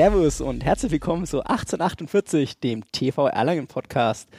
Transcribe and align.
Servus 0.00 0.40
und 0.40 0.64
herzlich 0.64 0.92
willkommen 0.92 1.26
zu 1.26 1.40
1848, 1.40 2.58
dem 2.58 2.90
TV 2.90 3.28
Erlangen 3.28 3.66
Podcast. 3.66 4.30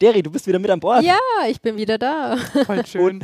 Derry, 0.00 0.22
du 0.22 0.30
bist 0.30 0.46
wieder 0.46 0.60
mit 0.60 0.70
an 0.70 0.78
Bord. 0.78 1.02
Ja, 1.02 1.18
ich 1.48 1.60
bin 1.60 1.76
wieder 1.76 1.98
da. 1.98 2.36
Voll 2.64 2.86
schön. 2.86 3.20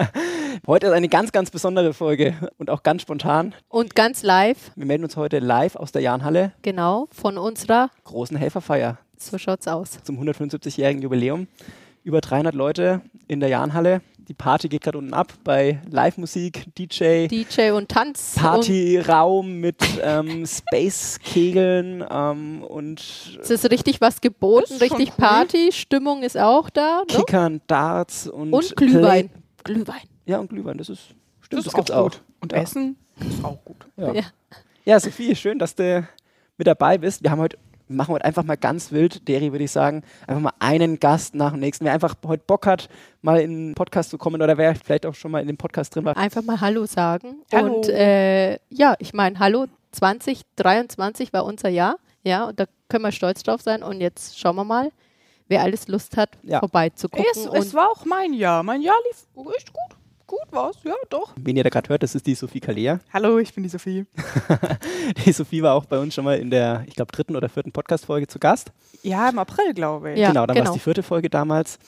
heute 0.66 0.88
ist 0.88 0.92
eine 0.92 1.08
ganz, 1.08 1.30
ganz 1.30 1.52
besondere 1.52 1.94
Folge 1.94 2.34
und 2.58 2.70
auch 2.70 2.82
ganz 2.82 3.02
spontan. 3.02 3.54
Und 3.68 3.94
ganz 3.94 4.24
live. 4.24 4.72
Wir 4.74 4.84
melden 4.84 5.04
uns 5.04 5.16
heute 5.16 5.38
live 5.38 5.76
aus 5.76 5.92
der 5.92 6.02
Jahnhalle. 6.02 6.54
Genau, 6.62 7.06
von 7.12 7.38
unserer 7.38 7.90
großen 8.02 8.36
Helferfeier. 8.36 8.98
So 9.16 9.38
schaut's 9.38 9.68
aus. 9.68 10.02
Zum 10.02 10.18
175-jährigen 10.20 11.02
Jubiläum. 11.02 11.46
Über 12.02 12.20
300 12.20 12.52
Leute 12.52 13.00
in 13.28 13.38
der 13.38 13.48
Jahnhalle 13.48 14.00
die 14.28 14.34
Party 14.34 14.68
geht 14.68 14.82
gerade 14.82 14.98
unten 14.98 15.14
ab 15.14 15.32
bei 15.44 15.80
Live-Musik, 15.90 16.66
DJ. 16.76 17.26
DJ 17.26 17.70
und 17.70 17.88
Tanz. 17.88 18.34
Partyraum 18.36 19.60
mit 19.60 19.76
ähm, 20.02 20.46
Space-Kegeln 20.46 22.04
ähm, 22.08 22.62
und. 22.62 23.00
Es 23.40 23.50
ist 23.50 23.70
richtig 23.70 24.00
was 24.00 24.20
geboten, 24.20 24.74
richtig 24.80 25.10
cool. 25.10 25.16
Party. 25.16 25.72
Stimmung 25.72 26.22
ist 26.22 26.38
auch 26.38 26.70
da. 26.70 27.00
Ne? 27.00 27.06
Kickern, 27.06 27.60
Darts 27.66 28.26
und. 28.26 28.52
Und 28.52 28.76
Glühwein. 28.76 29.28
Play. 29.28 29.74
Glühwein. 29.74 30.02
Ja, 30.26 30.38
und 30.38 30.50
Glühwein, 30.50 30.78
das 30.78 30.88
ist. 30.88 31.14
Stimmt, 31.40 31.58
das, 31.58 31.64
das 31.64 31.74
gibt's 31.74 31.90
auch. 31.90 32.04
Gut. 32.04 32.22
Und 32.40 32.52
ja. 32.52 32.58
Essen 32.58 32.96
ist 33.20 33.44
auch 33.44 33.64
gut. 33.64 33.86
Ja. 33.96 34.12
ja. 34.12 34.22
ja, 34.84 35.00
Sophie, 35.00 35.34
schön, 35.34 35.58
dass 35.58 35.74
du 35.74 36.06
mit 36.56 36.66
dabei 36.66 36.98
bist. 36.98 37.22
Wir 37.22 37.30
haben 37.30 37.40
heute 37.40 37.58
machen 37.88 38.14
heute 38.14 38.24
einfach 38.24 38.44
mal 38.44 38.56
ganz 38.56 38.92
wild, 38.92 39.26
Deri 39.28 39.52
würde 39.52 39.64
ich 39.64 39.70
sagen, 39.70 40.02
einfach 40.26 40.42
mal 40.42 40.52
einen 40.58 40.98
Gast 41.00 41.34
nach 41.34 41.52
dem 41.52 41.60
nächsten. 41.60 41.84
Wer 41.84 41.92
einfach 41.92 42.14
heute 42.26 42.44
Bock 42.46 42.66
hat, 42.66 42.88
mal 43.20 43.40
in 43.40 43.68
den 43.68 43.74
Podcast 43.74 44.10
zu 44.10 44.18
kommen 44.18 44.40
oder 44.40 44.56
wer 44.58 44.74
vielleicht 44.74 45.06
auch 45.06 45.14
schon 45.14 45.30
mal 45.30 45.40
in 45.40 45.46
dem 45.46 45.56
Podcast 45.56 45.94
drin 45.94 46.04
war. 46.04 46.16
Einfach 46.16 46.42
mal 46.42 46.60
Hallo 46.60 46.86
sagen. 46.86 47.42
Hallo. 47.52 47.76
Und 47.76 47.88
äh, 47.88 48.58
ja, 48.70 48.94
ich 48.98 49.12
meine, 49.12 49.38
Hallo 49.38 49.66
2023 49.92 51.32
war 51.32 51.44
unser 51.44 51.68
Jahr. 51.68 51.96
Ja, 52.24 52.44
und 52.46 52.60
da 52.60 52.66
können 52.88 53.04
wir 53.04 53.12
stolz 53.12 53.42
drauf 53.42 53.62
sein. 53.62 53.82
Und 53.82 54.00
jetzt 54.00 54.38
schauen 54.38 54.56
wir 54.56 54.64
mal, 54.64 54.90
wer 55.48 55.62
alles 55.62 55.88
Lust 55.88 56.16
hat, 56.16 56.30
ja. 56.42 56.60
vorbeizugucken. 56.60 57.26
Es, 57.32 57.46
es 57.46 57.74
war 57.74 57.90
auch 57.90 58.04
mein 58.04 58.32
Jahr. 58.32 58.62
Mein 58.62 58.82
Jahr 58.82 58.96
lief 59.08 59.26
echt 59.56 59.72
gut 59.72 60.01
gut 60.32 60.50
war's, 60.50 60.76
ja, 60.82 60.94
doch. 61.10 61.34
Wen 61.36 61.56
ihr 61.56 61.62
da 61.62 61.68
gerade 61.68 61.90
hört, 61.90 62.02
das 62.02 62.14
ist 62.14 62.26
die 62.26 62.34
Sophie 62.34 62.60
Kalea. 62.60 63.00
Hallo, 63.12 63.38
ich 63.38 63.52
bin 63.52 63.64
die 63.64 63.68
Sophie. 63.68 64.06
die 65.26 65.32
Sophie 65.32 65.62
war 65.62 65.74
auch 65.74 65.84
bei 65.84 65.98
uns 65.98 66.14
schon 66.14 66.24
mal 66.24 66.38
in 66.38 66.50
der, 66.50 66.84
ich 66.86 66.94
glaube, 66.94 67.12
dritten 67.12 67.36
oder 67.36 67.50
vierten 67.50 67.70
Podcast-Folge 67.70 68.26
zu 68.26 68.38
Gast. 68.38 68.72
Ja, 69.02 69.28
im 69.28 69.38
April, 69.38 69.74
glaube 69.74 70.12
ich. 70.12 70.18
Ja, 70.18 70.28
genau, 70.28 70.46
dann 70.46 70.54
genau. 70.54 70.68
war 70.68 70.72
es 70.72 70.78
die 70.78 70.82
vierte 70.82 71.02
Folge 71.02 71.28
damals. 71.28 71.78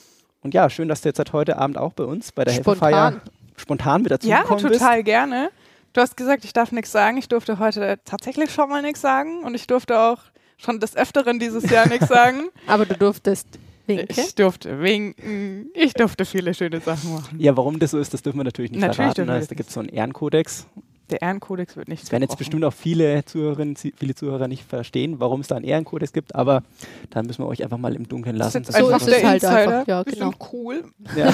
Und 0.43 0.53
ja, 0.53 0.69
schön, 0.69 0.89
dass 0.89 1.01
du 1.01 1.09
jetzt 1.09 1.17
seit 1.17 1.33
heute 1.33 1.57
Abend 1.57 1.79
auch 1.79 1.95
bei 1.95 2.05
uns 2.05 2.33
bei 2.33 2.45
der 2.45 2.53
Helferfeier 2.53 3.23
spontan 3.57 4.03
mit 4.03 4.13
dazu 4.13 4.29
ja, 4.29 4.43
bist. 4.43 4.63
Ja, 4.63 4.69
total 4.69 5.03
gerne. 5.03 5.51
Du 5.95 6.03
hast 6.03 6.17
gesagt, 6.17 6.45
ich 6.45 6.53
darf 6.53 6.71
nichts 6.71 6.93
sagen. 6.93 7.17
Ich 7.17 7.29
durfte 7.29 7.59
heute 7.59 7.99
tatsächlich 8.05 8.53
schon 8.53 8.69
mal 8.69 8.83
nichts 8.83 9.01
sagen 9.01 9.43
und 9.45 9.55
ich 9.55 9.67
durfte 9.67 9.99
auch 9.99 10.19
schon 10.59 10.81
des 10.81 10.97
Öfteren 10.97 11.39
dieses 11.39 11.71
Jahr 11.71 11.89
nichts 11.89 12.09
sagen. 12.09 12.51
Aber 12.67 12.85
du 12.85 12.95
durftest 12.95 13.49
Winke? 13.87 14.07
Ich 14.09 14.35
durfte 14.35 14.81
winken. 14.81 15.71
Ich 15.75 15.93
durfte 15.95 16.25
viele 16.25 16.55
schöne 16.55 16.81
Sachen 16.81 17.15
machen. 17.15 17.41
Ja, 17.41 17.57
warum 17.57 17.79
das 17.79 17.91
so 17.93 17.99
ist, 17.99 18.15
das 18.15 18.23
dürfen 18.23 18.39
wir 18.39 18.45
natürlich 18.45 18.71
nicht 18.71 18.81
natürlich 18.81 18.97
verraten. 18.97 19.31
Also, 19.31 19.49
da 19.49 19.55
gibt 19.55 19.69
es 19.69 19.75
so 19.75 19.81
einen 19.81 19.89
Ehrenkodex. 19.89 20.67
Der 21.11 21.21
Ehrenkodex 21.21 21.77
wird 21.77 21.89
nicht 21.89 22.03
Das 22.03 22.13
werden 22.13 22.23
jetzt 22.23 22.39
bestimmt 22.39 22.65
auch 22.65 22.73
viele 22.73 23.25
Zuhörerinnen, 23.27 23.77
viele 23.77 24.15
Zuhörer 24.15 24.49
nicht 24.49 24.65
verstehen, 24.65 25.21
warum 25.21 25.41
es 25.41 25.49
da 25.49 25.57
einen 25.57 25.67
Ehrenkodex 25.67 26.15
gibt, 26.15 26.35
aber 26.35 26.63
da 27.11 27.23
müssen 27.23 27.43
wir 27.45 27.47
euch 27.47 27.63
einfach 27.63 27.77
mal 27.77 27.95
im 27.95 28.09
Dunkeln 28.09 28.37
lassen. 28.37 28.63
Das 28.63 28.75
ist 28.75 28.79
so 28.79 28.89
ist 28.89 29.07
es 29.07 29.23
halt 29.23 29.45
einfach. 29.45 29.87
Ja, 29.87 30.03
genau. 30.03 30.33
cool. 30.53 30.85
Ja, 31.15 31.31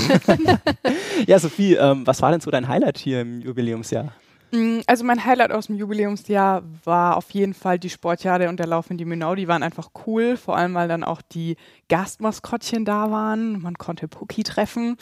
ja 1.27 1.39
Sophie, 1.39 1.75
ähm, 1.75 2.05
was 2.05 2.21
war 2.21 2.33
denn 2.33 2.41
so 2.41 2.51
dein 2.51 2.67
Highlight 2.67 2.99
hier 2.99 3.21
im 3.21 3.41
Jubiläumsjahr? 3.43 4.13
Mm, 4.53 4.81
also 4.87 5.05
mein 5.05 5.25
Highlight 5.25 5.53
aus 5.53 5.67
dem 5.67 5.77
Jubiläumsjahr 5.77 6.63
war 6.85 7.17
auf 7.17 7.31
jeden 7.31 7.55
Fall 7.55 7.79
die 7.79 7.91
Sportjade 7.91 8.49
und 8.49 8.59
der 8.59 8.67
Lauf 8.67 8.91
in 8.91 8.99
die 8.99 9.05
Menau. 9.05 9.35
Die 9.35 9.49
waren 9.49 9.63
einfach 9.63 9.91
cool, 10.07 10.37
vor 10.37 10.57
allem 10.57 10.75
weil 10.75 10.89
dann 10.89 11.05
auch 11.05 11.23
die 11.23 11.57
Gastmaskottchen 11.89 12.85
da 12.85 13.11
waren. 13.11 13.61
Man 13.61 13.79
konnte 13.79 14.09
Puki 14.09 14.43
treffen 14.43 14.97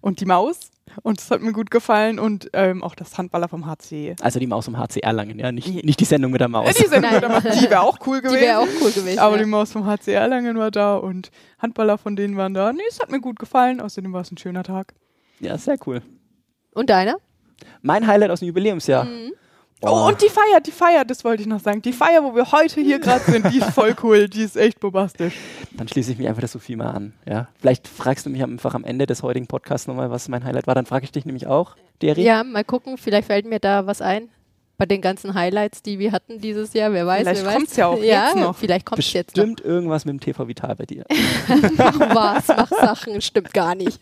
und 0.00 0.20
die 0.20 0.26
Maus. 0.26 0.70
Und 1.02 1.18
das 1.18 1.30
hat 1.30 1.40
mir 1.40 1.52
gut 1.52 1.70
gefallen 1.70 2.18
und 2.18 2.50
ähm, 2.52 2.82
auch 2.82 2.94
das 2.94 3.16
Handballer 3.16 3.48
vom 3.48 3.66
HC. 3.66 4.16
Also 4.20 4.38
die 4.38 4.46
Maus 4.46 4.66
vom 4.66 4.76
HC 4.76 5.00
Erlangen, 5.00 5.38
ja, 5.38 5.50
nicht, 5.50 5.84
nicht 5.84 6.00
die 6.00 6.04
Sendung 6.04 6.32
mit 6.32 6.40
der 6.40 6.48
Maus. 6.48 6.74
die 6.74 6.86
Sendung 6.86 7.12
mit 7.12 7.22
der 7.22 7.30
Maus, 7.30 7.42
die 7.42 7.70
wäre 7.70 7.80
auch 7.80 7.98
cool 8.06 8.20
gewesen. 8.20 8.36
Die 8.36 8.42
wäre 8.42 8.58
auch 8.58 8.68
cool 8.82 8.90
gewesen. 8.90 9.18
Aber 9.18 9.36
ja. 9.36 9.42
die 9.42 9.48
Maus 9.48 9.72
vom 9.72 9.86
HC 9.86 10.12
Erlangen 10.12 10.58
war 10.58 10.70
da 10.70 10.96
und 10.96 11.30
Handballer 11.58 11.96
von 11.96 12.14
denen 12.14 12.36
waren 12.36 12.52
da. 12.52 12.72
Nee, 12.72 12.82
es 12.90 13.00
hat 13.00 13.10
mir 13.10 13.20
gut 13.20 13.38
gefallen. 13.38 13.80
Außerdem 13.80 14.12
war 14.12 14.20
es 14.20 14.32
ein 14.32 14.38
schöner 14.38 14.64
Tag. 14.64 14.92
Ja, 15.40 15.56
sehr 15.56 15.78
cool. 15.86 16.02
Und 16.74 16.90
deiner? 16.90 17.16
Mein 17.80 18.06
Highlight 18.06 18.30
aus 18.30 18.40
dem 18.40 18.48
Jubiläumsjahr. 18.48 19.04
Mhm. 19.04 19.32
Oh, 19.84 20.06
und 20.06 20.22
die 20.22 20.28
Feier, 20.28 20.60
die 20.64 20.70
Feier, 20.70 21.04
das 21.04 21.24
wollte 21.24 21.42
ich 21.42 21.48
noch 21.48 21.58
sagen. 21.58 21.82
Die 21.82 21.92
Feier, 21.92 22.22
wo 22.22 22.34
wir 22.36 22.52
heute 22.52 22.80
hier 22.80 22.98
gerade 23.00 23.24
sind, 23.24 23.52
die 23.52 23.58
ist 23.58 23.70
voll 23.70 23.96
cool, 24.02 24.28
die 24.28 24.42
ist 24.42 24.56
echt 24.56 24.78
bombastisch. 24.78 25.34
Dann 25.72 25.88
schließe 25.88 26.12
ich 26.12 26.18
mich 26.18 26.28
einfach 26.28 26.40
der 26.40 26.48
Sophie 26.48 26.76
mal 26.76 26.90
an. 26.90 27.12
Ja? 27.26 27.48
Vielleicht 27.58 27.88
fragst 27.88 28.24
du 28.24 28.30
mich 28.30 28.42
einfach 28.42 28.74
am 28.74 28.84
Ende 28.84 29.06
des 29.06 29.24
heutigen 29.24 29.48
Podcasts 29.48 29.88
nochmal, 29.88 30.10
was 30.10 30.28
mein 30.28 30.44
Highlight 30.44 30.68
war. 30.68 30.76
Dann 30.76 30.86
frage 30.86 31.04
ich 31.04 31.10
dich 31.10 31.24
nämlich 31.24 31.48
auch, 31.48 31.74
Deri. 32.00 32.22
Ja, 32.22 32.44
mal 32.44 32.62
gucken, 32.62 32.96
vielleicht 32.96 33.26
fällt 33.26 33.46
mir 33.46 33.58
da 33.58 33.86
was 33.86 34.00
ein. 34.00 34.28
Bei 34.78 34.86
den 34.86 35.00
ganzen 35.00 35.34
Highlights, 35.34 35.82
die 35.82 35.98
wir 35.98 36.12
hatten 36.12 36.40
dieses 36.40 36.72
Jahr, 36.72 36.92
wer 36.92 37.06
weiß, 37.06 37.22
vielleicht 37.22 37.44
wer 37.44 37.52
kommt 37.52 37.68
es 37.68 37.76
ja 37.76 37.86
auch 37.86 38.02
ja, 38.02 38.26
jetzt 38.26 38.36
noch. 38.36 38.56
Vielleicht 38.56 38.86
kommt 38.86 39.00
es 39.00 39.12
jetzt 39.12 39.36
noch. 39.36 39.42
Stimmt 39.44 39.60
irgendwas 39.60 40.04
mit 40.04 40.12
dem 40.14 40.20
TV 40.20 40.46
Vital 40.46 40.74
bei 40.76 40.86
dir? 40.86 41.04
mach 41.76 42.00
was, 42.14 42.48
mach 42.48 42.68
Sachen, 42.68 43.20
stimmt 43.20 43.52
gar 43.52 43.74
nicht. 43.74 44.00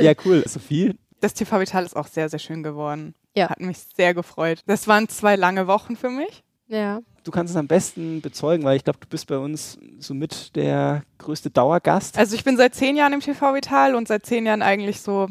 ja, 0.00 0.12
cool. 0.24 0.42
Sophie, 0.46 0.94
das 1.22 1.34
TV 1.34 1.60
Vital 1.60 1.84
ist 1.84 1.96
auch 1.96 2.08
sehr, 2.08 2.28
sehr 2.28 2.38
schön 2.38 2.62
geworden. 2.62 3.14
Ja. 3.34 3.48
Hat 3.48 3.60
mich 3.60 3.78
sehr 3.96 4.12
gefreut. 4.12 4.60
Das 4.66 4.88
waren 4.88 5.08
zwei 5.08 5.36
lange 5.36 5.66
Wochen 5.66 5.96
für 5.96 6.10
mich. 6.10 6.42
Ja. 6.66 7.00
Du 7.24 7.30
kannst 7.30 7.52
es 7.52 7.56
am 7.56 7.68
besten 7.68 8.20
bezeugen, 8.20 8.64
weil 8.64 8.76
ich 8.76 8.84
glaube, 8.84 8.98
du 9.00 9.06
bist 9.06 9.26
bei 9.28 9.38
uns 9.38 9.78
somit 9.98 10.54
der 10.56 11.02
größte 11.18 11.50
Dauergast. 11.50 12.18
Also 12.18 12.34
ich 12.34 12.44
bin 12.44 12.56
seit 12.56 12.74
zehn 12.74 12.96
Jahren 12.96 13.12
im 13.12 13.20
TV 13.20 13.54
Vital 13.54 13.94
und 13.94 14.08
seit 14.08 14.26
zehn 14.26 14.44
Jahren 14.44 14.62
eigentlich 14.62 15.00
so 15.00 15.28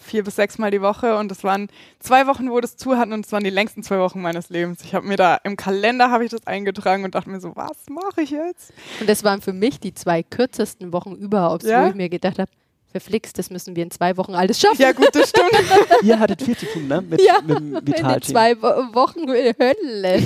vier 0.00 0.24
bis 0.24 0.36
sechs 0.36 0.58
Mal 0.58 0.70
die 0.70 0.80
Woche 0.80 1.16
und 1.16 1.30
es 1.30 1.44
waren 1.44 1.68
zwei 2.00 2.26
Wochen, 2.26 2.50
wo 2.50 2.60
das 2.60 2.76
zu 2.76 2.96
hatten 2.96 3.12
und 3.12 3.26
es 3.26 3.32
waren 3.32 3.44
die 3.44 3.50
längsten 3.50 3.82
zwei 3.82 3.98
Wochen 3.98 4.20
meines 4.20 4.48
Lebens. 4.48 4.82
Ich 4.82 4.94
habe 4.94 5.06
mir 5.06 5.16
da 5.16 5.36
im 5.44 5.56
Kalender 5.56 6.10
habe 6.10 6.24
ich 6.24 6.30
das 6.30 6.46
eingetragen 6.46 7.04
und 7.04 7.14
dachte 7.14 7.30
mir 7.30 7.40
so, 7.40 7.54
was 7.54 7.88
mache 7.90 8.22
ich 8.22 8.30
jetzt? 8.30 8.72
Und 9.00 9.08
das 9.08 9.22
waren 9.22 9.40
für 9.40 9.52
mich 9.52 9.78
die 9.80 9.94
zwei 9.94 10.22
kürzesten 10.22 10.92
Wochen 10.92 11.14
überhaupt, 11.14 11.64
ja? 11.64 11.84
wo 11.84 11.90
ich 11.90 11.94
mir 11.94 12.08
gedacht 12.08 12.38
habe, 12.38 12.50
verflixt, 12.90 13.38
das 13.38 13.50
müssen 13.50 13.76
wir 13.76 13.82
in 13.82 13.90
zwei 13.90 14.16
Wochen 14.16 14.34
alles 14.34 14.60
schaffen. 14.60 14.80
Ja, 14.80 14.92
gut, 14.92 15.10
das 15.12 15.30
stimmt. 15.30 15.50
Ihr 16.02 16.18
hattet 16.18 16.42
viel 16.42 16.56
zu 16.56 16.66
tun, 16.66 16.88
ne? 16.88 17.02
Mit, 17.02 17.20
ja, 17.22 17.40
mit 17.44 17.58
dem 17.58 17.86
Vital 17.86 18.14
in 18.16 18.22
zwei 18.22 18.56
Wo 18.60 18.66
Wochen 18.94 19.28
Hölle. 19.28 20.22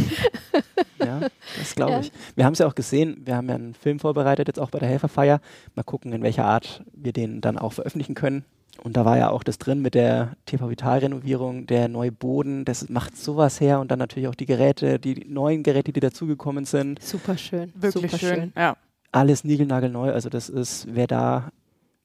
ja, 0.98 1.20
das 1.58 1.74
glaube 1.74 2.00
ich. 2.02 2.12
Wir 2.36 2.44
haben 2.44 2.52
es 2.52 2.60
ja 2.60 2.66
auch 2.66 2.74
gesehen, 2.74 3.22
wir 3.24 3.36
haben 3.36 3.48
ja 3.48 3.54
einen 3.56 3.74
Film 3.74 3.98
vorbereitet, 3.98 4.48
jetzt 4.48 4.60
auch 4.60 4.70
bei 4.70 4.78
der 4.78 4.88
Helferfeier. 4.88 5.40
Mal 5.74 5.82
gucken, 5.82 6.12
in 6.12 6.22
welcher 6.22 6.44
Art 6.44 6.82
wir 6.92 7.12
den 7.12 7.40
dann 7.40 7.58
auch 7.58 7.72
veröffentlichen 7.72 8.14
können. 8.14 8.44
Und 8.82 8.96
da 8.96 9.04
war 9.04 9.16
ja 9.18 9.30
auch 9.30 9.44
das 9.44 9.58
drin 9.58 9.80
mit 9.80 9.94
der 9.94 10.32
TV 10.46 10.68
Vital 10.70 10.98
Renovierung, 10.98 11.66
der 11.66 11.88
neue 11.88 12.10
Boden, 12.10 12.64
das 12.64 12.88
macht 12.88 13.16
sowas 13.16 13.60
her 13.60 13.80
und 13.80 13.90
dann 13.90 13.98
natürlich 13.98 14.28
auch 14.28 14.34
die 14.34 14.46
Geräte, 14.46 14.98
die 14.98 15.26
neuen 15.28 15.62
Geräte, 15.62 15.92
die 15.92 16.00
dazugekommen 16.00 16.64
sind. 16.64 17.02
Super 17.02 17.36
schön. 17.36 17.72
Wirklich 17.76 18.10
Super 18.10 18.18
schön. 18.18 18.34
schön. 18.34 18.52
Ja. 18.56 18.76
Alles 19.12 19.44
niegelnagelneu, 19.44 20.10
also 20.10 20.30
das 20.30 20.48
ist, 20.48 20.86
wer 20.90 21.06
da 21.06 21.50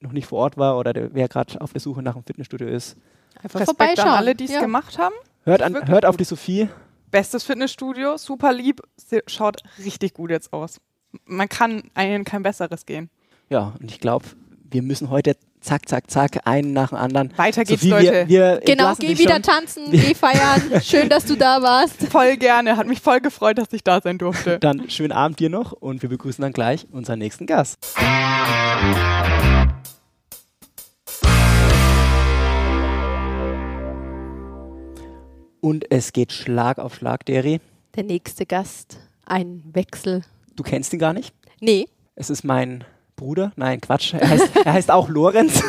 noch 0.00 0.12
nicht 0.12 0.26
vor 0.26 0.38
Ort 0.38 0.56
war 0.56 0.78
oder 0.78 0.92
der, 0.92 1.14
wer 1.14 1.28
gerade 1.28 1.60
auf 1.60 1.72
der 1.72 1.80
Suche 1.80 2.02
nach 2.02 2.14
einem 2.14 2.24
Fitnessstudio 2.24 2.68
ist. 2.68 2.96
Einfach 3.42 3.60
Respekt 3.60 3.78
vorbeischauen. 3.78 4.08
an 4.08 4.16
alle, 4.16 4.34
die 4.34 4.44
es 4.44 4.52
ja. 4.52 4.60
gemacht 4.60 4.98
haben. 4.98 5.14
Hört, 5.44 5.62
an, 5.62 5.88
hört 5.88 6.04
auf 6.04 6.16
die 6.16 6.24
Sophie. 6.24 6.68
Bestes 7.10 7.44
Fitnessstudio, 7.44 8.16
super 8.16 8.52
lieb, 8.52 8.82
schaut 9.26 9.62
richtig 9.82 10.14
gut 10.14 10.30
jetzt 10.30 10.52
aus. 10.52 10.80
Man 11.24 11.48
kann 11.48 11.84
einen 11.94 12.24
kein 12.24 12.42
besseres 12.42 12.84
gehen. 12.84 13.08
Ja, 13.48 13.74
und 13.80 13.90
ich 13.90 13.98
glaube, 13.98 14.26
wir 14.70 14.82
müssen 14.82 15.08
heute 15.08 15.36
zack, 15.60 15.88
zack, 15.88 16.10
zack, 16.10 16.46
einen 16.46 16.72
nach 16.72 16.90
dem 16.90 16.98
anderen. 16.98 17.32
Weiter 17.36 17.64
geht's, 17.64 17.82
Sophie, 17.82 17.90
Leute. 17.90 18.28
Wir, 18.28 18.28
wir 18.28 18.60
genau, 18.64 18.94
geh 18.98 19.18
wieder 19.18 19.34
schon. 19.34 19.42
tanzen, 19.42 19.84
geh 19.90 20.14
feiern. 20.14 20.82
Schön, 20.82 21.08
dass 21.08 21.24
du 21.24 21.36
da 21.36 21.62
warst. 21.62 22.02
Voll 22.08 22.36
gerne, 22.36 22.76
hat 22.76 22.86
mich 22.86 23.00
voll 23.00 23.20
gefreut, 23.20 23.58
dass 23.58 23.72
ich 23.72 23.82
da 23.82 24.00
sein 24.00 24.18
durfte. 24.18 24.58
Dann 24.58 24.90
schönen 24.90 25.12
Abend 25.12 25.40
dir 25.40 25.50
noch 25.50 25.72
und 25.72 26.02
wir 26.02 26.08
begrüßen 26.08 26.42
dann 26.42 26.52
gleich 26.52 26.86
unseren 26.92 27.18
nächsten 27.18 27.46
Gast. 27.46 27.78
Und 35.68 35.84
es 35.90 36.14
geht 36.14 36.32
Schlag 36.32 36.78
auf 36.78 36.94
Schlag, 36.94 37.26
Deri. 37.26 37.60
Der 37.94 38.02
nächste 38.02 38.46
Gast, 38.46 39.00
ein 39.26 39.62
Wechsel. 39.70 40.22
Du 40.56 40.62
kennst 40.62 40.94
ihn 40.94 40.98
gar 40.98 41.12
nicht? 41.12 41.34
Nee. 41.60 41.88
Es 42.14 42.30
ist 42.30 42.42
mein 42.42 42.84
Bruder. 43.16 43.52
Nein, 43.54 43.78
Quatsch. 43.82 44.14
Er 44.14 44.30
heißt, 44.30 44.56
er 44.64 44.72
heißt 44.72 44.90
auch 44.90 45.10
Lorenz. 45.10 45.62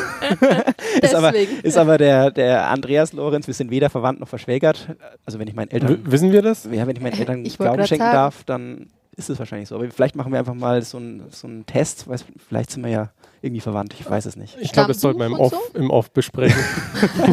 ist, 1.02 1.14
aber, 1.14 1.34
ist 1.34 1.76
aber 1.76 1.98
der, 1.98 2.30
der 2.30 2.70
Andreas 2.70 3.12
Lorenz. 3.12 3.46
Wir 3.46 3.52
sind 3.52 3.70
weder 3.70 3.90
verwandt 3.90 4.20
noch 4.20 4.28
verschwägert. 4.28 4.88
Also 5.26 5.38
wenn 5.38 5.48
ich 5.48 5.54
meinen 5.54 5.70
Eltern... 5.70 6.02
W 6.06 6.10
wissen 6.10 6.32
wir 6.32 6.40
das? 6.40 6.64
Ja, 6.64 6.86
wenn 6.86 6.96
ich 6.96 7.02
meinen 7.02 7.18
Eltern 7.18 7.44
ich 7.44 7.58
Glauben 7.58 7.86
schenken 7.86 8.04
sagen. 8.04 8.14
darf, 8.14 8.44
dann 8.44 8.86
ist 9.20 9.30
es 9.30 9.38
wahrscheinlich 9.38 9.68
so. 9.68 9.76
Aber 9.76 9.88
vielleicht 9.90 10.16
machen 10.16 10.32
wir 10.32 10.38
einfach 10.38 10.54
mal 10.54 10.82
so 10.82 10.96
einen 10.96 11.24
so 11.30 11.48
Test. 11.66 12.08
Weiß, 12.08 12.24
vielleicht 12.48 12.70
sind 12.70 12.82
wir 12.82 12.90
ja 12.90 13.10
irgendwie 13.42 13.60
verwandt. 13.60 13.94
Ich 13.98 14.08
weiß 14.08 14.26
es 14.26 14.36
nicht. 14.36 14.56
Ich 14.60 14.72
glaube, 14.72 14.88
das 14.88 15.00
sollten 15.00 15.18
wir 15.18 15.26
im 15.26 15.34
Off, 15.34 15.52
so? 15.52 15.78
im 15.78 15.90
Off 15.90 16.10
besprechen. 16.10 16.58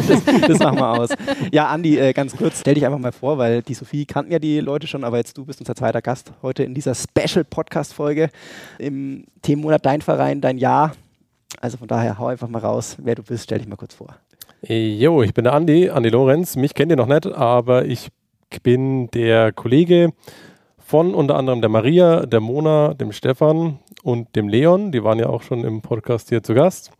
das, 0.08 0.24
das, 0.48 0.58
machen 0.58 0.78
wir 0.78 0.88
aus. 0.88 1.10
Ja, 1.52 1.68
Andi, 1.68 1.98
äh, 1.98 2.12
ganz 2.12 2.36
kurz, 2.36 2.60
stell 2.60 2.74
dich 2.74 2.86
einfach 2.86 2.98
mal 2.98 3.12
vor, 3.12 3.38
weil 3.38 3.62
die 3.62 3.74
Sophie 3.74 4.06
kannten 4.06 4.32
ja 4.32 4.38
die 4.38 4.60
Leute 4.60 4.86
schon, 4.86 5.04
aber 5.04 5.18
jetzt 5.18 5.36
du 5.36 5.44
bist 5.44 5.60
unser 5.60 5.74
zweiter 5.74 6.00
Gast 6.00 6.32
heute 6.42 6.62
in 6.62 6.74
dieser 6.74 6.94
Special-Podcast-Folge 6.94 8.30
im 8.78 9.24
Themenmonat 9.42 9.84
Dein 9.84 10.00
Verein, 10.00 10.40
dein 10.40 10.58
Jahr. 10.58 10.92
Also 11.60 11.76
von 11.76 11.88
daher 11.88 12.18
hau 12.18 12.26
einfach 12.26 12.48
mal 12.48 12.60
raus, 12.60 12.96
wer 13.02 13.14
du 13.14 13.22
bist. 13.22 13.44
Stell 13.44 13.58
dich 13.58 13.68
mal 13.68 13.76
kurz 13.76 13.94
vor. 13.94 14.16
Jo, 14.66 15.22
ich 15.22 15.34
bin 15.34 15.44
der 15.44 15.52
Andi, 15.52 15.90
Andi 15.90 16.08
Lorenz. 16.08 16.56
Mich 16.56 16.74
kennt 16.74 16.90
ihr 16.90 16.96
noch 16.96 17.06
nicht, 17.06 17.26
aber 17.26 17.84
ich 17.84 18.08
bin 18.62 19.10
der 19.10 19.52
Kollege 19.52 20.12
von 20.88 21.14
unter 21.14 21.36
anderem 21.36 21.60
der 21.60 21.68
Maria, 21.68 22.24
der 22.24 22.40
Mona, 22.40 22.94
dem 22.94 23.12
Stefan 23.12 23.78
und 24.02 24.34
dem 24.34 24.48
Leon. 24.48 24.90
Die 24.90 25.04
waren 25.04 25.18
ja 25.18 25.28
auch 25.28 25.42
schon 25.42 25.62
im 25.62 25.82
Podcast 25.82 26.30
hier 26.30 26.42
zu 26.42 26.54
Gast. 26.54 26.92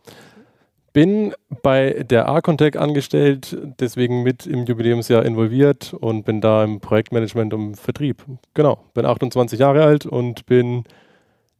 Bin 0.93 1.33
bei 1.63 2.05
der 2.07 2.27
Arcontech 2.27 2.79
angestellt, 2.79 3.57
deswegen 3.79 4.21
mit 4.21 4.45
im 4.45 4.65
Jubiläumsjahr 4.65 5.25
involviert 5.25 5.95
und 5.99 6.23
bin 6.23 6.39
da 6.39 6.63
im 6.63 6.81
Projektmanagement 6.81 7.51
und 7.55 7.77
Vertrieb. 7.77 8.23
Genau, 8.53 8.77
bin 8.93 9.07
28 9.07 9.59
Jahre 9.59 9.83
alt 9.83 10.05
und 10.05 10.45
bin 10.45 10.83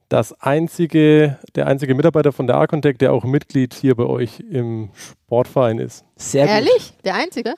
das 0.08 0.40
einzige, 0.40 1.40
der 1.56 1.66
einzige 1.66 1.96
Mitarbeiter 1.96 2.32
von 2.32 2.46
der 2.46 2.58
Arcontech, 2.58 3.00
der 3.00 3.12
auch 3.12 3.24
Mitglied 3.24 3.74
hier 3.74 3.96
bei 3.96 4.06
euch 4.06 4.40
im 4.40 4.92
Sportverein 4.94 5.80
ist. 5.80 6.06
Sehr 6.16 6.46
Ehrlich? 6.46 6.94
Gut. 6.94 7.06
Der 7.06 7.16
einzige? 7.16 7.56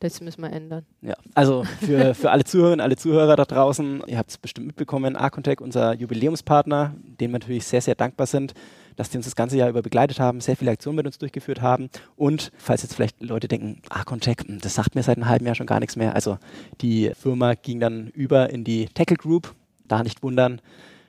Das 0.00 0.20
müssen 0.20 0.42
wir 0.42 0.52
ändern. 0.52 0.86
Ja, 1.02 1.14
also 1.34 1.64
für, 1.80 2.14
für 2.14 2.30
alle 2.30 2.44
Zuhörerinnen, 2.44 2.80
alle 2.80 2.96
Zuhörer 2.96 3.34
da 3.34 3.44
draußen, 3.44 4.04
ihr 4.06 4.18
habt 4.18 4.30
es 4.30 4.38
bestimmt 4.38 4.68
mitbekommen, 4.68 5.16
Arcontech, 5.16 5.60
unser 5.60 5.94
Jubiläumspartner, 5.94 6.94
dem 7.20 7.32
wir 7.32 7.40
natürlich 7.40 7.66
sehr, 7.66 7.80
sehr 7.80 7.96
dankbar 7.96 8.26
sind, 8.26 8.54
dass 8.94 9.10
die 9.10 9.16
uns 9.16 9.26
das 9.26 9.36
ganze 9.36 9.56
Jahr 9.56 9.68
über 9.68 9.82
begleitet 9.82 10.20
haben, 10.20 10.40
sehr 10.40 10.56
viele 10.56 10.70
Aktionen 10.70 10.96
mit 10.96 11.06
uns 11.06 11.18
durchgeführt 11.18 11.62
haben. 11.62 11.88
Und 12.16 12.52
falls 12.58 12.82
jetzt 12.82 12.94
vielleicht 12.94 13.22
Leute 13.22 13.48
denken, 13.48 13.80
Arcontech, 13.88 14.38
hm, 14.44 14.60
das 14.60 14.74
sagt 14.74 14.94
mir 14.94 15.02
seit 15.02 15.16
einem 15.16 15.28
halben 15.28 15.46
Jahr 15.46 15.54
schon 15.54 15.66
gar 15.66 15.80
nichts 15.80 15.96
mehr. 15.96 16.14
Also 16.14 16.38
die 16.80 17.12
Firma 17.14 17.54
ging 17.54 17.80
dann 17.80 18.08
über 18.08 18.50
in 18.50 18.64
die 18.64 18.86
Tackle 18.86 19.16
Group, 19.16 19.54
da 19.86 20.02
nicht 20.02 20.22
wundern. 20.22 20.60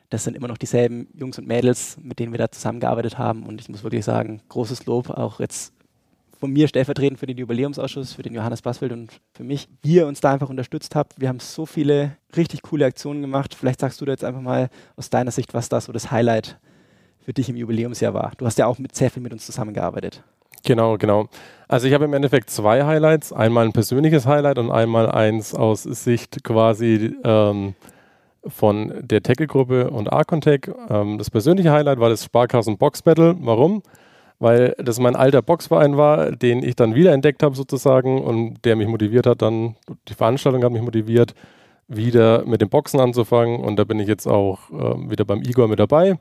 Das 0.09 0.23
sind 0.23 0.35
immer 0.35 0.47
noch 0.47 0.57
dieselben 0.57 1.07
Jungs 1.13 1.37
und 1.37 1.47
Mädels, 1.47 1.97
mit 2.01 2.17
denen 2.17 2.31
wir 2.31 2.39
da 2.39 2.49
zusammengearbeitet 2.49 3.19
haben. 3.19 3.43
Und 3.43 3.61
ich 3.61 3.69
muss 3.69 3.83
wirklich 3.83 4.05
sagen, 4.05 4.41
großes 4.49 4.85
Lob 4.87 5.11
auch 5.11 5.39
jetzt 5.39 5.73
von 6.39 6.51
mir 6.51 6.67
stellvertretend 6.67 7.19
für 7.19 7.25
den 7.25 7.37
Jubiläumsausschuss, 7.37 8.13
für 8.13 8.23
den 8.23 8.33
Johannes 8.33 8.61
Basfeld 8.61 8.93
und 8.93 9.19
für 9.33 9.43
mich, 9.43 9.67
wie 9.81 9.95
ihr 9.95 10.07
uns 10.07 10.21
da 10.21 10.31
einfach 10.31 10.49
unterstützt 10.49 10.95
habt. 10.95 11.19
Wir 11.19 11.27
haben 11.27 11.39
so 11.39 11.65
viele 11.65 12.15
richtig 12.35 12.61
coole 12.61 12.85
Aktionen 12.85 13.21
gemacht. 13.21 13.53
Vielleicht 13.53 13.81
sagst 13.81 13.99
du 13.99 14.05
da 14.05 14.13
jetzt 14.13 14.23
einfach 14.23 14.41
mal 14.41 14.69
aus 14.95 15.09
deiner 15.09 15.31
Sicht, 15.31 15.53
was 15.53 15.67
da 15.67 15.81
so 15.81 15.91
das 15.91 16.11
Highlight 16.11 16.57
für 17.19 17.33
dich 17.33 17.49
im 17.49 17.57
Jubiläumsjahr 17.57 18.13
war. 18.13 18.31
Du 18.37 18.45
hast 18.45 18.57
ja 18.57 18.67
auch 18.67 18.79
mit 18.79 18.95
sehr 18.95 19.11
viel 19.11 19.21
mit 19.21 19.33
uns 19.33 19.45
zusammengearbeitet. 19.45 20.23
Genau, 20.63 20.97
genau. 20.97 21.27
Also 21.67 21.87
ich 21.87 21.93
habe 21.93 22.05
im 22.05 22.13
Endeffekt 22.13 22.49
zwei 22.49 22.83
Highlights. 22.85 23.33
Einmal 23.33 23.65
ein 23.65 23.73
persönliches 23.73 24.25
Highlight 24.25 24.57
und 24.57 24.71
einmal 24.71 25.11
eins 25.11 25.53
aus 25.53 25.83
Sicht 25.83 26.43
quasi 26.43 27.15
ähm, 27.23 27.75
von 28.47 28.93
der 29.01 29.21
Tackle-Gruppe 29.21 29.89
und 29.89 30.11
Arcontech. 30.11 30.71
Ähm, 30.89 31.17
das 31.17 31.29
persönliche 31.29 31.71
Highlight 31.71 31.99
war 31.99 32.09
das 32.09 32.23
Sparkassen 32.23 32.77
Box 32.77 33.01
Battle. 33.01 33.35
Warum? 33.39 33.83
Weil 34.39 34.73
das 34.77 34.99
mein 34.99 35.15
alter 35.15 35.41
Boxverein 35.41 35.97
war, 35.97 36.31
den 36.31 36.63
ich 36.63 36.75
dann 36.75 36.95
wiederentdeckt 36.95 37.43
habe 37.43 37.55
sozusagen 37.55 38.21
und 38.21 38.65
der 38.65 38.75
mich 38.75 38.87
motiviert 38.87 39.27
hat, 39.27 39.41
dann 39.41 39.75
die 40.07 40.13
Veranstaltung 40.13 40.63
hat 40.63 40.71
mich 40.71 40.81
motiviert, 40.81 41.35
wieder 41.87 42.45
mit 42.45 42.61
dem 42.61 42.69
Boxen 42.69 42.99
anzufangen 42.99 43.59
und 43.59 43.77
da 43.77 43.83
bin 43.83 43.99
ich 43.99 44.07
jetzt 44.07 44.27
auch 44.27 44.69
äh, 44.71 45.09
wieder 45.09 45.25
beim 45.25 45.41
Igor 45.41 45.67
mit 45.67 45.79
dabei. 45.79 46.17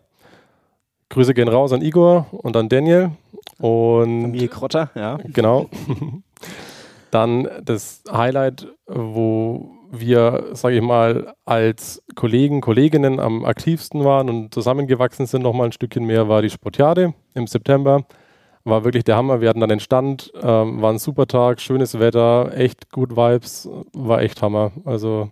Grüße 1.10 1.32
gehen 1.32 1.48
raus 1.48 1.72
an 1.72 1.80
Igor 1.80 2.26
und 2.32 2.56
an 2.56 2.68
Daniel 2.68 3.12
und 3.58 4.22
Familie 4.22 4.48
Krotter, 4.48 4.90
ja. 4.94 5.18
Genau. 5.32 5.68
dann 7.10 7.48
das 7.62 8.02
Highlight, 8.10 8.66
wo 8.86 9.70
wir, 9.90 10.50
sage 10.52 10.76
ich 10.76 10.82
mal, 10.82 11.35
als 11.44 12.02
Kollegen, 12.14 12.61
Kolleginnen 12.61 13.20
am 13.20 13.44
aktivsten 13.44 14.05
waren 14.05 14.29
und 14.29 14.55
zusammengewachsen 14.55 15.26
sind, 15.26 15.43
noch 15.43 15.52
mal 15.52 15.67
ein 15.67 15.73
Stückchen 15.73 16.05
mehr, 16.05 16.29
war 16.29 16.43
die 16.43 16.50
Sportiade 16.50 17.14
im 17.35 17.46
September. 17.46 18.05
War 18.64 18.85
wirklich 18.85 19.05
der 19.05 19.17
Hammer. 19.17 19.40
Wir 19.40 19.49
hatten 19.49 19.61
dann 19.61 19.70
den 19.70 19.81
Stand, 19.81 20.31
ähm, 20.43 20.82
war 20.82 20.93
ein 20.93 20.99
super 20.99 21.26
Tag, 21.26 21.61
schönes 21.61 21.99
Wetter, 21.99 22.52
echt 22.55 22.90
gut 22.93 23.17
Vibes, 23.17 23.69
war 23.93 24.20
echt 24.20 24.43
Hammer. 24.43 24.73
Also 24.85 25.31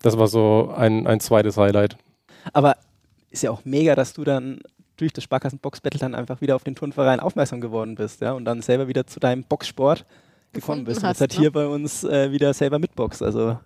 das 0.00 0.18
war 0.18 0.26
so 0.26 0.72
ein, 0.76 1.06
ein 1.06 1.20
zweites 1.20 1.56
Highlight. 1.56 1.96
Aber 2.52 2.76
ist 3.30 3.42
ja 3.42 3.50
auch 3.50 3.64
mega, 3.64 3.94
dass 3.94 4.14
du 4.14 4.24
dann 4.24 4.60
durch 4.96 5.12
das 5.12 5.24
Sparkassen 5.24 5.58
Box 5.58 5.80
Battle 5.80 6.00
dann 6.00 6.14
einfach 6.14 6.40
wieder 6.40 6.56
auf 6.56 6.64
den 6.64 6.74
Turnverein 6.74 7.20
aufmerksam 7.20 7.60
geworden 7.60 7.94
bist, 7.94 8.20
ja, 8.20 8.32
und 8.32 8.44
dann 8.44 8.62
selber 8.62 8.88
wieder 8.88 9.06
zu 9.06 9.20
deinem 9.20 9.44
Boxsport 9.44 10.04
gekommen 10.52 10.84
bist. 10.84 11.02
Hast, 11.02 11.04
und 11.04 11.08
jetzt 11.10 11.20
halt 11.20 11.32
ne? 11.34 11.38
hier 11.38 11.52
bei 11.52 11.66
uns 11.66 12.04
äh, 12.04 12.30
wieder 12.30 12.52
selber 12.52 12.78
mitbox. 12.78 13.22
Also 13.22 13.58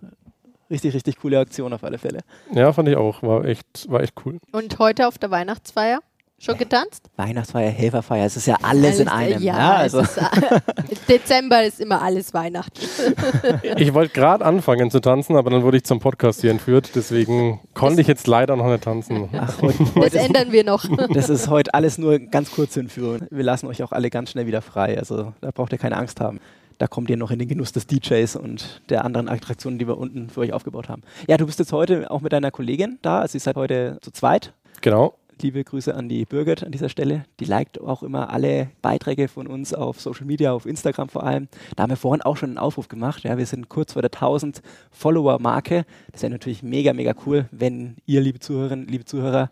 richtig, 0.69 0.93
richtig 0.93 1.17
coole 1.17 1.39
Aktion 1.39 1.73
auf 1.73 1.83
alle 1.83 1.97
Fälle. 1.97 2.19
Ja, 2.53 2.71
fand 2.73 2.89
ich 2.89 2.95
auch. 2.95 3.23
War 3.23 3.45
echt, 3.45 3.89
war 3.89 4.01
echt 4.01 4.13
cool. 4.25 4.37
Und 4.51 4.79
heute 4.79 5.07
auf 5.07 5.17
der 5.17 5.31
Weihnachtsfeier? 5.31 5.99
Schon 6.39 6.55
getanzt? 6.59 7.09
Weihnachtsfeier, 7.15 7.71
Helferfeier, 7.71 8.27
es 8.27 8.37
ist 8.37 8.45
ja 8.45 8.57
alles, 8.61 8.85
alles 8.85 8.99
in 8.99 9.07
einem. 9.07 9.41
Ja, 9.41 9.57
ja 9.57 9.75
also. 9.77 10.01
ist, 10.01 10.19
Dezember 11.09 11.63
ist 11.63 11.79
immer 11.79 12.03
alles 12.03 12.31
Weihnachten. 12.31 12.79
ich 13.77 13.91
wollte 13.95 14.13
gerade 14.13 14.45
anfangen 14.45 14.91
zu 14.91 14.99
tanzen, 14.99 15.35
aber 15.35 15.49
dann 15.49 15.63
wurde 15.63 15.77
ich 15.77 15.83
zum 15.83 15.99
Podcast 15.99 16.41
hier 16.41 16.51
entführt, 16.51 16.91
deswegen 16.93 17.59
konnte 17.73 18.01
ich 18.01 18.07
jetzt 18.07 18.27
leider 18.27 18.55
noch 18.55 18.67
nicht 18.67 18.83
tanzen. 18.83 19.29
Ach, 19.33 19.59
heute, 19.63 19.83
das 19.95 20.13
ändern 20.13 20.51
wir 20.51 20.63
noch. 20.63 20.85
Das 21.11 21.29
ist 21.29 21.47
heute 21.47 21.73
alles 21.73 21.97
nur 21.97 22.19
ganz 22.19 22.51
kurze 22.51 22.81
Entführung. 22.81 23.21
Wir 23.31 23.43
lassen 23.43 23.65
euch 23.65 23.81
auch 23.81 23.91
alle 23.91 24.11
ganz 24.11 24.29
schnell 24.29 24.45
wieder 24.45 24.61
frei, 24.61 24.95
also 24.99 25.33
da 25.41 25.49
braucht 25.49 25.71
ihr 25.71 25.79
keine 25.79 25.97
Angst 25.97 26.21
haben 26.21 26.39
da 26.77 26.87
kommt 26.87 27.09
ihr 27.09 27.17
noch 27.17 27.31
in 27.31 27.39
den 27.39 27.47
Genuss 27.47 27.71
des 27.71 27.87
DJs 27.87 28.35
und 28.35 28.81
der 28.89 29.03
anderen 29.03 29.29
Attraktionen, 29.29 29.79
die 29.79 29.87
wir 29.87 29.97
unten 29.97 30.29
für 30.29 30.41
euch 30.41 30.53
aufgebaut 30.53 30.89
haben. 30.89 31.01
Ja, 31.27 31.37
du 31.37 31.45
bist 31.45 31.59
jetzt 31.59 31.73
heute 31.73 32.11
auch 32.11 32.21
mit 32.21 32.33
deiner 32.33 32.51
Kollegin 32.51 32.99
da, 33.01 33.21
also 33.21 33.35
ihr 33.35 33.41
seid 33.41 33.55
heute 33.55 33.97
zu 34.01 34.11
zweit. 34.11 34.53
Genau. 34.81 35.15
Liebe 35.39 35.63
Grüße 35.63 35.93
an 35.93 36.09
die 36.09 36.25
Birgit 36.25 36.63
an 36.63 36.71
dieser 36.71 36.89
Stelle. 36.89 37.25
Die 37.39 37.45
liked 37.45 37.79
auch 37.79 38.01
immer 38.01 38.31
alle 38.31 38.71
Beiträge 38.81 39.27
von 39.27 39.45
uns 39.45 39.71
auf 39.71 40.01
Social 40.01 40.25
Media, 40.25 40.51
auf 40.51 40.65
Instagram 40.65 41.09
vor 41.09 41.23
allem. 41.23 41.47
Da 41.75 41.83
haben 41.83 41.91
wir 41.91 41.97
vorhin 41.97 42.23
auch 42.23 42.37
schon 42.37 42.49
einen 42.49 42.57
Aufruf 42.57 42.87
gemacht. 42.87 43.23
Ja, 43.23 43.37
wir 43.37 43.45
sind 43.45 43.69
kurz 43.69 43.93
vor 43.93 44.01
der 44.01 44.11
1000 44.11 44.63
Follower-Marke. 44.89 45.85
Das 46.11 46.23
wäre 46.23 46.31
natürlich 46.31 46.63
mega, 46.63 46.91
mega 46.93 47.13
cool, 47.27 47.45
wenn 47.51 47.97
ihr, 48.07 48.21
liebe 48.21 48.39
Zuhörerinnen, 48.39 48.87
liebe 48.87 49.05
Zuhörer, 49.05 49.51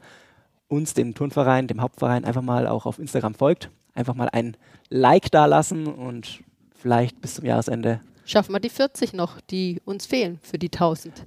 uns, 0.68 0.96
dem 0.96 1.14
Turnverein, 1.14 1.68
dem 1.68 1.82
Hauptverein, 1.82 2.26
einfach 2.26 2.42
mal 2.42 2.66
auch 2.66 2.88
auf 2.88 2.98
Instagram 2.98 3.36
folgt. 3.36 3.70
Einfach 3.94 4.16
mal 4.16 4.30
ein 4.32 4.58
Like 4.90 5.30
da 5.30 5.46
lassen 5.46 5.86
und 5.86 6.40
vielleicht 6.86 7.20
bis 7.20 7.34
zum 7.34 7.46
Jahresende. 7.46 8.00
Schaffen 8.26 8.54
wir 8.54 8.60
die 8.60 8.70
40 8.70 9.14
noch, 9.14 9.42
die 9.50 9.82
uns 9.86 10.06
fehlen 10.06 10.38
für 10.44 10.60
die 10.60 10.68
1000. 10.68 11.24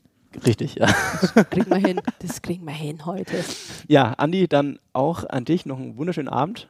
Richtig, 0.46 0.76
ja. 0.76 0.86
Das 0.86 1.34
kriegen 1.50 1.68
wir 1.68 1.78
hin. 1.78 2.00
Das 2.20 2.42
kriegen 2.42 2.64
wir 2.64 2.72
hin 2.72 3.04
heute. 3.06 3.42
Ja, 3.88 4.12
Andi, 4.18 4.46
dann 4.46 4.78
auch 4.92 5.24
an 5.28 5.44
dich 5.44 5.66
noch 5.66 5.80
einen 5.80 5.96
wunderschönen 5.96 6.28
Abend. 6.28 6.68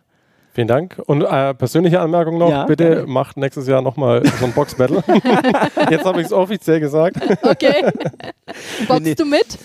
Vielen 0.55 0.69
Dank. 0.69 1.03
Und 1.05 1.21
äh, 1.21 1.53
persönliche 1.53 2.01
Anmerkung 2.01 2.39
noch, 2.39 2.49
ja, 2.49 2.65
bitte 2.65 2.89
gerne. 2.89 3.07
macht 3.07 3.37
nächstes 3.37 3.67
Jahr 3.67 3.83
nochmal 3.83 4.25
so 4.25 4.47
ein 4.47 4.55
Box-Battle. 4.55 5.05
Jetzt 5.91 6.07
habe 6.07 6.23
ich 6.23 6.29
es 6.29 6.33
offiziell 6.33 6.81
gesagt. 6.81 7.19
Okay. 7.43 7.93
Boxst 8.89 9.21
du 9.21 9.27
mit? 9.27 9.59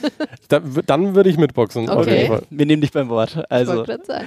Da, 0.49 0.59
dann 0.85 1.15
würde 1.15 1.29
ich 1.29 1.37
mitboxen. 1.37 1.89
Okay. 1.89 2.29
okay. 2.29 2.45
Wir 2.49 2.65
nehmen 2.65 2.81
dich 2.81 2.91
beim 2.91 3.07
Wort. 3.07 3.41
Also, 3.49 3.85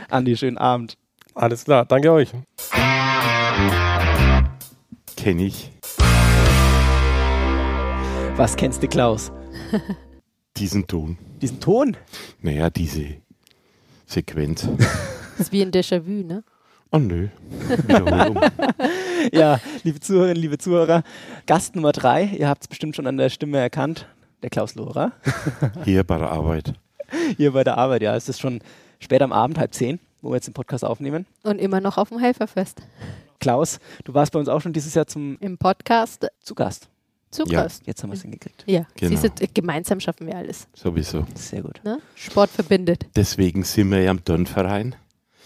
Andi, 0.08 0.38
schönen 0.38 0.56
Abend. 0.56 0.96
Alles 1.34 1.64
klar, 1.66 1.84
danke 1.84 2.10
euch 2.12 2.32
kenne 5.26 5.42
ich. 5.42 5.72
Was 8.36 8.54
kennst 8.54 8.80
du, 8.80 8.86
Klaus? 8.86 9.32
Diesen 10.56 10.86
Ton. 10.86 11.18
Diesen 11.42 11.58
Ton? 11.58 11.96
Naja, 12.42 12.70
diese 12.70 13.16
Sequenz. 14.06 14.68
Das 14.78 15.48
ist 15.48 15.52
wie 15.52 15.62
ein 15.62 15.72
Déjà-vu, 15.72 16.22
ne? 16.22 16.44
Oh 16.92 16.98
nö. 16.98 17.26
ja, 19.32 19.58
liebe 19.82 19.98
Zuhörerinnen, 19.98 20.40
liebe 20.40 20.58
Zuhörer, 20.58 21.02
Gast 21.46 21.74
Nummer 21.74 21.90
drei, 21.90 22.26
ihr 22.26 22.48
habt 22.48 22.62
es 22.62 22.68
bestimmt 22.68 22.94
schon 22.94 23.08
an 23.08 23.16
der 23.16 23.28
Stimme 23.28 23.58
erkannt, 23.58 24.06
der 24.44 24.50
Klaus 24.50 24.76
Lohrer. 24.76 25.10
Hier 25.84 26.04
bei 26.04 26.18
der 26.18 26.30
Arbeit. 26.30 26.74
Hier 27.36 27.50
bei 27.52 27.64
der 27.64 27.76
Arbeit, 27.78 28.02
ja. 28.02 28.14
Es 28.14 28.28
ist 28.28 28.38
schon 28.38 28.60
spät 29.00 29.22
am 29.22 29.32
Abend, 29.32 29.58
halb 29.58 29.74
zehn, 29.74 29.98
wo 30.26 30.30
wir 30.30 30.36
jetzt 30.36 30.46
den 30.46 30.54
Podcast 30.54 30.84
aufnehmen. 30.84 31.26
Und 31.44 31.60
immer 31.60 31.80
noch 31.80 31.98
auf 31.98 32.08
dem 32.08 32.18
Helferfest. 32.18 32.82
Klaus, 33.38 33.78
du 34.04 34.12
warst 34.12 34.32
bei 34.32 34.38
uns 34.38 34.48
auch 34.48 34.60
schon 34.60 34.72
dieses 34.72 34.94
Jahr 34.94 35.06
zum 35.06 35.38
im 35.40 35.56
Podcast 35.56 36.26
zu 36.40 36.54
Gast. 36.54 36.88
Zu 37.30 37.44
ja. 37.46 37.62
Gast. 37.62 37.86
Jetzt 37.86 38.02
haben 38.02 38.10
wir 38.10 38.14
es 38.14 38.22
hingekriegt. 38.22 38.64
Ja, 38.66 38.86
genau. 38.96 39.16
Siehst 39.16 39.40
du, 39.40 39.48
gemeinsam 39.48 40.00
schaffen 40.00 40.26
wir 40.26 40.36
alles. 40.36 40.68
Sowieso. 40.74 41.24
Sehr 41.34 41.62
gut. 41.62 41.80
Ne? 41.84 41.98
Sport 42.14 42.50
verbindet. 42.50 43.06
Deswegen 43.14 43.62
sind 43.62 43.90
wir 43.90 44.00
ja 44.00 44.10
am 44.10 44.24
Turnverein. 44.24 44.96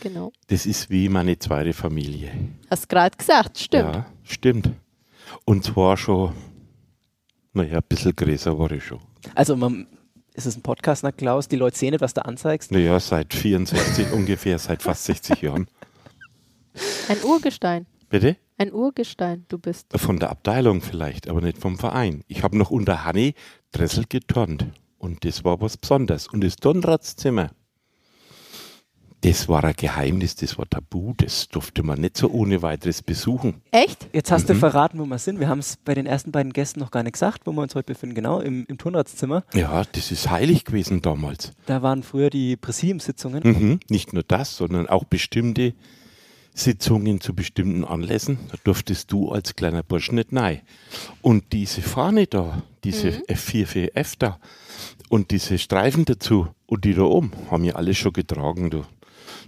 Genau. 0.00 0.32
Das 0.46 0.64
ist 0.64 0.88
wie 0.88 1.08
meine 1.08 1.38
zweite 1.38 1.75
Familie. 1.75 2.30
Hast 2.70 2.88
gerade 2.88 3.16
gesagt, 3.16 3.58
stimmt. 3.58 3.94
Ja, 3.94 4.06
stimmt. 4.22 4.70
Und 5.44 5.64
zwar 5.64 5.96
schon, 5.96 6.32
naja, 7.52 7.78
ein 7.78 7.84
bisschen 7.87 8.16
größer 8.16 8.58
war 8.58 8.70
ich 8.70 8.84
schon. 8.84 9.00
Also 9.34 9.56
man 9.56 9.87
ist 10.34 10.46
es 10.46 10.56
ein 10.56 10.62
Podcast, 10.62 11.02
na 11.02 11.12
Klaus? 11.12 11.49
Die 11.49 11.56
Leute 11.56 11.76
sehen 11.76 11.90
nicht, 11.90 12.00
was 12.00 12.14
du 12.14 12.25
anzeigst. 12.25 12.72
Naja, 12.72 12.99
seit 13.00 13.34
64 13.34 14.12
ungefähr, 14.12 14.58
seit 14.58 14.82
fast 14.82 15.04
60 15.04 15.42
Jahren. 15.42 15.68
Ein 17.08 17.22
Urgestein. 17.25 17.87
Bitte? 18.08 18.37
Ein 18.58 18.72
Urgestein, 18.72 19.44
du 19.49 19.58
bist. 19.58 19.87
Von 19.96 20.18
der 20.18 20.30
Abteilung 20.30 20.82
vielleicht, 20.82 21.28
aber 21.28 21.40
nicht 21.40 21.58
vom 21.58 21.78
Verein. 21.78 22.22
Ich 22.28 22.42
habe 22.42 22.58
noch 22.58 22.70
unter 22.70 23.04
Hanni 23.04 23.34
Dressel 23.72 24.04
geturnt. 24.08 24.66
Und 24.99 25.25
das 25.25 25.44
war 25.44 25.60
was 25.60 25.76
Besonderes. 25.78 26.28
Und 26.28 26.44
das 26.44 26.56
Tonratszimmer, 26.56 27.50
das 29.22 29.48
war 29.48 29.64
ein 29.64 29.74
Geheimnis, 29.76 30.34
das 30.34 30.56
war 30.56 30.68
tabu, 30.68 31.12
das 31.16 31.48
durfte 31.48 31.82
man 31.82 32.00
nicht 32.00 32.16
so 32.16 32.30
ohne 32.30 32.62
weiteres 32.62 33.02
besuchen. 33.02 33.60
Echt? 33.70 34.08
Jetzt 34.12 34.30
hast 34.30 34.44
mhm. 34.44 34.54
du 34.54 34.58
verraten, 34.60 34.98
wo 34.98 35.04
wir 35.04 35.18
sind. 35.18 35.40
Wir 35.40 35.48
haben 35.48 35.58
es 35.58 35.76
bei 35.76 35.94
den 35.94 36.06
ersten 36.06 36.32
beiden 36.32 36.52
Gästen 36.52 36.80
noch 36.80 36.90
gar 36.90 37.02
nicht 37.02 37.12
gesagt, 37.12 37.46
wo 37.46 37.52
wir 37.52 37.62
uns 37.62 37.74
heute 37.74 37.92
befinden. 37.92 38.14
Genau, 38.14 38.40
im, 38.40 38.64
im 38.66 38.78
Turnratszimmer. 38.78 39.44
Ja, 39.52 39.84
das 39.92 40.10
ist 40.10 40.30
heilig 40.30 40.64
gewesen 40.64 41.02
damals. 41.02 41.52
Da 41.66 41.82
waren 41.82 42.02
früher 42.02 42.30
die 42.30 42.56
Präsidiumssitzungen. 42.56 43.42
Mhm. 43.44 43.80
Nicht 43.88 44.12
nur 44.12 44.22
das, 44.22 44.56
sondern 44.56 44.88
auch 44.88 45.04
bestimmte 45.04 45.74
Sitzungen 46.54 47.20
zu 47.20 47.34
bestimmten 47.34 47.84
Anlässen. 47.84 48.38
Da 48.50 48.56
durftest 48.64 49.12
du 49.12 49.30
als 49.30 49.54
kleiner 49.54 49.82
Bursch 49.82 50.12
nicht 50.12 50.32
nein. 50.32 50.62
Und 51.20 51.52
diese 51.52 51.82
Fahne 51.82 52.26
da, 52.26 52.62
diese 52.84 53.10
mhm. 53.12 53.22
F44F 53.28 54.14
da 54.18 54.38
und 55.08 55.30
diese 55.30 55.58
Streifen 55.58 56.06
dazu 56.06 56.48
und 56.66 56.84
die 56.84 56.94
da 56.94 57.02
oben, 57.02 57.32
haben 57.50 57.64
ja 57.64 57.74
alle 57.74 57.94
schon 57.94 58.12
getragen, 58.12 58.70
du 58.70 58.84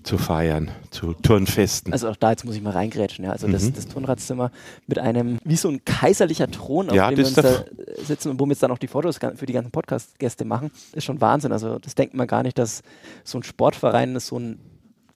zu 0.02 0.18
feiern, 0.18 0.70
zu 0.90 1.14
Turnfesten. 1.14 1.92
Also 1.92 2.08
auch 2.08 2.16
da, 2.16 2.30
jetzt 2.30 2.44
muss 2.44 2.54
ich 2.54 2.62
mal 2.62 2.72
reingrätschen, 2.72 3.24
ja. 3.24 3.32
Also 3.32 3.48
mhm. 3.48 3.52
das, 3.52 3.72
das 3.72 3.88
Turnradzimmer 3.88 4.50
mit 4.86 4.98
einem, 4.98 5.38
wie 5.44 5.56
so 5.56 5.68
ein 5.68 5.84
kaiserlicher 5.84 6.50
Thron, 6.50 6.90
auf 6.90 6.96
ja, 6.96 7.08
dem 7.08 7.18
wir 7.18 7.26
uns 7.26 7.34
da 7.34 7.64
sitzen 8.04 8.30
und 8.30 8.40
wo 8.40 8.46
wir 8.46 8.50
jetzt 8.52 8.62
dann 8.62 8.70
auch 8.70 8.78
die 8.78 8.88
Fotos 8.88 9.18
für 9.36 9.46
die 9.46 9.52
ganzen 9.52 9.70
Podcast-Gäste 9.70 10.44
machen, 10.44 10.70
ist 10.92 11.04
schon 11.04 11.20
Wahnsinn. 11.20 11.52
Also 11.52 11.78
das 11.78 11.94
denkt 11.94 12.14
man 12.14 12.26
gar 12.26 12.42
nicht, 12.42 12.58
dass 12.58 12.82
so 13.24 13.38
ein 13.38 13.42
Sportverein 13.42 14.18
so 14.18 14.38
ein 14.38 14.58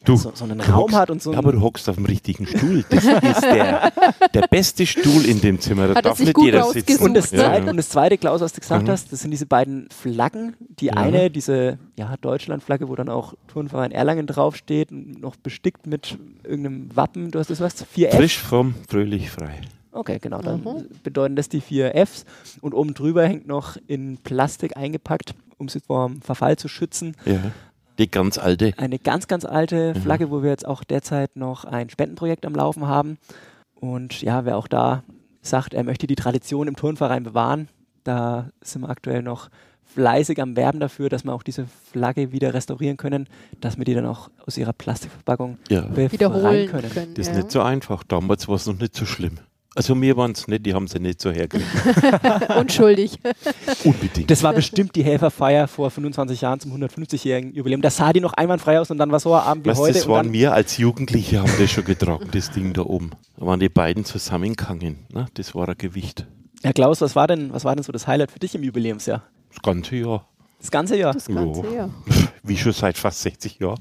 du, 0.08 0.16
so, 0.16 0.32
so 0.34 0.44
einen 0.44 0.60
Raum 0.60 0.82
hockst, 0.82 0.96
hat 0.96 1.10
und 1.10 1.22
so. 1.22 1.34
Aber 1.34 1.52
du 1.52 1.60
hockst 1.60 1.88
auf 1.88 1.96
dem 1.96 2.06
richtigen 2.06 2.46
Stuhl. 2.46 2.84
Das 2.88 3.04
ist 3.22 3.42
der, 3.42 3.92
der 4.32 4.46
beste 4.48 4.86
Stuhl 4.86 5.24
in 5.24 5.40
dem 5.40 5.60
Zimmer. 5.60 5.88
Da 5.88 5.94
hat 5.96 6.04
darf 6.06 6.18
nicht 6.18 6.36
jeder 6.38 6.64
sitzen. 6.72 7.02
Und 7.02 7.14
das, 7.14 7.30
zweite, 7.30 7.64
ja. 7.64 7.70
und 7.70 7.76
das 7.76 7.88
zweite, 7.88 8.18
Klaus, 8.18 8.40
was 8.40 8.52
du 8.52 8.60
gesagt 8.60 8.86
mhm. 8.86 8.90
hast, 8.90 9.12
das 9.12 9.20
sind 9.20 9.30
diese 9.30 9.46
beiden 9.46 9.88
Flaggen. 9.90 10.56
Die 10.60 10.86
ja. 10.86 10.94
eine, 10.94 11.30
diese 11.30 11.78
ja, 11.98 12.16
Deutschlandflagge, 12.20 12.88
wo 12.88 12.94
dann 12.94 13.08
auch 13.08 13.34
Turnverein 13.48 13.92
Erlangen 13.92 14.26
draufsteht, 14.26 14.90
noch 14.90 15.36
bestickt 15.36 15.86
mit 15.86 16.18
irgendeinem 16.44 16.94
Wappen. 16.94 17.30
Du 17.30 17.38
hast 17.38 17.50
das 17.50 17.60
was? 17.60 17.84
4F? 17.84 18.16
Frisch 18.16 18.38
vom 18.38 18.74
Fröhlich 18.88 19.30
frei. 19.30 19.60
Okay, 19.96 20.18
genau. 20.20 20.42
Dann 20.42 20.62
mhm. 20.62 20.86
bedeuten 21.02 21.36
das 21.36 21.48
die 21.48 21.62
vier 21.62 21.94
Fs. 22.06 22.26
Und 22.60 22.74
oben 22.74 22.92
drüber 22.92 23.26
hängt 23.26 23.46
noch 23.46 23.76
in 23.86 24.18
Plastik 24.18 24.76
eingepackt, 24.76 25.34
um 25.56 25.68
sie 25.68 25.80
vor 25.80 26.08
dem 26.08 26.20
Verfall 26.20 26.56
zu 26.56 26.68
schützen. 26.68 27.16
Ja. 27.24 27.40
Die 27.98 28.10
ganz 28.10 28.38
alte. 28.38 28.72
Eine 28.76 28.98
ganz, 28.98 29.26
ganz 29.26 29.44
alte 29.44 29.94
mhm. 29.94 30.02
Flagge, 30.02 30.30
wo 30.30 30.42
wir 30.42 30.50
jetzt 30.50 30.66
auch 30.66 30.84
derzeit 30.84 31.36
noch 31.36 31.64
ein 31.64 31.90
Spendenprojekt 31.90 32.44
am 32.46 32.54
Laufen 32.54 32.86
haben. 32.86 33.18
Und 33.74 34.22
ja, 34.22 34.44
wer 34.44 34.56
auch 34.56 34.68
da 34.68 35.02
sagt, 35.42 35.74
er 35.74 35.84
möchte 35.84 36.06
die 36.06 36.16
Tradition 36.16 36.68
im 36.68 36.76
Turnverein 36.76 37.22
bewahren, 37.22 37.68
da 38.04 38.50
sind 38.60 38.82
wir 38.82 38.90
aktuell 38.90 39.22
noch 39.22 39.48
fleißig 39.84 40.40
am 40.42 40.56
Werben 40.56 40.80
dafür, 40.80 41.08
dass 41.08 41.24
wir 41.24 41.32
auch 41.32 41.42
diese 41.42 41.66
Flagge 41.90 42.32
wieder 42.32 42.52
restaurieren 42.52 42.96
können, 42.96 43.28
dass 43.60 43.78
wir 43.78 43.84
die 43.84 43.94
dann 43.94 44.06
auch 44.06 44.30
aus 44.44 44.58
ihrer 44.58 44.72
Plastikverpackung 44.72 45.58
ja. 45.68 45.84
wiederholen 45.96 46.68
können. 46.68 46.90
können. 46.90 47.14
Das 47.14 47.28
ist 47.28 47.34
ja. 47.34 47.40
nicht 47.40 47.50
so 47.50 47.62
einfach. 47.62 48.04
Damals 48.04 48.48
war 48.48 48.56
es 48.56 48.66
noch 48.66 48.78
nicht 48.78 48.94
so 48.94 49.06
schlimm. 49.06 49.38
Also 49.76 49.94
mir 49.94 50.16
waren 50.16 50.32
es 50.32 50.48
nicht, 50.48 50.64
die 50.64 50.72
haben 50.72 50.88
sie 50.88 50.98
nicht 50.98 51.20
so 51.20 51.30
hergekriegt. 51.30 51.68
Unschuldig. 52.56 53.18
Unbedingt. 53.84 54.30
Das 54.30 54.42
war 54.42 54.54
bestimmt 54.54 54.96
die 54.96 55.04
Helferfeier 55.04 55.68
vor 55.68 55.90
25 55.90 56.40
Jahren 56.40 56.60
zum 56.60 56.72
150-jährigen 56.72 57.52
Jubiläum. 57.52 57.82
Da 57.82 57.90
sah 57.90 58.10
die 58.14 58.20
noch 58.20 58.32
einwandfrei 58.32 58.80
aus 58.80 58.90
und 58.90 58.96
dann 58.96 59.12
war 59.12 59.20
so 59.20 59.34
ein 59.34 59.42
Abend 59.42 59.66
wie 59.66 59.68
Was, 59.68 59.78
heute. 59.78 59.92
Das 59.92 60.08
waren 60.08 60.32
wir 60.32 60.54
als 60.54 60.78
Jugendliche, 60.78 61.40
haben 61.40 61.52
das 61.58 61.70
schon 61.70 61.84
getragen, 61.84 62.26
das 62.32 62.50
Ding 62.50 62.72
da 62.72 62.82
oben. 62.82 63.10
Da 63.38 63.44
waren 63.44 63.60
die 63.60 63.68
beiden 63.68 64.06
zusammengegangen. 64.06 65.06
Ne? 65.12 65.26
Das 65.34 65.54
war 65.54 65.68
ein 65.68 65.76
Gewicht. 65.76 66.26
Ja, 66.64 66.72
Klaus, 66.72 67.02
was 67.02 67.14
war, 67.14 67.26
denn, 67.26 67.52
was 67.52 67.66
war 67.66 67.76
denn 67.76 67.84
so 67.84 67.92
das 67.92 68.06
Highlight 68.06 68.30
für 68.30 68.38
dich 68.38 68.54
im 68.54 68.62
Jubiläumsjahr? 68.62 69.24
Das 69.50 69.60
ganze 69.60 69.96
Jahr. 69.96 70.26
Das 70.58 70.70
ganze 70.70 70.96
Jahr? 70.96 71.12
Das 71.12 71.26
ganze 71.26 71.74
Jahr. 71.74 71.90
Wie 72.42 72.56
schon 72.56 72.72
seit 72.72 72.96
fast 72.96 73.20
60 73.20 73.58
Jahren. 73.58 73.80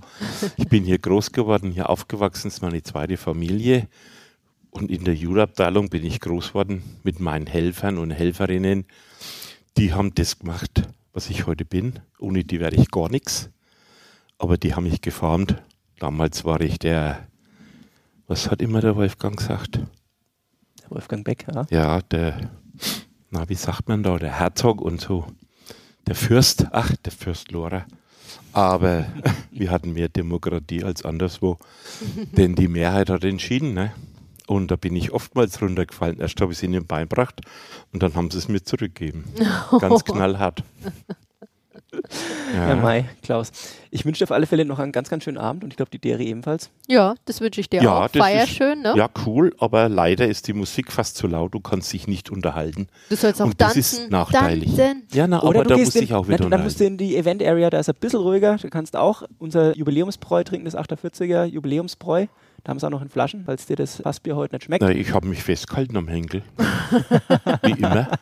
Ich 0.58 0.68
bin 0.68 0.84
hier 0.84 1.00
groß 1.00 1.32
geworden, 1.32 1.72
hier 1.72 1.90
aufgewachsen, 1.90 2.50
das 2.50 2.56
ist 2.56 2.62
meine 2.62 2.84
zweite 2.84 3.16
Familie. 3.16 3.88
Und 4.76 4.92
in 4.92 5.06
der 5.06 5.16
Jugendabteilung 5.16 5.88
bin 5.88 6.04
ich 6.04 6.20
groß 6.20 6.50
geworden 6.50 6.84
mit 7.02 7.22
meinen 7.22 7.48
Helfern 7.48 7.98
und 7.98 8.12
Helferinnen. 8.12 8.84
Die 9.78 9.94
haben 9.94 10.14
das 10.16 10.38
gemacht, 10.40 10.90
was 11.14 11.30
ich 11.30 11.48
heute 11.48 11.64
bin. 11.64 12.00
Ohne 12.20 12.44
die 12.44 12.60
wäre 12.60 12.76
ich 12.76 12.92
gar 12.92 13.10
nichts. 13.10 13.50
Aber 14.38 14.58
die 14.58 14.76
haben 14.76 14.84
mich 14.84 15.00
geformt. 15.00 15.64
Damals 16.00 16.44
war 16.44 16.60
ich 16.60 16.78
der, 16.78 17.26
was 18.28 18.52
hat 18.52 18.62
immer 18.62 18.82
der 18.82 18.98
Wolfgang 18.98 19.38
gesagt? 19.38 19.80
Der 20.84 20.92
Wolfgang 20.92 21.24
Beck, 21.24 21.46
ja. 21.54 21.66
Ja, 21.70 22.02
der, 22.02 22.52
na, 23.30 23.48
wie 23.48 23.56
sagt 23.56 23.88
man 23.88 24.04
da, 24.04 24.20
der 24.20 24.38
Herzog 24.40 24.82
und 24.82 25.00
so. 25.00 25.26
Der 26.06 26.16
Fürst, 26.16 26.68
ach, 26.72 26.94
der 26.98 27.14
Fürst 27.14 27.50
Lora. 27.50 27.86
Aber 28.52 29.06
wir 29.52 29.72
hatten 29.72 29.94
mehr 29.94 30.10
Demokratie 30.10 30.84
als 30.84 31.06
anderswo. 31.06 31.60
Denn 32.36 32.56
die 32.56 32.68
Mehrheit 32.68 33.10
hat 33.10 33.24
entschieden, 33.24 33.74
ne? 33.74 33.94
Und 34.48 34.70
da 34.70 34.76
bin 34.76 34.96
ich 34.96 35.12
oftmals 35.12 35.62
runtergefallen. 35.62 36.20
Erst 36.20 36.40
habe 36.40 36.52
ich 36.52 36.60
es 36.60 36.64
ihnen 36.64 36.86
beibracht 36.86 37.42
und 37.92 38.04
dann 38.04 38.14
haben 38.14 38.30
sie 38.30 38.38
es 38.38 38.48
mir 38.48 38.64
zurückgegeben. 38.64 39.26
Ganz 39.80 40.04
knallhart. 40.04 40.64
Ja. 42.54 42.70
ja, 42.70 42.76
Mai, 42.76 43.06
Klaus. 43.22 43.52
Ich 43.92 44.06
wünsche 44.06 44.20
dir 44.20 44.26
auf 44.26 44.32
alle 44.32 44.46
Fälle 44.46 44.66
noch 44.66 44.80
einen 44.80 44.92
ganz, 44.92 45.10
ganz 45.10 45.24
schönen 45.24 45.38
Abend 45.38 45.64
und 45.64 45.72
ich 45.72 45.78
glaube, 45.78 45.92
die 45.92 46.00
Deri 46.00 46.26
ebenfalls. 46.26 46.70
Ja, 46.88 47.16
das 47.26 47.42
wünsche 47.42 47.62
ich 47.62 47.70
dir 47.70 47.82
ja, 47.82 48.06
auch. 48.06 48.10
Feier 48.10 48.48
schön, 48.48 48.82
ne? 48.82 48.94
Ja, 48.96 49.10
cool, 49.26 49.54
aber 49.60 49.90
leider 49.90 50.28
ist 50.28 50.48
die 50.48 50.54
Musik 50.54 50.92
fast 50.92 51.18
zu 51.18 51.28
laut, 51.28 51.54
du 51.54 51.60
kannst 51.60 51.92
dich 51.94 52.08
nicht 52.08 52.30
unterhalten. 52.30 52.88
Du 53.10 53.16
sollst 53.16 53.42
auch 53.42 53.46
und 53.46 53.58
tanzen. 53.58 53.80
Das 53.80 53.94
ist 53.94 54.12
nachteilig. 54.12 54.76
Tanzen. 54.76 55.04
Ja, 55.14 55.28
na, 55.28 55.42
Oder 55.44 55.62
aber 55.62 55.70
da 55.70 55.78
muss 55.78 55.96
in, 55.96 56.04
ich 56.04 56.14
auch 56.14 56.28
wieder 56.28 56.44
na, 56.44 56.50
Dann 56.50 56.64
musst 56.64 56.80
du 56.80 56.86
in 56.86 56.98
die 56.98 57.16
Event 57.16 57.42
Area, 57.44 57.70
da 57.70 57.80
ist 57.80 57.90
ein 57.90 57.96
bisschen 58.00 58.20
ruhiger. 58.20 58.58
Du 58.58 58.70
kannst 58.70 58.96
auch 58.96 59.24
unser 59.38 59.76
Jubiläumsbräu 59.76 60.44
trinken, 60.44 60.66
das 60.66 60.76
48er 60.76 61.46
Jubiläumsbräu. 61.46 62.28
Da 62.66 62.72
haben 62.72 62.80
sie 62.80 62.88
auch 62.88 62.92
noch 62.92 63.04
in 63.04 63.10
Flaschen, 63.10 63.44
falls 63.46 63.68
dir 63.68 63.76
das 63.76 63.98
Fassbier 63.98 64.36
heute 64.36 64.56
nicht 64.56 64.64
schmeckt. 64.64 64.82
Na, 64.82 64.90
ich 64.90 65.14
habe 65.14 65.28
mich 65.28 65.44
festgehalten 65.44 65.96
am 65.98 66.08
Henkel. 66.08 66.42
Wie 67.62 67.72
immer. 67.72 68.10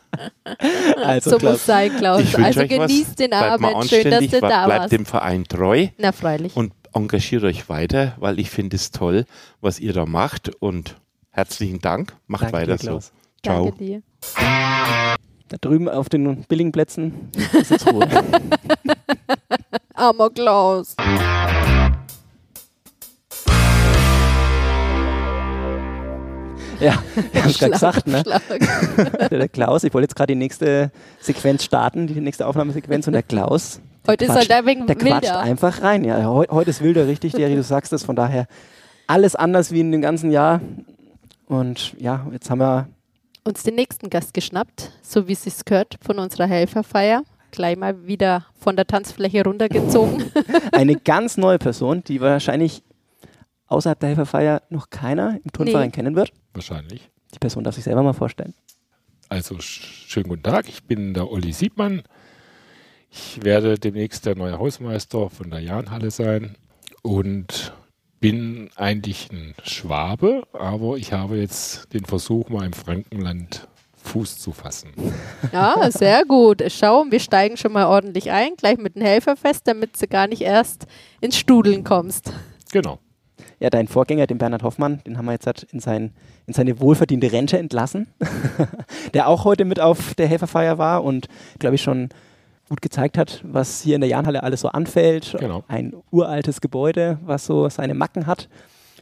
Also, 1.02 1.30
so 1.30 1.38
Klaus. 1.38 1.52
muss 1.52 1.66
sein, 1.66 1.96
Klaus. 1.96 2.34
Also 2.36 2.66
genießt 2.66 3.18
den 3.18 3.32
Abend. 3.32 3.88
Schön, 3.88 4.10
dass 4.10 4.26
du 4.26 4.40
da 4.40 4.48
warst. 4.48 4.66
Bleibt 4.66 4.92
dem 4.92 5.06
Verein 5.06 5.44
treu. 5.44 5.88
Na, 5.98 6.12
freilich. 6.12 6.56
Und 6.56 6.72
engagiert 6.92 7.42
euch 7.42 7.68
weiter, 7.68 8.14
weil 8.18 8.38
ich 8.38 8.50
finde 8.50 8.76
es 8.76 8.90
toll, 8.90 9.24
was 9.60 9.80
ihr 9.80 9.92
da 9.92 10.06
macht. 10.06 10.54
Und 10.60 10.96
herzlichen 11.30 11.80
Dank. 11.80 12.14
Macht 12.26 12.44
Danke 12.44 12.56
weiter 12.56 12.76
dir, 12.76 13.00
so. 13.00 13.00
Ciao. 13.42 13.64
Danke 13.64 13.78
dir. 13.78 14.02
Da 15.48 15.56
drüben 15.60 15.88
auf 15.88 16.08
den 16.08 16.42
billigen 16.44 16.72
Plätzen 16.72 17.30
ist 17.52 17.70
jetzt 17.70 17.86
Ruhe. 17.92 18.08
Armer 19.94 20.30
Klaus. 20.30 20.96
Ja, 26.84 27.02
ich 27.32 27.42
habe 27.42 27.52
gerade 27.54 27.72
gesagt, 27.72 28.06
ne? 28.06 28.22
der 29.30 29.48
Klaus, 29.48 29.84
ich 29.84 29.94
wollte 29.94 30.04
jetzt 30.04 30.16
gerade 30.16 30.34
die 30.34 30.38
nächste 30.38 30.90
Sequenz 31.18 31.64
starten, 31.64 32.06
die 32.06 32.20
nächste 32.20 32.46
Aufnahmesequenz 32.46 33.06
und 33.06 33.14
der 33.14 33.22
Klaus. 33.22 33.80
Heute 34.06 34.26
quatscht, 34.26 34.42
ist 34.42 34.50
er 34.50 34.66
wegen 34.66 34.86
Der 34.86 34.96
quatscht 34.96 35.22
wilder. 35.22 35.40
einfach 35.40 35.80
rein. 35.80 36.04
Ja, 36.04 36.22
heute, 36.26 36.52
heute 36.52 36.70
ist 36.70 36.82
wilder, 36.82 37.06
richtig, 37.06 37.32
Derry, 37.32 37.54
du 37.54 37.62
sagst 37.62 37.92
das. 37.92 38.04
Von 38.04 38.16
daher 38.16 38.46
alles 39.06 39.34
anders 39.34 39.72
wie 39.72 39.80
in 39.80 39.92
dem 39.92 40.02
ganzen 40.02 40.30
Jahr. 40.30 40.60
Und 41.46 41.94
ja, 41.98 42.26
jetzt 42.32 42.50
haben 42.50 42.58
wir 42.58 42.88
uns 43.44 43.62
den 43.62 43.76
nächsten 43.76 44.10
Gast 44.10 44.34
geschnappt, 44.34 44.90
so 45.00 45.26
wie 45.26 45.32
es 45.32 45.44
sich 45.44 45.54
gehört, 45.64 45.96
von 46.04 46.18
unserer 46.18 46.46
Helferfeier. 46.46 47.22
Gleich 47.50 47.78
mal 47.78 48.06
wieder 48.06 48.44
von 48.58 48.76
der 48.76 48.86
Tanzfläche 48.86 49.44
runtergezogen. 49.44 50.24
Eine 50.72 50.96
ganz 51.04 51.38
neue 51.38 51.58
Person, 51.58 52.04
die 52.04 52.20
wahrscheinlich 52.20 52.82
außerhalb 53.66 53.98
der 53.98 54.10
Helferfeier 54.10 54.62
noch 54.70 54.90
keiner 54.90 55.38
im 55.42 55.52
Turnverein 55.52 55.88
nee. 55.88 55.92
kennen 55.92 56.16
wird. 56.16 56.32
Wahrscheinlich. 56.52 57.10
Die 57.34 57.38
Person 57.38 57.64
darf 57.64 57.74
sich 57.74 57.84
selber 57.84 58.02
mal 58.02 58.12
vorstellen. 58.12 58.54
Also 59.28 59.56
schönen 59.58 60.28
guten 60.28 60.42
Tag, 60.42 60.68
ich 60.68 60.84
bin 60.84 61.14
der 61.14 61.30
Olli 61.30 61.52
Siebmann. 61.52 62.02
Ich 63.10 63.42
werde 63.42 63.78
demnächst 63.78 64.26
der 64.26 64.36
neue 64.36 64.58
Hausmeister 64.58 65.30
von 65.30 65.50
der 65.50 65.60
Jahnhalle 65.60 66.10
sein 66.10 66.56
und 67.02 67.72
bin 68.20 68.70
eigentlich 68.76 69.30
ein 69.30 69.54
Schwabe, 69.64 70.44
aber 70.52 70.96
ich 70.96 71.12
habe 71.12 71.36
jetzt 71.36 71.92
den 71.92 72.04
Versuch, 72.04 72.48
mal 72.48 72.64
im 72.64 72.72
Frankenland 72.72 73.68
Fuß 74.04 74.38
zu 74.38 74.52
fassen. 74.52 74.92
Ja, 75.52 75.90
sehr 75.90 76.24
gut. 76.24 76.62
Schau, 76.68 77.06
wir 77.08 77.20
steigen 77.20 77.56
schon 77.56 77.72
mal 77.72 77.86
ordentlich 77.86 78.30
ein, 78.30 78.56
gleich 78.56 78.78
mit 78.78 78.96
dem 78.96 79.02
Helferfest, 79.02 79.66
damit 79.66 80.00
du 80.00 80.06
gar 80.06 80.26
nicht 80.26 80.42
erst 80.42 80.86
ins 81.20 81.36
Studeln 81.36 81.84
kommst. 81.84 82.32
Genau. 82.72 82.98
Ja, 83.60 83.70
dein 83.70 83.88
Vorgänger, 83.88 84.26
den 84.26 84.38
Bernhard 84.38 84.62
Hoffmann, 84.62 85.00
den 85.06 85.18
haben 85.18 85.26
wir 85.26 85.32
jetzt 85.32 85.46
halt 85.46 85.64
in, 85.64 85.80
sein, 85.80 86.12
in 86.46 86.54
seine 86.54 86.80
wohlverdiente 86.80 87.32
Rente 87.32 87.58
entlassen, 87.58 88.08
der 89.14 89.28
auch 89.28 89.44
heute 89.44 89.64
mit 89.64 89.80
auf 89.80 90.14
der 90.14 90.26
Helferfeier 90.26 90.78
war 90.78 91.04
und, 91.04 91.28
glaube 91.58 91.76
ich, 91.76 91.82
schon 91.82 92.10
gut 92.68 92.80
gezeigt 92.80 93.18
hat, 93.18 93.42
was 93.44 93.82
hier 93.82 93.94
in 93.94 94.00
der 94.00 94.10
Jahnhalle 94.10 94.42
alles 94.42 94.60
so 94.60 94.68
anfällt. 94.68 95.36
Genau. 95.38 95.64
Ein 95.68 95.94
uraltes 96.10 96.60
Gebäude, 96.60 97.18
was 97.24 97.46
so 97.46 97.68
seine 97.68 97.94
Macken 97.94 98.26
hat. 98.26 98.48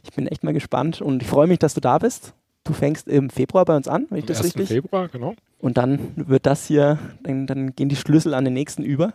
Ich 0.03 0.11
bin 0.11 0.27
echt 0.27 0.43
mal 0.43 0.53
gespannt 0.53 1.01
und 1.01 1.21
ich 1.21 1.27
freue 1.27 1.47
mich, 1.47 1.59
dass 1.59 1.73
du 1.73 1.81
da 1.81 1.97
bist. 1.97 2.33
Du 2.65 2.73
fängst 2.73 3.07
im 3.07 3.29
Februar 3.29 3.65
bei 3.65 3.75
uns 3.75 3.87
an, 3.87 4.07
wenn 4.09 4.19
ich 4.19 4.23
Am 4.23 4.27
das 4.27 4.37
1. 4.37 4.45
richtig. 4.45 4.67
Februar, 4.69 5.07
genau. 5.07 5.33
Und 5.59 5.77
dann 5.77 6.11
wird 6.15 6.45
das 6.45 6.65
hier, 6.65 6.99
dann, 7.23 7.47
dann 7.47 7.73
gehen 7.73 7.89
die 7.89 7.95
Schlüssel 7.95 8.33
an 8.33 8.43
den 8.43 8.53
nächsten 8.53 8.83
über. 8.83 9.13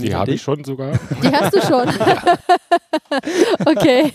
Die 0.00 0.14
habe 0.14 0.32
ich 0.32 0.42
schon 0.42 0.64
sogar. 0.64 0.98
Die 1.22 1.28
hast 1.28 1.54
du 1.54 1.60
schon. 1.60 1.86
okay. 3.66 4.12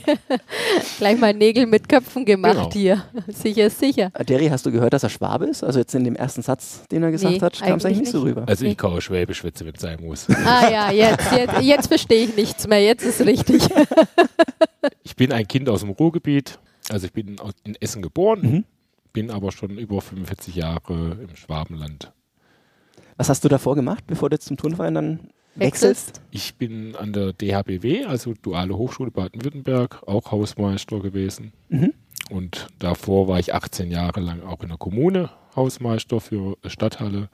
Gleich 0.97 1.19
mal 1.19 1.33
Nägel 1.33 1.67
mit 1.67 1.87
Köpfen 1.87 2.25
gemacht 2.25 2.55
genau. 2.55 2.71
hier. 2.71 3.03
Sicher 3.27 3.67
ist 3.67 3.79
sicher. 3.79 4.09
Derry, 4.27 4.47
hast 4.47 4.65
du 4.65 4.71
gehört, 4.71 4.93
dass 4.93 5.03
er 5.03 5.09
Schwabe 5.09 5.45
ist? 5.45 5.63
Also 5.63 5.79
jetzt 5.79 5.93
in 5.93 6.03
dem 6.03 6.15
ersten 6.15 6.41
Satz, 6.41 6.81
den 6.91 7.03
er 7.03 7.11
gesagt 7.11 7.33
nee, 7.33 7.41
hat, 7.41 7.59
kam 7.59 7.77
es 7.77 7.85
eigentlich 7.85 7.99
nicht 7.99 8.11
so 8.11 8.21
rüber. 8.21 8.43
Also 8.47 8.65
ich 8.65 8.77
kaufe 8.77 9.01
Schwäbisch, 9.01 9.43
wenn 9.43 9.51
es 9.53 9.81
sein 9.81 9.99
muss. 10.01 10.27
Ah 10.29 10.69
ja, 10.69 10.91
jetzt, 10.91 11.31
jetzt, 11.31 11.61
jetzt 11.61 11.87
verstehe 11.87 12.25
ich 12.25 12.35
nichts 12.35 12.67
mehr. 12.67 12.81
Jetzt 12.81 13.03
ist 13.03 13.21
richtig. 13.21 13.67
ich 15.03 15.15
bin 15.15 15.31
ein 15.31 15.47
Kind 15.47 15.69
aus 15.69 15.81
dem 15.81 15.89
Ruhrgebiet. 15.91 16.59
Also 16.89 17.07
ich 17.07 17.13
bin 17.13 17.35
in 17.63 17.75
Essen 17.79 18.01
geboren, 18.01 18.41
mhm. 18.41 18.65
bin 19.13 19.31
aber 19.31 19.51
schon 19.51 19.77
über 19.77 20.01
45 20.01 20.55
Jahre 20.55 21.17
im 21.21 21.35
Schwabenland. 21.35 22.13
Was 23.17 23.29
hast 23.29 23.43
du 23.43 23.49
davor 23.49 23.75
gemacht, 23.75 24.05
bevor 24.07 24.29
du 24.29 24.35
jetzt 24.35 24.47
zum 24.47 24.57
Turnverein 24.57 24.93
dann 24.93 25.19
wechselst? 25.59 26.21
Ich 26.31 26.55
bin 26.55 26.95
an 26.95 27.13
der 27.13 27.33
DHBW, 27.33 28.05
also 28.05 28.33
Duale 28.41 28.77
Hochschule 28.77 29.11
Baden-Württemberg, 29.11 30.03
auch 30.07 30.31
Hausmeister 30.31 30.99
gewesen. 30.99 31.53
Mhm. 31.69 31.93
Und 32.29 32.67
davor 32.79 33.27
war 33.27 33.39
ich 33.39 33.53
18 33.53 33.91
Jahre 33.91 34.19
lang 34.19 34.43
auch 34.43 34.61
in 34.63 34.69
der 34.69 34.77
Kommune 34.77 35.29
Hausmeister 35.55 36.19
für 36.19 36.57
Stadthalle. 36.65 37.29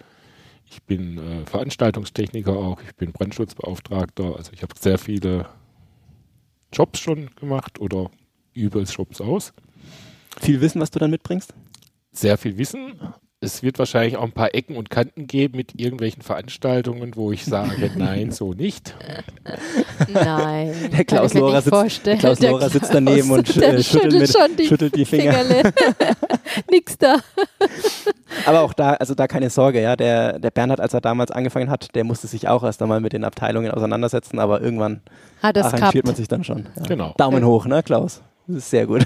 Ich 0.65 0.81
bin 0.83 1.17
äh, 1.17 1.45
Veranstaltungstechniker 1.45 2.53
auch, 2.53 2.81
ich 2.81 2.95
bin 2.95 3.11
Brandschutzbeauftragter. 3.11 4.35
Also 4.35 4.51
ich 4.53 4.61
habe 4.61 4.73
sehr 4.79 4.97
viele 4.97 5.47
Jobs 6.71 6.99
schon 6.99 7.29
gemacht 7.35 7.79
oder 7.79 8.09
übe 8.53 8.81
Jobs 8.83 9.21
aus. 9.21 9.53
Viel 10.39 10.61
Wissen, 10.61 10.81
was 10.81 10.91
du 10.91 10.99
dann 10.99 11.11
mitbringst? 11.11 11.53
Sehr 12.11 12.37
viel 12.37 12.57
Wissen, 12.57 12.99
es 13.43 13.61
wird 13.61 13.77
wahrscheinlich 13.77 14.17
auch 14.17 14.23
ein 14.23 14.31
paar 14.31 14.55
Ecken 14.55 14.75
und 14.75 14.89
Kanten 14.89 15.27
geben 15.27 15.57
mit 15.57 15.79
irgendwelchen 15.79 16.23
Veranstaltungen, 16.23 17.15
wo 17.15 17.31
ich 17.31 17.45
sage, 17.45 17.91
nein, 17.95 18.31
so 18.31 18.53
nicht. 18.53 18.95
Nein. 20.11 20.73
Der 20.91 21.05
Klaus 21.05 21.33
Lora 21.33 21.61
sitzt, 21.61 22.05
der 22.05 22.17
Klaus 22.17 22.39
Lora 22.39 22.69
sitzt 22.69 22.93
daneben 22.93 23.29
und 23.31 23.57
äh, 23.57 23.83
schüttelt, 23.83 24.13
mit, 24.13 24.31
schon 24.31 24.55
die, 24.57 24.67
schüttelt 24.67 24.95
die 24.95 25.05
Finger. 25.05 25.35
Nix 26.71 26.97
da. 26.97 27.17
Aber 28.45 28.61
auch 28.61 28.73
da, 28.73 28.93
also 28.93 29.13
da 29.13 29.27
keine 29.27 29.49
Sorge, 29.49 29.81
ja. 29.81 29.95
Der, 29.95 30.39
der 30.39 30.51
Bernhard, 30.51 30.79
als 30.79 30.93
er 30.93 31.01
damals 31.01 31.31
angefangen 31.31 31.69
hat, 31.69 31.93
der 31.95 32.03
musste 32.03 32.27
sich 32.27 32.47
auch 32.47 32.63
erst 32.63 32.81
einmal 32.81 33.01
mit 33.01 33.13
den 33.13 33.23
Abteilungen 33.23 33.71
auseinandersetzen, 33.71 34.39
aber 34.39 34.61
irgendwann 34.61 35.01
arrangiert 35.41 36.05
man 36.05 36.15
sich 36.15 36.27
dann 36.27 36.43
schon. 36.43 36.67
Ja. 36.77 36.83
Genau. 36.87 37.13
Daumen 37.17 37.45
hoch, 37.45 37.65
ne, 37.65 37.83
Klaus? 37.83 38.21
Das 38.47 38.57
ist 38.57 38.69
sehr 38.69 38.87
gut. 38.87 39.05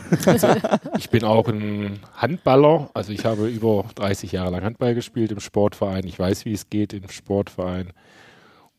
ich 0.98 1.10
bin 1.10 1.24
auch 1.24 1.48
ein 1.48 2.00
Handballer. 2.16 2.90
Also 2.94 3.12
ich 3.12 3.26
habe 3.26 3.48
über 3.48 3.86
30 3.96 4.32
Jahre 4.32 4.52
lang 4.52 4.64
Handball 4.64 4.96
gespielt 4.96 5.32
im 5.32 5.40
Sportverein. 5.40 6.06
Ich 6.06 6.18
weiß, 6.18 6.46
wie 6.46 6.54
es 6.54 6.70
geht 6.70 6.94
im 6.94 7.10
Sportverein. 7.10 7.94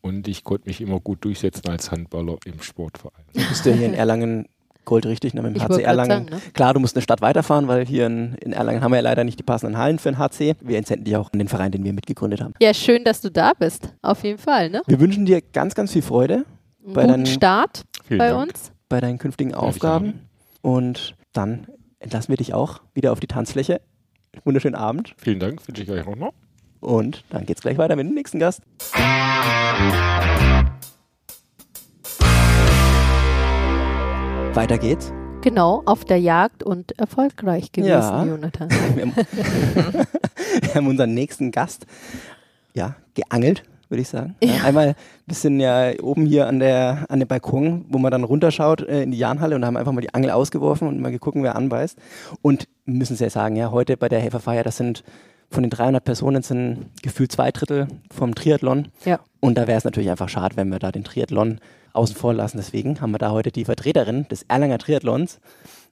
Und 0.01 0.27
ich 0.27 0.43
konnte 0.43 0.67
mich 0.67 0.81
immer 0.81 0.99
gut 0.99 1.23
durchsetzen 1.23 1.69
als 1.69 1.91
Handballer 1.91 2.37
im 2.45 2.61
Sportverein. 2.61 3.25
Du 3.33 3.47
bist 3.47 3.65
ja 3.65 3.73
hier 3.73 3.85
in 3.85 3.93
Erlangen 3.93 4.47
goldrichtig, 4.85 5.33
ne, 5.33 5.41
mit 5.41 5.55
dem 5.55 5.61
HC 5.61 5.83
Erlangen. 5.83 6.09
Sagen, 6.09 6.25
ne? 6.29 6.41
Klar, 6.53 6.73
du 6.73 6.79
musst 6.79 6.95
eine 6.95 7.03
Stadt 7.03 7.21
weiterfahren, 7.21 7.67
weil 7.67 7.85
hier 7.85 8.07
in, 8.07 8.33
in, 8.35 8.53
Erlangen 8.53 8.81
haben 8.81 8.91
wir 8.91 8.97
ja 8.97 9.03
leider 9.03 9.23
nicht 9.23 9.37
die 9.37 9.43
passenden 9.43 9.77
Hallen 9.77 9.99
für 9.99 10.11
den 10.11 10.17
HC. 10.17 10.55
Wir 10.61 10.77
entsenden 10.77 11.05
dich 11.05 11.15
auch 11.15 11.31
an 11.31 11.39
den 11.39 11.47
Verein, 11.47 11.71
den 11.71 11.83
wir 11.83 11.93
mitgegründet 11.93 12.41
haben. 12.41 12.53
Ja, 12.59 12.73
schön, 12.73 13.03
dass 13.03 13.21
du 13.21 13.29
da 13.29 13.53
bist. 13.57 13.93
Auf 14.01 14.23
jeden 14.23 14.39
Fall. 14.39 14.69
Ne? 14.69 14.81
Wir 14.87 14.99
wünschen 14.99 15.25
dir 15.25 15.41
ganz, 15.41 15.75
ganz 15.75 15.93
viel 15.93 16.01
Freude. 16.01 16.45
Einen 16.83 16.93
bei 16.93 17.01
guten 17.01 17.07
deinen, 17.07 17.25
Start 17.27 17.83
bei 18.09 18.17
Dank. 18.17 18.49
uns. 18.49 18.71
Bei 18.87 18.99
deinen 18.99 19.19
künftigen 19.19 19.53
Aufgaben. 19.53 20.28
Und 20.61 21.15
dann 21.33 21.67
entlassen 21.99 22.29
wir 22.29 22.37
dich 22.37 22.53
auch 22.53 22.81
wieder 22.93 23.11
auf 23.11 23.19
die 23.19 23.27
Tanzfläche. 23.27 23.81
Wunderschönen 24.43 24.75
Abend. 24.75 25.13
Vielen 25.17 25.39
Dank, 25.39 25.67
wünsche 25.67 25.83
ich 25.83 25.89
euch 25.89 26.05
auch 26.05 26.15
noch. 26.15 26.33
Und 26.79 27.23
dann 27.29 27.45
geht's 27.45 27.61
gleich 27.61 27.77
weiter 27.77 27.95
mit 27.95 28.07
dem 28.07 28.13
nächsten 28.13 28.39
Gast. 28.39 28.61
Weiter 34.53 34.77
geht's. 34.77 35.11
Genau, 35.41 35.83
auf 35.85 36.03
der 36.03 36.19
Jagd 36.19 36.63
und 36.63 36.97
erfolgreich 36.99 37.71
gewesen, 37.71 37.89
ja. 37.89 38.25
Jonathan. 38.25 38.69
wir, 38.69 39.05
haben, 39.05 39.15
wir 40.61 40.75
haben 40.75 40.87
unseren 40.87 41.13
nächsten 41.13 41.51
Gast 41.51 41.85
ja, 42.73 42.95
geangelt 43.13 43.63
würde 43.89 44.01
ich 44.01 44.09
sagen. 44.09 44.35
Ja. 44.43 44.63
Einmal 44.63 44.89
ein 44.89 44.95
bisschen 45.25 45.59
ja 45.59 45.91
oben 46.01 46.25
hier 46.25 46.47
an 46.47 46.59
der 46.59 47.05
an 47.09 47.19
dem 47.19 47.27
Balkon, 47.27 47.85
wo 47.89 47.97
man 47.97 48.11
dann 48.11 48.23
runterschaut 48.23 48.81
äh, 48.81 49.03
in 49.03 49.11
die 49.11 49.17
Jahnhalle 49.17 49.55
und 49.55 49.65
haben 49.65 49.77
einfach 49.77 49.91
mal 49.91 50.01
die 50.01 50.13
Angel 50.13 50.31
ausgeworfen 50.31 50.87
und 50.87 50.99
mal 50.99 51.11
geguckt, 51.11 51.37
wer 51.41 51.55
anbeißt. 51.55 51.97
Und 52.41 52.67
müssen 52.85 53.15
Sie 53.15 53.23
ja 53.23 53.29
sagen, 53.29 53.55
ja, 53.55 53.71
heute 53.71 53.97
bei 53.97 54.09
der 54.09 54.19
Helferfeier, 54.19 54.63
das 54.63 54.77
sind 54.77 55.03
von 55.51 55.63
den 55.63 55.69
300 55.71 56.03
Personen 56.03 56.43
sind 56.43 56.85
gefühlt 57.01 57.31
zwei 57.31 57.51
Drittel 57.51 57.87
vom 58.11 58.35
Triathlon. 58.35 58.89
Ja. 59.05 59.19
Und 59.39 59.57
da 59.57 59.67
wäre 59.67 59.77
es 59.77 59.83
natürlich 59.83 60.11
einfach 60.11 60.29
schade, 60.29 60.55
wenn 60.57 60.69
wir 60.69 60.79
da 60.79 60.91
den 60.91 61.03
Triathlon 61.03 61.59
außen 61.93 62.15
vor 62.15 62.33
lassen. 62.33 62.57
Deswegen 62.57 63.01
haben 63.01 63.11
wir 63.11 63.17
da 63.17 63.31
heute 63.31 63.51
die 63.51 63.65
Vertreterin 63.65 64.27
des 64.29 64.43
Erlanger 64.43 64.77
Triathlons, 64.77 65.39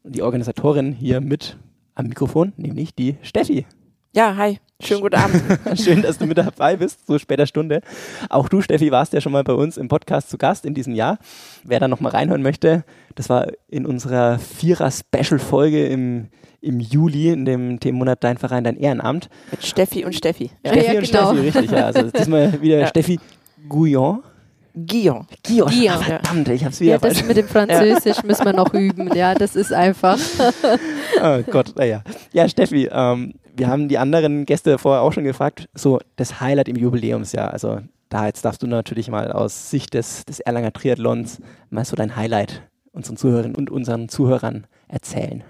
die 0.03 0.21
Organisatorin 0.21 0.91
hier 0.91 1.21
mit 1.21 1.57
am 1.95 2.07
Mikrofon, 2.07 2.53
nämlich 2.57 2.93
die 2.93 3.15
Steffi. 3.23 3.65
Ja, 4.13 4.35
hi. 4.35 4.59
Schönen 4.79 5.01
guten 5.01 5.15
Abend. 5.15 5.41
Schön, 5.79 6.03
dass 6.03 6.19
du 6.19 6.27
mit 6.27 6.37
dabei 6.37 6.75
bist, 6.75 7.07
so 7.07 7.17
später 7.17 7.47
Stunde. 7.47 7.81
Auch 8.29 8.47
du, 8.47 8.61
Steffi, 8.61 8.91
warst 8.91 9.11
ja 9.11 9.21
schon 9.21 9.31
mal 9.31 9.43
bei 9.43 9.53
uns 9.53 9.75
im 9.75 9.87
Podcast 9.87 10.29
zu 10.29 10.37
Gast 10.37 10.65
in 10.65 10.75
diesem 10.75 10.93
Jahr. 10.93 11.17
Wer 11.63 11.79
da 11.79 11.87
nochmal 11.87 12.11
reinhören 12.11 12.43
möchte, 12.43 12.83
das 13.15 13.27
war 13.27 13.47
in 13.67 13.87
unserer 13.87 14.37
Vierer-Special-Folge 14.37 15.87
im, 15.87 16.27
im 16.61 16.79
Juli, 16.79 17.29
in 17.29 17.45
dem 17.45 17.79
Themenmonat 17.79 18.23
Dein 18.23 18.37
Verein, 18.37 18.63
Dein 18.63 18.77
Ehrenamt. 18.77 19.29
Mit 19.49 19.65
Steffi 19.65 20.05
und 20.05 20.13
Steffi. 20.13 20.51
Ja. 20.63 20.73
Steffi 20.73 20.93
ja, 20.93 20.99
und 20.99 21.07
genau. 21.07 21.33
Steffi, 21.33 21.47
richtig, 21.47 21.71
ja. 21.71 21.85
Also 21.87 22.11
diesmal 22.11 22.61
wieder 22.61 22.77
ja. 22.77 22.87
Steffi 22.87 23.19
Gouillon. 23.67 24.21
Guillaume. 24.75 25.25
Guillaume. 25.43 25.71
Guillaume. 25.71 26.03
Verdammt, 26.03 26.49
ich 26.49 26.63
hab's 26.63 26.79
wieder 26.79 26.91
Ja, 26.91 26.97
das 26.99 27.23
mit 27.25 27.35
dem 27.35 27.47
Französisch 27.47 28.21
müssen 28.21 28.45
wir 28.45 28.53
noch 28.53 28.71
üben. 28.75 29.11
Ja, 29.15 29.33
das 29.33 29.55
ist 29.55 29.73
einfach. 29.73 30.19
oh 31.23 31.41
Gott, 31.49 31.73
naja. 31.75 32.03
Ja, 32.31 32.47
Steffi, 32.47 32.87
ähm, 32.91 33.33
wir 33.57 33.67
haben 33.67 33.89
die 33.89 33.97
anderen 33.97 34.45
Gäste 34.45 34.77
vorher 34.77 35.01
auch 35.01 35.13
schon 35.13 35.23
gefragt, 35.23 35.69
so 35.73 35.99
das 36.15 36.39
Highlight 36.39 36.67
im 36.67 36.75
Jubiläumsjahr. 36.75 37.51
Also 37.51 37.79
da 38.09 38.27
jetzt 38.27 38.45
darfst 38.45 38.63
du 38.63 38.67
natürlich 38.67 39.09
mal 39.09 39.31
aus 39.31 39.69
Sicht 39.69 39.93
des, 39.93 40.25
des 40.25 40.39
Erlanger 40.39 40.71
Triathlons 40.71 41.41
mal 41.69 41.85
so 41.85 41.95
dein 41.95 42.15
Highlight 42.15 42.63
unseren 42.91 43.17
Zuhörern 43.17 43.55
und 43.55 43.69
unseren 43.69 44.09
Zuhörern 44.09 44.65
erzählen. 44.87 45.43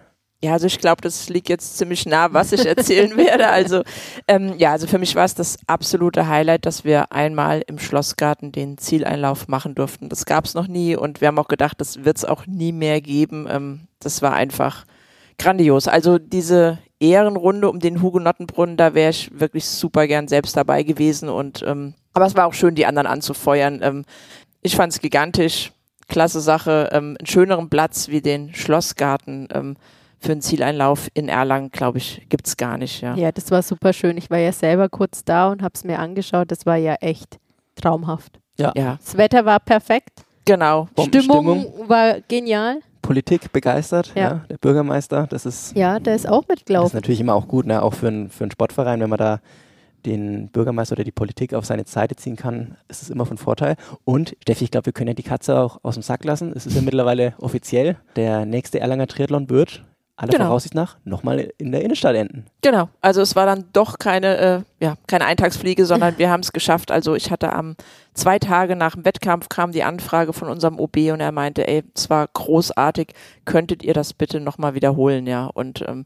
Ja, 0.44 0.54
also 0.54 0.68
ich 0.68 0.78
glaube, 0.78 1.02
das 1.02 1.30
liegt 1.30 1.50
jetzt 1.50 1.78
ziemlich 1.78 2.06
nah, 2.06 2.32
was 2.32 2.52
ich 2.52 2.66
erzählen 2.66 3.18
werde. 3.18 3.50
Also 3.50 3.82
ähm, 4.28 4.54
ja, 4.58 4.72
also 4.72 4.86
für 4.86 5.00
mich 5.00 5.16
war 5.16 5.26
es 5.26 5.34
das 5.34 5.58
absolute 5.66 6.28
Highlight, 6.28 6.66
dass 6.68 6.84
wir 6.84 7.12
einmal 7.12 7.64
im 7.66 7.80
Schlossgarten 7.80 8.52
den 8.52 8.78
Zieleinlauf 8.78 9.48
machen 9.48 9.74
durften. 9.74 10.10
Das 10.10 10.26
gab 10.26 10.46
es 10.46 10.54
noch 10.54 10.68
nie 10.68 10.96
und 10.96 11.22
wir 11.22 11.30
haben 11.30 11.40
auch 11.40 11.48
gedacht, 11.48 11.82
das 11.82 12.06
wird 12.06 12.18
es 12.18 12.26
auch 12.26 12.46
nie 12.46 12.72
mehr 12.72 13.02
geben. 13.02 13.48
Ähm, 13.50 13.88
das 14.00 14.22
war 14.22 14.34
einfach 14.34 14.86
grandios. 15.40 15.88
Also 15.88 16.20
diese 16.20 16.78
Ehrenrunde 17.00 17.70
um 17.70 17.80
den 17.80 18.02
Hugenottenbrunnen, 18.02 18.78
da 18.78 18.94
wäre 18.94 19.12
ich 19.12 19.30
wirklich 19.40 19.66
super 19.66 20.08
gern 20.08 20.28
selbst 20.28 20.58
dabei 20.58 20.84
gewesen. 20.84 21.30
Und 21.30 21.64
ähm, 21.66 21.94
aber 22.14 22.26
es 22.26 22.36
war 22.36 22.48
auch 22.48 22.54
schön, 22.54 22.76
die 22.76 22.86
anderen 22.86 23.08
anzufeuern. 23.08 23.82
Ähm, 23.84 24.06
ich 24.62 24.76
fand 24.76 24.94
es 24.94 25.00
gigantisch, 25.00 25.72
klasse 26.08 26.42
Sache, 26.42 26.90
ähm, 26.92 27.16
einen 27.20 27.28
schöneren 27.28 27.70
Platz 27.70 28.10
wie 28.10 28.22
den 28.22 28.54
Schlossgarten 28.54 29.48
ähm, 29.54 29.78
für 30.20 30.32
einen 30.32 30.42
Zieleinlauf 30.42 31.10
in 31.14 31.30
Erlangen, 31.30 31.70
glaube 31.70 32.00
ich, 32.00 32.26
gibt 32.30 32.48
es 32.48 32.58
gar 32.58 32.78
nicht. 32.78 33.02
Ja. 33.02 33.16
ja, 33.16 33.32
das 33.32 33.52
war 33.52 33.62
super 33.62 33.94
schön. 33.94 34.18
Ich 34.18 34.32
war 34.32 34.40
ja 34.40 34.52
selber 34.52 34.90
kurz 34.90 35.24
da 35.24 35.50
und 35.52 35.62
habe 35.62 35.74
es 35.76 35.84
mir 35.84 36.00
angeschaut. 36.00 36.52
Das 36.52 36.66
war 36.66 36.78
ja 36.78 36.96
echt 36.96 37.38
traumhaft. 37.76 38.40
Ja. 38.58 38.74
ja. 38.76 38.98
Das 39.04 39.16
Wetter 39.16 39.46
war 39.46 39.60
perfekt. 39.60 40.24
Genau. 40.46 40.88
Stimmung 41.00 41.88
war 41.88 42.22
genial. 42.28 42.80
Politik 43.08 43.54
begeistert, 43.54 44.12
ja. 44.16 44.22
ja. 44.22 44.46
der 44.50 44.58
Bürgermeister, 44.58 45.28
das 45.30 45.46
ist. 45.46 45.76
Ja, 45.78 46.00
der 46.00 46.14
ist 46.14 46.28
auch 46.28 46.46
mitgelaufen. 46.48 46.84
Das 46.84 46.90
ist 46.92 46.96
natürlich 46.96 47.22
immer 47.22 47.36
auch 47.36 47.48
gut, 47.48 47.66
ne? 47.66 47.82
auch 47.82 47.94
für, 47.94 48.10
ein, 48.10 48.30
für 48.30 48.44
einen 48.44 48.52
Sportverein, 48.52 49.00
wenn 49.00 49.10
man 49.10 49.18
da 49.18 49.40
den 50.06 50.50
Bürgermeister 50.50 50.94
oder 50.94 51.06
die 51.06 51.12
Politik 51.12 51.54
auf 51.54 51.66
seine 51.66 51.86
Seite 51.86 52.18
ziehen 52.18 52.36
kann, 52.36 52.76
ist 52.88 53.02
es 53.02 53.10
immer 53.10 53.26
von 53.26 53.38
Vorteil. 53.38 53.78
Und 54.04 54.36
Steffi, 54.42 54.66
ich 54.66 54.72
glaube, 54.72 54.88
wir 54.88 54.94
können 54.94 55.08
ja 55.08 55.14
die 55.14 55.24
Katze 55.24 55.58
auch 55.58 55.80
aus 55.84 55.96
dem 55.96 56.04
Sack 56.04 56.26
lassen. 56.26 56.52
Es 56.54 56.66
ist 56.66 56.76
ja 56.76 56.82
mittlerweile 56.82 57.34
offiziell. 57.40 57.96
Der 58.18 58.46
nächste 58.46 58.80
Erlanger 58.80 59.08
Triathlon 59.08 59.50
wird 59.50 59.84
aller 60.18 60.32
genau. 60.32 60.46
Voraussicht 60.46 60.74
nach 60.74 60.98
nochmal 61.06 61.52
in 61.58 61.72
der 61.72 61.84
Innenstadt 61.84 62.16
enden. 62.16 62.46
Genau, 62.62 62.90
also 63.02 63.22
es 63.22 63.36
war 63.36 63.46
dann 63.46 63.66
doch 63.72 64.00
keine, 64.00 64.38
äh, 64.38 64.84
ja, 64.84 64.96
keine 65.08 65.26
Eintagsfliege, 65.26 65.86
sondern 65.86 66.18
wir 66.18 66.30
haben 66.30 66.42
es 66.42 66.52
geschafft. 66.52 66.92
Also 66.92 67.16
ich 67.16 67.32
hatte 67.32 67.54
am 67.54 67.76
zwei 68.14 68.40
Tage 68.40 68.76
nach 68.76 68.96
dem 68.96 69.06
Wettkampf 69.06 69.48
kam 69.48 69.72
die 69.72 69.84
Anfrage 69.84 70.34
von 70.34 70.50
unserem 70.50 70.80
OB 70.80 70.98
und 71.14 71.22
er 71.22 71.32
meinte, 71.32 71.68
ey, 71.68 71.84
es 71.96 72.10
war 72.10 72.28
großartig, 72.34 73.14
könntet 73.46 73.84
ihr 73.84 73.94
das 73.94 74.14
bitte 74.14 74.40
nochmal 74.40 74.74
wiederholen, 74.74 75.28
ja. 75.28 75.46
Und 75.46 75.86
ähm, 75.88 76.04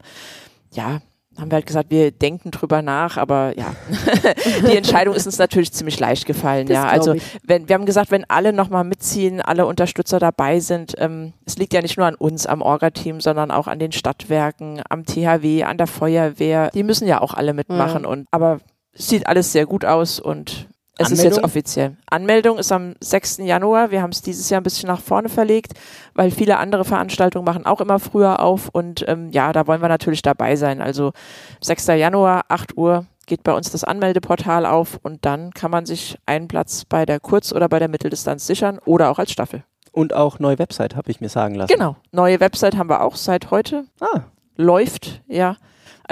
ja, 0.72 1.00
haben 1.38 1.50
wir 1.50 1.56
halt 1.56 1.66
gesagt, 1.66 1.90
wir 1.90 2.10
denken 2.10 2.50
drüber 2.50 2.82
nach, 2.82 3.16
aber 3.16 3.56
ja, 3.56 3.74
die 4.68 4.76
Entscheidung 4.76 5.14
ist 5.14 5.26
uns 5.26 5.38
natürlich 5.38 5.72
ziemlich 5.72 5.98
leicht 5.98 6.26
gefallen. 6.26 6.66
Das 6.66 6.74
ja, 6.74 6.86
also 6.86 7.14
wenn 7.44 7.68
wir 7.68 7.74
haben 7.74 7.86
gesagt, 7.86 8.10
wenn 8.10 8.24
alle 8.28 8.52
nochmal 8.52 8.84
mitziehen, 8.84 9.40
alle 9.40 9.66
Unterstützer 9.66 10.18
dabei 10.18 10.60
sind, 10.60 10.94
ähm, 10.98 11.32
es 11.46 11.56
liegt 11.56 11.72
ja 11.72 11.80
nicht 11.80 11.96
nur 11.96 12.06
an 12.06 12.14
uns, 12.14 12.46
am 12.46 12.60
Orga-Team, 12.60 13.20
sondern 13.20 13.50
auch 13.50 13.66
an 13.66 13.78
den 13.78 13.92
Stadtwerken, 13.92 14.82
am 14.88 15.04
THW, 15.04 15.64
an 15.64 15.78
der 15.78 15.86
Feuerwehr. 15.86 16.70
Die 16.74 16.82
müssen 16.82 17.08
ja 17.08 17.20
auch 17.20 17.34
alle 17.34 17.54
mitmachen. 17.54 18.02
Ja. 18.02 18.08
Und 18.08 18.26
aber 18.30 18.60
es 18.92 19.08
sieht 19.08 19.26
alles 19.26 19.52
sehr 19.52 19.66
gut 19.66 19.84
aus 19.84 20.20
und 20.20 20.68
es 20.98 21.06
Anmeldung? 21.06 21.30
ist 21.30 21.36
jetzt 21.36 21.44
offiziell. 21.44 21.96
Anmeldung 22.10 22.58
ist 22.58 22.70
am 22.72 22.94
6. 23.00 23.38
Januar. 23.38 23.90
Wir 23.90 24.02
haben 24.02 24.10
es 24.10 24.22
dieses 24.22 24.50
Jahr 24.50 24.60
ein 24.60 24.64
bisschen 24.64 24.88
nach 24.88 25.00
vorne 25.00 25.28
verlegt, 25.28 25.72
weil 26.14 26.30
viele 26.30 26.58
andere 26.58 26.84
Veranstaltungen 26.84 27.44
machen 27.44 27.66
auch 27.66 27.80
immer 27.80 27.98
früher 27.98 28.40
auf. 28.40 28.68
Und 28.70 29.04
ähm, 29.08 29.30
ja, 29.30 29.52
da 29.52 29.66
wollen 29.66 29.80
wir 29.80 29.88
natürlich 29.88 30.22
dabei 30.22 30.56
sein. 30.56 30.82
Also 30.82 31.12
6. 31.60 31.86
Januar, 31.88 32.42
8 32.48 32.76
Uhr 32.76 33.06
geht 33.26 33.42
bei 33.44 33.52
uns 33.52 33.70
das 33.70 33.84
Anmeldeportal 33.84 34.66
auf 34.66 34.98
und 35.02 35.24
dann 35.24 35.52
kann 35.52 35.70
man 35.70 35.86
sich 35.86 36.18
einen 36.26 36.48
Platz 36.48 36.84
bei 36.84 37.06
der 37.06 37.20
Kurz- 37.20 37.52
oder 37.52 37.68
bei 37.68 37.78
der 37.78 37.88
Mitteldistanz 37.88 38.46
sichern 38.46 38.78
oder 38.84 39.10
auch 39.10 39.18
als 39.18 39.30
Staffel. 39.30 39.64
Und 39.92 40.14
auch 40.14 40.38
neue 40.38 40.58
Website, 40.58 40.96
habe 40.96 41.10
ich 41.10 41.20
mir 41.20 41.28
sagen 41.28 41.54
lassen. 41.54 41.72
Genau, 41.72 41.96
neue 42.10 42.40
Website 42.40 42.76
haben 42.76 42.88
wir 42.88 43.02
auch 43.02 43.16
seit 43.16 43.50
heute. 43.50 43.84
Ah. 44.00 44.22
Läuft, 44.56 45.22
ja. 45.28 45.56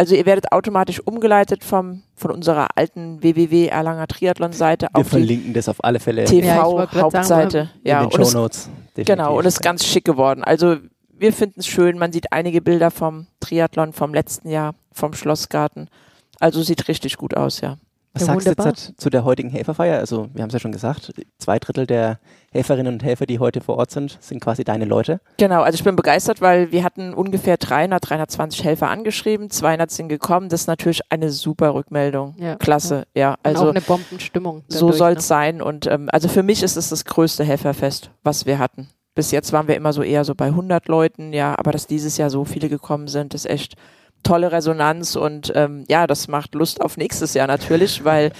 Also 0.00 0.14
ihr 0.14 0.24
werdet 0.24 0.50
automatisch 0.50 0.98
umgeleitet 1.04 1.62
vom, 1.62 2.00
von 2.16 2.30
unserer 2.30 2.68
alten 2.74 3.22
www 3.22 3.66
Erlanger 3.66 4.06
Triathlon 4.06 4.54
Seite 4.54 4.88
Wir 4.94 5.04
verlinken 5.04 5.52
das 5.52 5.68
auf 5.68 5.84
alle 5.84 6.00
Fälle. 6.00 6.24
TV 6.24 6.46
ja, 6.46 7.02
Hauptseite. 7.02 7.68
ja, 7.84 8.04
in 8.04 8.08
den 8.08 8.24
Show 8.24 8.32
Notes. 8.32 8.70
Genau, 8.94 9.36
und 9.36 9.44
es 9.44 9.56
ist 9.56 9.60
ganz 9.60 9.84
schick 9.84 10.06
geworden. 10.06 10.42
Also 10.42 10.78
wir 11.12 11.34
finden 11.34 11.60
es 11.60 11.66
schön. 11.66 11.98
Man 11.98 12.12
sieht 12.12 12.32
einige 12.32 12.62
Bilder 12.62 12.90
vom 12.90 13.26
Triathlon 13.40 13.92
vom 13.92 14.14
letzten 14.14 14.48
Jahr, 14.48 14.74
vom 14.90 15.12
Schlossgarten. 15.12 15.90
Also 16.38 16.62
sieht 16.62 16.88
richtig 16.88 17.18
gut 17.18 17.36
aus, 17.36 17.60
ja. 17.60 17.76
Was 18.12 18.22
ja, 18.22 18.34
sagst 18.34 18.46
du 18.46 18.62
jetzt 18.64 19.00
zu 19.00 19.08
der 19.08 19.24
heutigen 19.24 19.50
Helferfeier? 19.50 19.98
Also, 19.98 20.28
wir 20.34 20.42
haben 20.42 20.48
es 20.48 20.54
ja 20.54 20.58
schon 20.58 20.72
gesagt, 20.72 21.12
zwei 21.38 21.60
Drittel 21.60 21.86
der 21.86 22.18
Helferinnen 22.50 22.94
und 22.94 23.04
Helfer, 23.04 23.24
die 23.26 23.38
heute 23.38 23.60
vor 23.60 23.76
Ort 23.76 23.92
sind, 23.92 24.18
sind 24.20 24.40
quasi 24.40 24.64
deine 24.64 24.84
Leute. 24.84 25.20
Genau, 25.36 25.62
also 25.62 25.76
ich 25.76 25.84
bin 25.84 25.94
begeistert, 25.94 26.40
weil 26.40 26.72
wir 26.72 26.82
hatten 26.82 27.14
ungefähr 27.14 27.56
300, 27.56 28.10
320 28.10 28.64
Helfer 28.64 28.90
angeschrieben, 28.90 29.50
200 29.50 29.90
sind 29.92 30.08
gekommen. 30.08 30.48
Das 30.48 30.62
ist 30.62 30.66
natürlich 30.66 31.02
eine 31.10 31.30
super 31.30 31.74
Rückmeldung. 31.74 32.34
Ja, 32.38 32.56
Klasse, 32.56 33.04
ja. 33.14 33.30
ja. 33.30 33.36
Also 33.44 33.62
und 33.62 33.68
auch 33.68 33.70
eine 33.74 33.80
Bombenstimmung. 33.80 34.64
Dadurch, 34.68 34.80
so 34.80 34.92
soll 34.92 35.12
es 35.12 35.18
ne? 35.18 35.22
sein. 35.22 35.62
Und 35.62 35.86
ähm, 35.86 36.08
also 36.10 36.28
für 36.28 36.42
mich 36.42 36.64
ist 36.64 36.76
es 36.76 36.88
das 36.88 37.04
größte 37.04 37.44
Helferfest, 37.44 38.10
was 38.24 38.44
wir 38.44 38.58
hatten. 38.58 38.88
Bis 39.14 39.30
jetzt 39.30 39.52
waren 39.52 39.68
wir 39.68 39.76
immer 39.76 39.92
so 39.92 40.02
eher 40.02 40.24
so 40.24 40.34
bei 40.34 40.46
100 40.46 40.88
Leuten, 40.88 41.32
ja, 41.32 41.54
aber 41.56 41.70
dass 41.70 41.86
dieses 41.86 42.16
Jahr 42.16 42.30
so 42.30 42.44
viele 42.44 42.68
gekommen 42.68 43.06
sind, 43.06 43.34
ist 43.34 43.46
echt 43.46 43.74
tolle 44.22 44.52
Resonanz 44.52 45.16
und 45.16 45.52
ähm, 45.54 45.84
ja, 45.88 46.06
das 46.06 46.28
macht 46.28 46.54
Lust 46.54 46.80
auf 46.80 46.96
nächstes 46.96 47.34
Jahr 47.34 47.46
natürlich, 47.46 48.04
weil 48.04 48.32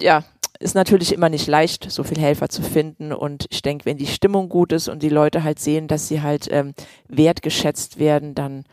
ja, 0.00 0.24
ist 0.60 0.74
natürlich 0.74 1.12
immer 1.12 1.28
nicht 1.28 1.46
leicht, 1.46 1.90
so 1.90 2.04
viel 2.04 2.18
Helfer 2.18 2.48
zu 2.48 2.62
finden. 2.62 3.12
Und 3.12 3.46
ich 3.50 3.62
denke, 3.62 3.84
wenn 3.86 3.98
die 3.98 4.06
Stimmung 4.06 4.48
gut 4.48 4.72
ist 4.72 4.88
und 4.88 5.02
die 5.02 5.08
Leute 5.08 5.42
halt 5.42 5.58
sehen, 5.58 5.88
dass 5.88 6.08
sie 6.08 6.22
halt 6.22 6.48
ähm, 6.50 6.74
wertgeschätzt 7.08 7.98
werden, 7.98 8.34
dann, 8.34 8.64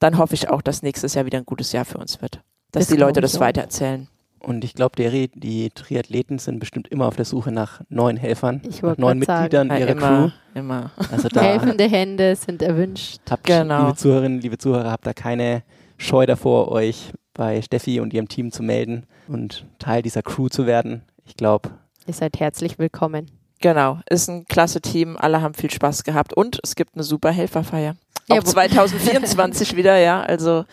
dann 0.00 0.18
hoffe 0.18 0.34
ich 0.34 0.50
auch, 0.50 0.60
dass 0.60 0.82
nächstes 0.82 1.14
Jahr 1.14 1.26
wieder 1.26 1.38
ein 1.38 1.46
gutes 1.46 1.72
Jahr 1.72 1.84
für 1.84 1.98
uns 1.98 2.20
wird. 2.20 2.40
Dass 2.72 2.86
das 2.86 2.88
die 2.88 3.00
Leute 3.00 3.20
das 3.20 3.40
weitererzählen. 3.40 4.08
Und 4.46 4.64
ich 4.64 4.74
glaube, 4.74 4.96
die, 4.96 5.28
die 5.34 5.70
Triathleten 5.70 6.38
sind 6.38 6.58
bestimmt 6.58 6.88
immer 6.88 7.06
auf 7.06 7.16
der 7.16 7.24
Suche 7.24 7.52
nach 7.52 7.80
neuen 7.88 8.16
Helfern, 8.16 8.60
ich 8.68 8.82
nach 8.82 8.96
neuen 8.96 9.18
Mitgliedern 9.18 9.68
ja, 9.68 9.78
ihrer 9.78 9.90
immer, 9.90 10.08
Crew. 10.08 10.30
Immer. 10.54 10.90
Also 11.10 11.28
da 11.32 11.42
Helfende 11.42 11.84
Hände 11.84 12.36
sind 12.36 12.62
erwünscht. 12.62 13.20
Habt, 13.30 13.44
genau. 13.44 13.86
Liebe 13.86 13.96
Zuhörerinnen, 13.96 14.40
liebe 14.40 14.58
Zuhörer, 14.58 14.90
habt 14.90 15.06
da 15.06 15.12
keine 15.12 15.62
Scheu 15.96 16.26
davor, 16.26 16.70
euch 16.70 17.12
bei 17.34 17.60
Steffi 17.62 18.00
und 18.00 18.12
ihrem 18.12 18.28
Team 18.28 18.52
zu 18.52 18.62
melden 18.62 19.06
und 19.28 19.66
Teil 19.78 20.02
dieser 20.02 20.22
Crew 20.22 20.48
zu 20.48 20.66
werden. 20.66 21.02
Ich 21.26 21.36
glaube. 21.36 21.70
Ihr 22.06 22.14
seid 22.14 22.38
herzlich 22.38 22.78
willkommen. 22.78 23.30
Genau, 23.60 24.00
ist 24.10 24.28
ein 24.28 24.44
klasse 24.44 24.80
Team, 24.80 25.16
alle 25.16 25.40
haben 25.40 25.54
viel 25.54 25.70
Spaß 25.70 26.04
gehabt 26.04 26.34
und 26.34 26.60
es 26.62 26.74
gibt 26.74 26.94
eine 26.94 27.02
super 27.02 27.30
Helferfeier. 27.30 27.96
Auch 28.28 28.36
ja, 28.36 28.44
2024 28.44 29.76
wieder, 29.76 29.96
ja. 29.96 30.22
Also 30.22 30.64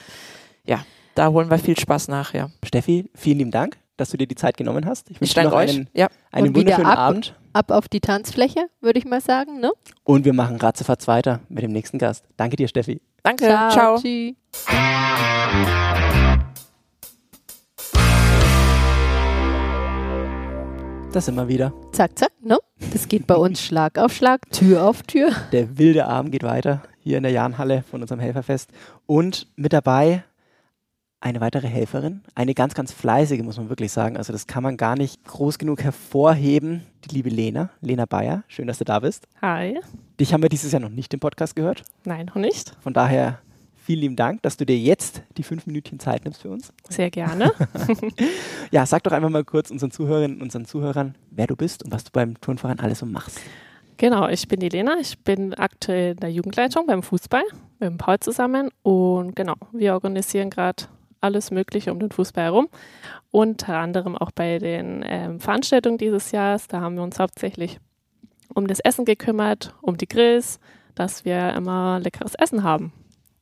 ja, 0.66 0.84
da 1.16 1.30
holen 1.30 1.50
wir 1.50 1.58
viel 1.58 1.78
Spaß 1.78 2.08
nach, 2.08 2.34
ja. 2.34 2.50
Steffi, 2.64 3.10
vielen 3.16 3.40
lieben 3.40 3.52
Dank, 3.52 3.78
dass 3.98 4.10
du 4.10 4.18
dir 4.18 4.28
die 4.28 4.36
Zeit 4.36 4.58
genommen 4.58 4.86
hast. 4.86 5.10
Ich 5.12 5.20
wünsche 5.20 5.34
dir 5.34 5.44
noch 5.44 5.54
euch. 5.54 5.70
einen, 5.70 5.90
ja. 5.94 6.08
einen 6.32 6.56
wunderschönen 6.56 6.88
ab, 6.88 6.98
Abend. 6.98 7.36
Ab 7.54 7.72
auf 7.72 7.90
die 7.90 8.00
Tanzfläche, 8.00 8.68
würde 8.80 9.00
ich 9.00 9.06
mal 9.06 9.22
sagen, 9.22 9.60
ne? 9.60 9.72
Und 10.04 10.24
wir 10.24 10.34
machen 10.34 10.56
ratzefatz 10.58 11.08
weiter 11.08 11.42
mit 11.50 11.64
dem 11.64 11.72
nächsten 11.72 11.98
Gast. 11.98 12.26
Danke 12.38 12.56
dir, 12.56 12.68
Steffi. 12.68 13.02
Danke, 13.24 13.46
ciao. 13.46 13.98
ciao. 13.98 14.02
Das 21.12 21.28
immer 21.28 21.50
wieder. 21.50 21.74
Zack, 21.92 22.18
zack, 22.18 22.32
ne? 22.42 22.58
Das 22.94 23.10
geht 23.10 23.28
bei 23.28 23.36
uns 23.36 23.62
Schlag 23.66 23.98
auf 23.98 24.14
Schlag, 24.14 24.50
Tür 24.52 24.86
auf 24.86 25.04
Tür. 25.04 25.32
Der 25.52 25.78
wilde 25.78 26.08
Abend 26.08 26.32
geht 26.32 26.44
weiter 26.44 26.82
hier 27.04 27.18
in 27.18 27.24
der 27.24 27.32
Jahnhalle 27.32 27.84
von 27.84 28.02
unserem 28.02 28.22
Helferfest. 28.22 28.70
Und 29.08 29.48
mit 29.56 29.74
dabei 29.74 30.24
eine 31.22 31.40
weitere 31.40 31.68
Helferin, 31.68 32.22
eine 32.34 32.56
ganz, 32.56 32.74
ganz 32.74 32.92
fleißige, 32.92 33.44
muss 33.44 33.58
man 33.58 33.70
wirklich 33.70 33.92
sagen. 33.92 34.18
Also 34.18 34.34
das 34.34 34.48
kann 34.48 34.64
man 34.64 34.76
gar 34.76 34.96
nicht 34.96 35.24
groß 35.24 35.60
genug 35.60 35.84
hervorheben. 35.84 36.82
Die 37.06 37.16
liebe 37.16 37.30
Lena, 37.30 37.70
Lena 37.80 38.06
Bayer. 38.06 38.44
Schön, 38.48 38.68
dass 38.68 38.80
du 38.80 38.86
da 38.86 39.00
bist. 39.00 39.28
Hi. 39.42 39.80
Dich 40.20 40.34
haben 40.34 40.42
wir 40.42 40.50
dieses 40.50 40.72
Jahr 40.72 40.82
noch 40.82 40.90
nicht 40.90 41.14
im 41.14 41.20
Podcast 41.20 41.56
gehört. 41.56 41.84
Nein, 42.06 42.26
noch 42.26 42.36
nicht. 42.36 42.76
Von 42.82 42.94
daher 42.94 43.40
vielen 43.76 44.00
lieben 44.00 44.16
Dank, 44.16 44.42
dass 44.42 44.58
du 44.58 44.66
dir 44.66 44.78
jetzt 44.78 45.22
die 45.38 45.44
fünf 45.44 45.68
Minütchen 45.68 46.00
Zeit 46.00 46.24
nimmst 46.26 46.42
für 46.42 46.50
uns. 46.50 46.74
Sehr 46.90 47.12
gerne. 47.12 47.52
ja, 48.72 48.86
sag 48.88 49.04
doch 49.04 49.12
einfach 49.12 49.30
mal 49.30 49.46
kurz 49.46 49.70
unseren 49.70 49.92
Zuhörerinnen 49.92 50.38
und 50.38 50.44
unseren 50.44 50.66
Zuhörern, 50.66 51.16
wer 51.30 51.46
du 51.46 51.56
bist 51.56 51.84
und 51.84 51.92
was 51.92 52.04
du 52.04 52.10
beim 52.12 52.42
Turnverein 52.42 52.80
alles 52.80 53.00
so 53.00 53.06
machst. 53.06 53.40
Genau, 53.98 54.28
ich 54.28 54.48
bin 54.48 54.60
die 54.60 54.70
Lena. 54.70 54.98
Ich 55.00 55.20
bin 55.20 55.54
aktuell 55.54 56.14
in 56.14 56.18
der 56.18 56.32
Jugendleitung 56.32 56.88
beim 56.88 57.04
Fußball 57.04 57.44
mit 57.80 57.90
dem 57.90 58.00
Paul 58.00 58.20
zusammen. 58.20 58.70
Und 58.82 59.36
genau, 59.36 59.54
wir 59.72 59.94
organisieren 59.94 60.50
gerade 60.50 60.86
alles 61.22 61.52
Mögliche 61.52 61.92
um 61.92 62.00
den 62.00 62.12
Fußball 62.12 62.46
herum. 62.46 62.70
Unter 63.32 63.78
anderem 63.78 64.18
auch 64.18 64.32
bei 64.32 64.58
den 64.58 65.04
ähm, 65.06 65.40
Veranstaltungen 65.40 65.98
dieses 65.98 66.32
Jahres. 66.32 66.68
Da 66.68 66.82
haben 66.82 66.96
wir 66.96 67.04
uns 67.04 67.20
hauptsächlich 67.20 67.80
um 68.54 68.68
das 68.68 68.80
Essen 68.80 69.06
gekümmert, 69.06 69.74
um 69.82 69.98
die 69.98 70.08
Grills, 70.08 70.60
dass 70.96 71.24
wir 71.24 71.54
immer 71.54 72.00
leckeres 72.02 72.36
Essen 72.36 72.64
haben. 72.64 72.92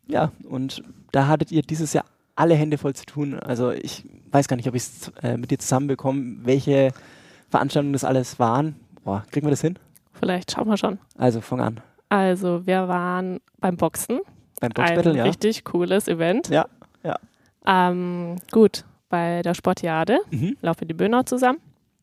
Ja, 0.08 0.32
und 0.48 0.84
da 1.12 1.28
hattet 1.28 1.52
ihr 1.52 1.62
dieses 1.62 1.94
Jahr 1.94 2.06
alle 2.36 2.56
Hände 2.56 2.78
voll 2.78 2.96
zu 2.96 3.06
tun. 3.06 3.40
Also 3.40 3.72
ich 3.72 4.06
weiß 4.32 4.48
gar 4.48 4.56
nicht, 4.56 4.68
ob 4.68 4.76
ich 4.76 4.84
es 4.84 5.12
äh, 5.22 5.38
mit 5.38 5.52
dir 5.52 5.60
zusammenbekomme, 5.60 6.38
welche 6.44 6.92
Veranstaltungen 7.50 7.94
das 7.94 8.04
alles 8.04 8.40
waren. 8.40 8.76
Boah, 9.04 9.26
kriegen 9.32 9.46
wir 9.46 9.52
das 9.52 9.62
hin? 9.62 9.78
Vielleicht 10.14 10.52
schauen 10.52 10.68
wir 10.68 10.78
schon. 10.78 11.00
Also 11.18 11.42
fang 11.42 11.62
an. 11.62 11.82
Also 12.10 12.66
wir 12.66 12.88
waren 12.88 13.40
beim 13.60 13.78
Boxen. 13.78 14.20
Beim 14.60 14.72
Boxbattle, 14.72 15.16
ja. 15.16 15.24
Richtig 15.24 15.64
cooles 15.64 16.08
Event. 16.08 16.50
Ja, 16.50 16.68
ja. 17.04 17.18
Ähm, 17.66 18.38
gut, 18.52 18.86
bei 19.10 19.42
der 19.42 19.54
Sportiade 19.54 20.20
mhm. 20.32 20.58
laufen 20.62 20.88
die 20.88 20.94
Böhner 20.94 21.26
zusammen. 21.26 21.60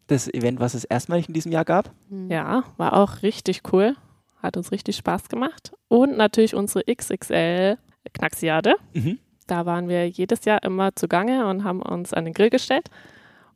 Das 0.08 0.32
Event, 0.32 0.60
was 0.60 0.74
es 0.74 0.84
erstmalig 0.84 1.28
in 1.28 1.34
diesem 1.34 1.52
Jahr 1.52 1.64
gab? 1.64 1.90
Mhm. 2.08 2.30
Ja, 2.30 2.64
war 2.76 2.94
auch 2.94 3.22
richtig 3.22 3.62
cool. 3.72 3.96
Hat 4.42 4.56
uns 4.56 4.70
richtig 4.70 4.96
Spaß 4.96 5.28
gemacht. 5.28 5.72
Und 5.88 6.16
natürlich 6.16 6.54
unsere 6.54 6.84
XXL 6.84 7.78
Knaxiade. 8.12 8.76
Mhm. 8.94 9.18
Da 9.46 9.66
waren 9.66 9.88
wir 9.88 10.08
jedes 10.08 10.44
Jahr 10.44 10.62
immer 10.62 10.94
zugange 10.94 11.46
und 11.46 11.64
haben 11.64 11.82
uns 11.82 12.12
an 12.12 12.24
den 12.24 12.34
Grill 12.34 12.50
gestellt. 12.50 12.88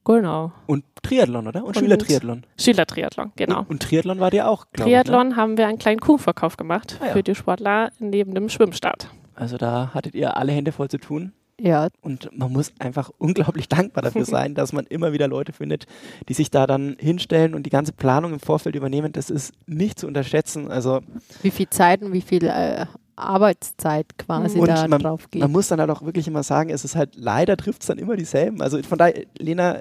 Genau. 0.04 0.52
Und 0.66 0.84
Triathlon, 1.02 1.46
oder? 1.46 1.60
Und, 1.60 1.76
und 1.76 1.78
Schülertriathlon. 1.78 2.44
Schülertriathlon, 2.58 3.32
genau. 3.36 3.60
Und, 3.60 3.70
und, 3.70 3.82
Triathlon 3.82 4.18
war 4.18 4.30
dir 4.30 4.48
auch, 4.48 4.66
glaube 4.72 4.90
Triathlon 4.90 5.28
ich, 5.28 5.36
ne? 5.36 5.36
haben 5.36 5.56
wir 5.58 5.66
einen 5.66 5.78
kleinen 5.78 6.00
Kuchenverkauf 6.00 6.56
gemacht 6.56 6.98
ah, 7.00 7.06
ja. 7.06 7.12
für 7.12 7.22
die 7.22 7.34
Sportler 7.34 7.92
neben 7.98 8.34
dem 8.34 8.48
Schwimmstart. 8.48 9.08
Also 9.34 9.56
da 9.56 9.90
hattet 9.92 10.14
ihr 10.14 10.36
alle 10.36 10.52
Hände 10.52 10.72
voll 10.72 10.88
zu 10.88 10.98
tun. 10.98 11.32
Ja. 11.62 11.88
Und 12.00 12.30
man 12.36 12.52
muss 12.52 12.72
einfach 12.78 13.10
unglaublich 13.18 13.68
dankbar 13.68 14.02
dafür 14.02 14.24
sein, 14.26 14.54
dass 14.54 14.72
man 14.72 14.86
immer 14.86 15.12
wieder 15.12 15.28
Leute 15.28 15.52
findet, 15.52 15.86
die 16.28 16.34
sich 16.34 16.50
da 16.50 16.66
dann 16.66 16.96
hinstellen 16.98 17.54
und 17.54 17.64
die 17.64 17.70
ganze 17.70 17.92
Planung 17.92 18.32
im 18.32 18.40
Vorfeld 18.40 18.74
übernehmen. 18.74 19.12
Das 19.12 19.30
ist 19.30 19.52
nicht 19.66 19.98
zu 19.98 20.06
unterschätzen. 20.06 20.70
Also 20.70 21.00
wie 21.42 21.50
viel 21.50 21.68
Zeit 21.68 22.02
und 22.02 22.12
wie 22.12 22.22
viel 22.22 22.44
äh, 22.44 22.86
Arbeitszeit 23.16 24.16
quasi 24.18 24.58
und 24.58 24.68
da 24.68 24.88
man, 24.88 25.00
drauf 25.00 25.30
geht. 25.30 25.42
Man 25.42 25.52
muss 25.52 25.68
dann 25.68 25.80
halt 25.80 25.90
auch 25.90 26.02
wirklich 26.02 26.26
immer 26.26 26.42
sagen, 26.42 26.70
es 26.70 26.84
ist 26.84 26.96
halt 26.96 27.14
leider 27.16 27.56
trifft 27.56 27.82
es 27.82 27.88
dann 27.88 27.98
immer 27.98 28.16
dieselben. 28.16 28.62
Also 28.62 28.82
von 28.82 28.98
daher, 28.98 29.24
Lena, 29.38 29.80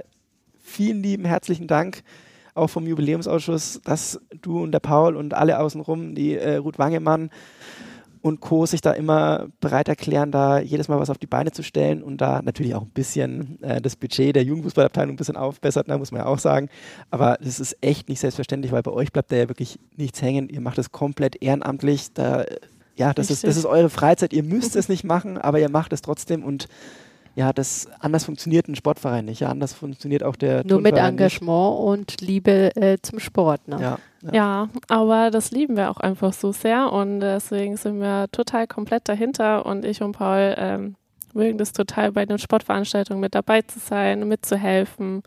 vielen 0.60 1.02
lieben 1.02 1.26
herzlichen 1.26 1.68
Dank 1.68 2.04
auch 2.56 2.70
vom 2.70 2.86
Jubiläumsausschuss, 2.86 3.80
dass 3.86 4.20
du 4.42 4.62
und 4.62 4.72
der 4.72 4.80
Paul 4.80 5.15
und 5.15 5.34
alle 5.34 5.60
außenrum, 5.60 6.13
die 6.13 6.36
äh, 6.36 6.58
Ruth 6.58 6.78
Wangemann, 6.78 7.30
und 8.21 8.41
Co. 8.41 8.65
sich 8.65 8.82
da 8.82 8.91
immer 8.91 9.47
bereit 9.62 9.88
erklären, 9.88 10.32
da 10.32 10.60
jedes 10.60 10.88
Mal 10.88 10.99
was 10.99 11.10
auf 11.10 11.17
die 11.17 11.27
Beine 11.27 11.51
zu 11.51 11.63
stellen 11.63 12.03
und 12.03 12.17
da 12.19 12.41
natürlich 12.41 12.75
auch 12.75 12.82
ein 12.82 12.89
bisschen 12.89 13.62
äh, 13.63 13.82
das 13.82 13.95
Budget 13.95 14.36
der 14.36 14.43
Jugendfußballabteilung 14.43 15.13
ein 15.13 15.17
bisschen 15.17 15.38
aufbessert, 15.38 15.88
ne, 15.88 15.97
muss 15.97 16.12
man 16.12 16.21
ja 16.21 16.27
auch 16.27 16.39
sagen. 16.39 16.69
Aber 17.12 17.38
das 17.41 17.60
ist 17.60 17.77
echt 17.82 18.10
nicht 18.10 18.19
selbstverständlich, 18.19 18.71
weil 18.71 18.84
bei 18.84 18.91
euch 18.91 19.13
bleibt 19.13 19.32
da 19.32 19.38
ja 19.38 19.47
wirklich 19.47 19.79
nichts 19.95 20.21
hängen. 20.21 20.49
Ihr 20.49 20.62
macht 20.62 20.77
das 20.77 20.91
komplett 20.91 21.41
ehrenamtlich. 21.41 22.13
Da, 22.13 22.45
ja, 22.95 23.13
das 23.13 23.29
ist, 23.29 23.45
das 23.45 23.55
ist 23.55 23.65
eure 23.65 23.89
Freizeit. 23.89 24.34
Ihr 24.34 24.43
müsst 24.43 24.75
es 24.75 24.89
nicht 24.89 25.05
machen, 25.05 25.38
aber 25.38 25.60
ihr 25.60 25.69
macht 25.69 25.93
es 25.93 26.01
trotzdem 26.01 26.43
und 26.43 26.67
ja, 27.36 27.53
das 27.53 27.88
anders 27.99 28.25
funktioniert 28.25 28.67
ein 28.67 28.75
Sportverein 28.75 29.23
nicht. 29.23 29.39
Ja, 29.39 29.49
anders 29.49 29.73
funktioniert 29.73 30.23
auch 30.23 30.36
der 30.36 30.65
Nur 30.65 30.82
mit 30.82 30.97
Engagement 30.97 31.69
nicht. 31.71 31.88
und 31.88 32.21
Liebe 32.21 32.75
äh, 32.75 32.97
zum 33.01 33.19
Sport. 33.19 33.67
Ne? 33.69 33.77
Ja, 33.79 33.99
ja. 34.21 34.34
ja, 34.34 34.69
aber 34.88 35.32
das 35.32 35.51
lieben 35.51 35.77
wir 35.77 35.89
auch 35.89 35.97
einfach 35.97 36.34
so 36.34 36.51
sehr 36.51 36.91
und 36.91 37.19
deswegen 37.19 37.77
sind 37.77 37.99
wir 37.99 38.27
total 38.32 38.67
komplett 38.67 39.08
dahinter 39.08 39.65
und 39.65 39.86
ich 39.86 40.01
und 40.01 40.13
Paul 40.13 40.55
ähm, 40.58 40.95
mögen 41.34 41.58
das 41.58 41.73
total 41.73 42.12
bei 42.12 42.25
den 42.25 42.39
Sportveranstaltungen 42.39 43.21
mit 43.21 43.36
dabei 43.36 43.62
zu 43.62 43.79
sein, 43.79 44.27
mitzuhelfen 44.27 45.23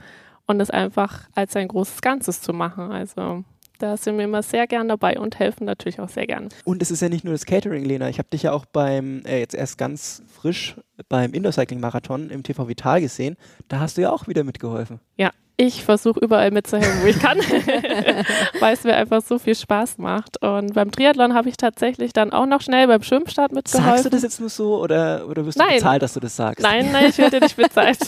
und 0.46 0.60
es 0.60 0.70
einfach 0.70 1.28
als 1.34 1.56
ein 1.56 1.68
großes 1.68 2.02
Ganzes 2.02 2.40
zu 2.40 2.52
machen. 2.52 2.90
Also 2.90 3.44
da 3.78 3.96
sind 3.96 4.16
wir 4.16 4.24
immer 4.24 4.42
sehr 4.42 4.66
gern 4.66 4.88
dabei 4.88 5.18
und 5.18 5.38
helfen 5.38 5.64
natürlich 5.64 6.00
auch 6.00 6.08
sehr 6.08 6.26
gern. 6.26 6.48
Und 6.64 6.82
es 6.82 6.90
ist 6.90 7.02
ja 7.02 7.08
nicht 7.08 7.24
nur 7.24 7.34
das 7.34 7.46
Catering, 7.46 7.84
Lena. 7.84 8.08
Ich 8.08 8.18
habe 8.18 8.28
dich 8.28 8.44
ja 8.44 8.52
auch 8.52 8.64
beim, 8.64 9.22
äh, 9.24 9.40
jetzt 9.40 9.54
erst 9.54 9.76
ganz 9.76 10.22
frisch, 10.28 10.76
beim 11.08 11.32
Indoor-Cycling-Marathon 11.32 12.30
im 12.30 12.44
TV 12.44 12.68
Vital 12.68 13.00
gesehen. 13.00 13.36
Da 13.66 13.80
hast 13.80 13.96
du 13.96 14.02
ja 14.02 14.12
auch 14.12 14.28
wieder 14.28 14.44
mitgeholfen. 14.44 15.00
Ja, 15.16 15.32
ich 15.62 15.84
versuche 15.84 16.18
überall 16.18 16.50
mitzuhelfen, 16.50 17.02
wo 17.02 17.06
ich 17.06 17.20
kann, 17.20 17.38
weil 18.60 18.74
es 18.74 18.82
mir 18.82 18.96
einfach 18.96 19.22
so 19.22 19.38
viel 19.38 19.54
Spaß 19.54 19.98
macht. 19.98 20.42
Und 20.42 20.74
beim 20.74 20.90
Triathlon 20.90 21.34
habe 21.34 21.48
ich 21.48 21.56
tatsächlich 21.56 22.12
dann 22.12 22.32
auch 22.32 22.46
noch 22.46 22.60
schnell 22.60 22.88
beim 22.88 23.02
Schwimmstart 23.02 23.52
mitgeholfen. 23.52 23.90
Sagst 23.92 24.04
du 24.04 24.10
das 24.10 24.22
jetzt 24.22 24.40
nur 24.40 24.48
so 24.48 24.80
oder, 24.80 25.28
oder 25.28 25.46
wirst 25.46 25.60
du 25.60 25.64
nein. 25.64 25.76
bezahlt, 25.76 26.02
dass 26.02 26.14
du 26.14 26.20
das 26.20 26.34
sagst? 26.34 26.60
Nein, 26.62 26.90
nein, 26.90 27.06
ich 27.10 27.18
werde 27.18 27.38
nicht 27.38 27.56
bezahlt. 27.56 27.98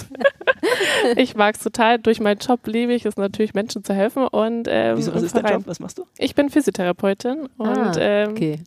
ich 1.16 1.36
mag 1.36 1.54
es 1.54 1.62
total. 1.62 2.00
Durch 2.00 2.18
meinen 2.18 2.38
Job 2.38 2.66
liebe 2.66 2.92
ich 2.92 3.06
es 3.06 3.16
natürlich, 3.16 3.54
Menschen 3.54 3.84
zu 3.84 3.94
helfen. 3.94 4.26
Und, 4.26 4.66
ähm, 4.68 4.96
Wieso, 4.96 5.14
was 5.14 5.22
ist 5.22 5.36
dein 5.36 5.46
Job? 5.46 5.62
Was 5.66 5.78
machst 5.78 5.98
du? 5.98 6.06
Ich 6.18 6.34
bin 6.34 6.50
Physiotherapeutin 6.50 7.48
und 7.56 7.68
ah, 7.68 7.92
ähm, 7.98 8.30
okay. 8.32 8.58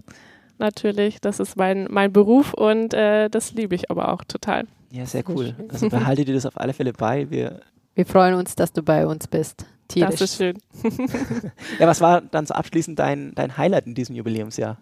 natürlich, 0.59 1.19
das 1.19 1.41
ist 1.41 1.57
mein, 1.57 1.87
mein 1.89 2.13
Beruf 2.13 2.53
und 2.53 2.93
äh, 2.93 3.27
das 3.27 3.51
liebe 3.51 3.75
ich 3.75 3.91
aber 3.91 4.13
auch 4.13 4.23
total. 4.23 4.63
Ja, 4.91 5.05
sehr 5.05 5.23
cool. 5.27 5.53
Also 5.67 5.89
behalte 5.89 6.23
dir 6.23 6.33
das 6.33 6.45
auf 6.45 6.57
alle 6.57 6.71
Fälle 6.71 6.93
bei. 6.93 7.29
Wir 7.29 7.59
wir 7.97 8.05
freuen 8.05 8.35
uns, 8.35 8.55
dass 8.55 8.71
du 8.71 8.83
bei 8.83 9.07
uns 9.07 9.27
bist. 9.27 9.65
Tierisch. 9.87 10.19
Das 10.19 10.21
ist 10.21 10.37
schön. 10.37 10.57
ja, 11.79 11.87
was 11.87 11.99
war 11.99 12.21
dann 12.21 12.45
so 12.45 12.53
abschließend 12.53 12.99
dein, 12.99 13.33
dein 13.33 13.57
Highlight 13.57 13.87
in 13.87 13.95
diesem 13.95 14.15
Jubiläumsjahr? 14.15 14.77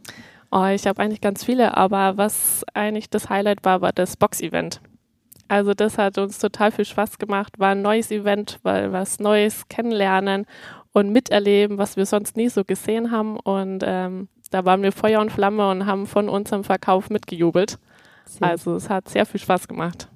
Oh, 0.51 0.65
ich 0.65 0.85
habe 0.85 1.01
eigentlich 1.01 1.21
ganz 1.21 1.45
viele, 1.45 1.77
aber 1.77 2.17
was 2.17 2.65
eigentlich 2.73 3.09
das 3.09 3.29
Highlight 3.29 3.63
war, 3.63 3.79
war 3.79 3.93
das 3.93 4.17
Box-Event. 4.17 4.81
Also 5.47 5.73
das 5.73 5.97
hat 5.97 6.17
uns 6.17 6.39
total 6.39 6.71
viel 6.71 6.83
Spaß 6.83 7.17
gemacht, 7.17 7.57
war 7.57 7.69
ein 7.69 7.81
neues 7.81 8.11
Event, 8.11 8.59
weil 8.63 8.91
was 8.91 9.19
Neues 9.19 9.69
kennenlernen 9.69 10.45
und 10.91 11.11
miterleben, 11.11 11.77
was 11.77 11.95
wir 11.95 12.05
sonst 12.05 12.35
nie 12.35 12.49
so 12.49 12.65
gesehen 12.65 13.11
haben. 13.11 13.39
Und 13.39 13.81
ähm, 13.85 14.27
da 14.51 14.65
waren 14.65 14.81
wir 14.81 14.91
Feuer 14.91 15.21
und 15.21 15.31
Flamme 15.31 15.69
und 15.69 15.85
haben 15.85 16.05
von 16.05 16.27
unserem 16.27 16.65
Verkauf 16.65 17.09
mitgejubelt. 17.09 17.79
Sehr. 18.25 18.49
Also 18.49 18.75
es 18.75 18.89
hat 18.89 19.07
sehr 19.07 19.25
viel 19.25 19.39
Spaß 19.39 19.69
gemacht. 19.69 20.09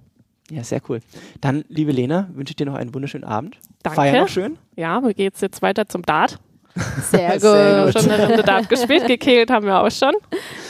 Ja, 0.49 0.63
sehr 0.63 0.81
cool. 0.89 0.99
Dann, 1.41 1.63
liebe 1.67 1.91
Lena, 1.91 2.29
wünsche 2.33 2.51
ich 2.51 2.55
dir 2.55 2.65
noch 2.65 2.75
einen 2.75 2.93
wunderschönen 2.93 3.23
Abend. 3.23 3.57
Danke. 3.83 3.95
Feier 3.95 4.21
noch 4.21 4.27
schön. 4.27 4.57
Ja, 4.75 5.01
wir 5.03 5.13
gehen 5.13 5.31
jetzt 5.39 5.61
weiter 5.61 5.87
zum 5.87 6.01
Dart. 6.01 6.39
Sehr 7.11 7.33
gut. 7.33 7.41
Sehr 7.41 7.85
gut. 7.85 7.93
schon 7.93 8.11
eine 8.11 8.27
Runde 8.27 8.43
Dart 8.43 8.69
gespielt, 8.69 9.07
gekegelt 9.07 9.49
haben 9.49 9.65
wir 9.65 9.81
auch 9.81 9.91
schon. 9.91 10.13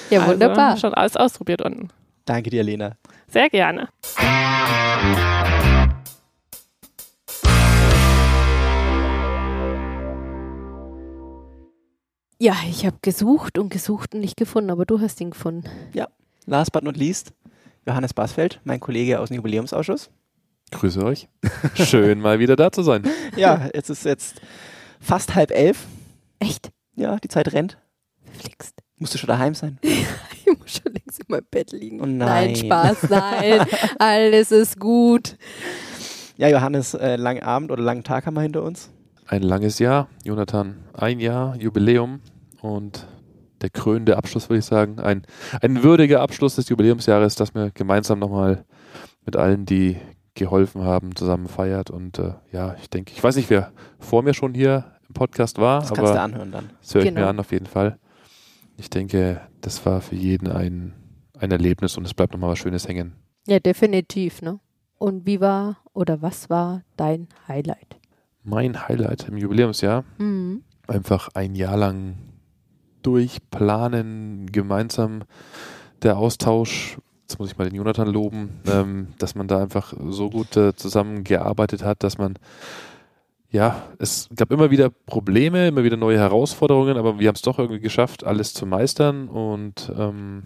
Ja, 0.10 0.22
also 0.22 0.34
wunderbar. 0.34 0.78
Schon 0.78 0.94
alles 0.94 1.16
ausprobiert 1.16 1.62
unten. 1.62 1.90
Danke 2.26 2.50
dir, 2.50 2.64
Lena. 2.64 2.94
Sehr 3.28 3.50
gerne. 3.50 3.90
Ja, 12.42 12.56
ich 12.70 12.86
habe 12.86 12.98
gesucht 13.02 13.58
und 13.58 13.70
gesucht 13.70 14.16
und 14.16 14.22
nicht 14.22 14.38
gefunden, 14.38 14.72
aber 14.72 14.86
du 14.86 15.02
hast 15.02 15.20
ihn 15.20 15.32
gefunden. 15.32 15.70
Ja, 15.94 16.08
last 16.46 16.72
but 16.72 16.84
not 16.84 16.96
least, 16.96 17.34
Johannes 17.90 18.14
Basfeld, 18.14 18.62
mein 18.66 18.80
Kollege 18.80 19.20
aus 19.20 19.30
dem 19.30 19.38
Jubiläumsausschuss. 19.38 20.12
Grüße 20.70 21.04
euch. 21.04 21.28
Schön, 21.74 22.20
mal 22.22 22.38
wieder 22.38 22.56
da 22.56 22.72
zu 22.72 22.84
sein. 22.84 23.04
Ja, 23.36 23.68
jetzt 23.74 23.90
ist 23.90 24.06
jetzt 24.06 24.40
fast 25.00 25.34
halb 25.34 25.50
elf. 25.50 25.88
Echt? 26.38 26.70
Ja, 26.96 27.18
die 27.18 27.30
Zeit 27.30 27.52
rennt. 27.52 27.80
Flixt. 28.40 28.76
Musst 28.98 29.16
du 29.16 29.18
schon 29.18 29.28
daheim 29.28 29.56
sein? 29.56 29.80
ich 29.82 30.60
muss 30.60 30.82
schon 30.84 30.94
längst 30.94 31.20
in 31.20 31.26
meinem 31.30 31.48
Bett 31.50 31.72
liegen. 31.72 32.00
Oh 32.00 32.06
nein. 32.06 32.18
nein, 32.18 32.56
Spaß, 32.56 33.10
nein. 33.10 33.66
Alles 33.98 34.52
ist 34.52 34.80
gut. 34.80 35.36
Ja, 36.38 36.48
Johannes, 36.48 36.94
äh, 36.94 37.16
langen 37.16 37.42
Abend 37.42 37.72
oder 37.72 37.82
langen 37.82 38.04
Tag 38.04 38.28
haben 38.28 38.36
wir 38.36 38.42
hinter 38.42 38.62
uns. 38.62 38.92
Ein 39.26 39.42
langes 39.42 39.80
Jahr, 39.80 40.10
Jonathan. 40.24 40.78
Ein 40.94 41.20
Jahr, 41.20 41.56
Jubiläum. 41.56 42.22
Und 42.62 43.08
der 43.62 43.70
krönende 43.70 44.18
Abschluss, 44.18 44.50
würde 44.50 44.60
ich 44.60 44.66
sagen. 44.66 45.00
Ein, 45.00 45.24
ein 45.62 45.84
würdiger 45.84 46.22
Abschluss 46.22 46.56
des 46.56 46.70
Jubiläumsjahres, 46.70 47.36
dass 47.36 47.54
wir 47.54 47.72
gemeinsam 47.72 48.20
nochmal 48.20 48.66
mit 49.26 49.36
allen, 49.36 49.66
die 49.66 49.98
geholfen 50.34 50.84
haben, 50.84 51.16
zusammen 51.16 51.48
feiert. 51.48 51.90
Und 51.90 52.20
äh, 52.20 52.34
ja, 52.52 52.76
ich 52.82 52.90
denke, 52.90 53.12
ich 53.14 53.24
weiß 53.24 53.36
nicht, 53.36 53.50
wer 53.50 53.72
vor 54.00 54.24
mir 54.24 54.34
schon 54.34 54.54
hier 54.54 54.86
im 55.08 55.14
Podcast 55.14 55.58
war, 55.58 55.82
das 55.82 55.92
aber 55.92 55.98
kannst 55.98 56.14
du 56.14 56.22
anhören 56.22 56.52
dann. 56.52 56.70
das 56.82 56.96
höre 56.96 57.02
ich 57.02 57.10
genau. 57.10 57.22
mir 57.22 57.28
an 57.28 57.40
auf 57.40 57.52
jeden 57.52 57.66
Fall. 57.66 58.00
Ich 58.78 58.90
denke, 58.90 59.42
das 59.62 59.86
war 59.86 60.02
für 60.02 60.16
jeden 60.16 60.48
ein, 60.48 60.94
ein 61.38 61.52
Erlebnis 61.52 61.98
und 61.98 62.06
es 62.06 62.14
bleibt 62.14 62.34
nochmal 62.34 62.52
was 62.52 62.60
Schönes 62.60 62.88
hängen. 62.88 63.14
Ja, 63.46 63.60
definitiv, 63.60 64.42
ne? 64.42 64.60
Und 64.98 65.26
wie 65.26 65.42
war 65.42 65.78
oder 65.94 66.22
was 66.22 66.50
war 66.50 66.84
dein 66.98 67.28
Highlight? 67.48 67.98
Mein 68.44 68.88
Highlight 68.88 69.28
im 69.28 69.38
Jubiläumsjahr? 69.38 70.04
Mhm. 70.18 70.64
Einfach 70.88 71.30
ein 71.34 71.56
Jahr 71.56 71.78
lang 71.78 72.18
durchplanen, 73.02 74.52
gemeinsam 74.52 75.24
der 76.04 76.18
Austausch, 76.18 76.98
jetzt 77.22 77.40
muss 77.40 77.52
ich 77.52 77.58
mal 77.58 77.66
den 77.70 77.76
Jonathan 77.76 78.08
loben, 78.08 78.62
ähm, 78.68 79.10
dass 79.18 79.36
man 79.36 79.48
da 79.48 79.62
einfach 79.62 79.94
so 80.10 80.30
gut 80.30 80.56
äh, 80.58 80.76
zusammengearbeitet 80.76 81.84
hat, 81.84 82.04
dass 82.04 82.18
man 82.18 82.36
ja, 83.52 83.84
es 83.98 84.30
gab 84.36 84.52
immer 84.52 84.70
wieder 84.70 84.90
Probleme, 84.90 85.68
immer 85.68 85.84
wieder 85.84 85.98
neue 85.98 86.20
Herausforderungen, 86.20 86.98
aber 86.98 87.20
wir 87.20 87.28
haben 87.28 87.36
es 87.36 87.42
doch 87.42 87.58
irgendwie 87.58 87.80
geschafft, 87.80 88.24
alles 88.24 88.54
zu 88.54 88.66
meistern 88.66 89.28
und 89.28 89.92
ähm, 89.98 90.44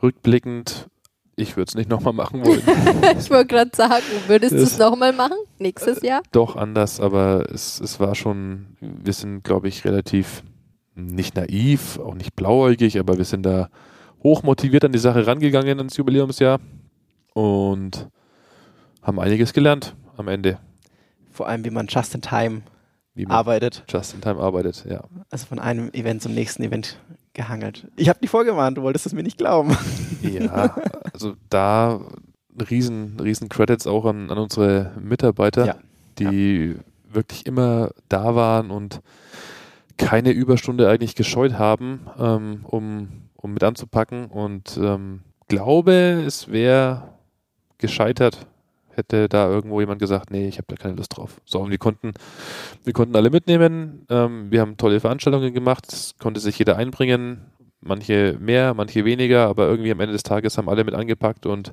rückblickend, 0.00 0.88
ich 1.34 1.56
würde 1.56 1.68
es 1.70 1.74
nicht 1.74 1.90
nochmal 1.90 2.12
machen 2.12 2.44
wollen. 2.44 2.62
ich 3.18 3.30
wollte 3.30 3.46
gerade 3.46 3.70
sagen, 3.74 4.04
würdest 4.28 4.52
du 4.52 4.58
es 4.58 4.78
nochmal 4.78 5.12
machen, 5.12 5.36
nächstes 5.58 6.02
Jahr? 6.02 6.22
Doch, 6.30 6.54
anders, 6.54 7.00
aber 7.00 7.50
es, 7.52 7.80
es 7.80 7.98
war 7.98 8.14
schon, 8.14 8.76
wir 8.80 9.12
sind, 9.12 9.42
glaube 9.42 9.66
ich, 9.66 9.84
relativ 9.84 10.44
nicht 10.94 11.36
naiv, 11.36 11.98
auch 11.98 12.14
nicht 12.14 12.34
blauäugig, 12.36 12.98
aber 12.98 13.18
wir 13.18 13.24
sind 13.24 13.44
da 13.44 13.68
hoch 14.22 14.42
motiviert 14.42 14.84
an 14.84 14.92
die 14.92 14.98
Sache 14.98 15.26
rangegangen 15.26 15.78
ins 15.78 15.96
Jubiläumsjahr 15.96 16.60
und 17.32 18.08
haben 19.02 19.18
einiges 19.18 19.52
gelernt 19.52 19.94
am 20.16 20.28
Ende. 20.28 20.58
Vor 21.32 21.48
allem, 21.48 21.64
wie 21.64 21.70
man 21.70 21.86
just 21.88 22.14
in 22.14 22.20
time 22.20 22.62
arbeitet. 23.28 23.84
Just 23.88 24.14
in 24.14 24.20
time 24.20 24.40
arbeitet, 24.40 24.84
ja. 24.88 25.04
Also 25.30 25.46
von 25.46 25.58
einem 25.58 25.90
Event 25.92 26.22
zum 26.22 26.34
nächsten 26.34 26.62
Event 26.62 26.98
gehangelt. 27.32 27.86
Ich 27.96 28.08
habe 28.08 28.20
dich 28.20 28.30
vorgewarnt, 28.30 28.78
du 28.78 28.82
wolltest 28.82 29.06
es 29.06 29.12
mir 29.12 29.22
nicht 29.22 29.38
glauben. 29.38 29.76
Ja, 30.22 30.76
also 31.14 31.34
da 31.48 32.00
riesen, 32.68 33.18
riesen 33.20 33.48
Credits 33.48 33.86
auch 33.86 34.04
an, 34.04 34.30
an 34.30 34.36
unsere 34.36 34.92
Mitarbeiter, 35.00 35.66
ja. 35.66 35.76
die 36.18 36.74
ja. 36.74 37.14
wirklich 37.14 37.46
immer 37.46 37.90
da 38.08 38.34
waren 38.34 38.70
und 38.70 39.00
keine 40.00 40.30
Überstunde 40.30 40.88
eigentlich 40.88 41.14
gescheut 41.14 41.58
haben, 41.58 42.06
ähm, 42.18 42.60
um, 42.64 43.08
um 43.36 43.52
mit 43.52 43.62
anzupacken. 43.62 44.26
Und 44.26 44.78
ähm, 44.82 45.20
glaube, 45.48 45.92
es 46.26 46.50
wäre 46.50 47.10
gescheitert, 47.78 48.46
hätte 48.94 49.28
da 49.28 49.48
irgendwo 49.48 49.80
jemand 49.80 50.00
gesagt, 50.00 50.30
nee, 50.30 50.48
ich 50.48 50.56
habe 50.56 50.66
da 50.68 50.76
keine 50.76 50.94
Lust 50.94 51.16
drauf. 51.16 51.40
So, 51.44 51.60
und 51.60 51.70
wir 51.70 51.78
konnten, 51.78 52.14
wir 52.84 52.92
konnten 52.92 53.14
alle 53.14 53.30
mitnehmen. 53.30 54.06
Ähm, 54.08 54.50
wir 54.50 54.62
haben 54.62 54.78
tolle 54.78 55.00
Veranstaltungen 55.00 55.52
gemacht, 55.52 55.92
es 55.92 56.14
konnte 56.18 56.40
sich 56.40 56.58
jeder 56.58 56.76
einbringen. 56.76 57.42
Manche 57.82 58.36
mehr, 58.40 58.74
manche 58.74 59.04
weniger, 59.04 59.48
aber 59.48 59.66
irgendwie 59.68 59.90
am 59.90 60.00
Ende 60.00 60.12
des 60.12 60.22
Tages 60.22 60.58
haben 60.58 60.68
alle 60.68 60.84
mit 60.84 60.94
angepackt 60.94 61.46
und 61.46 61.72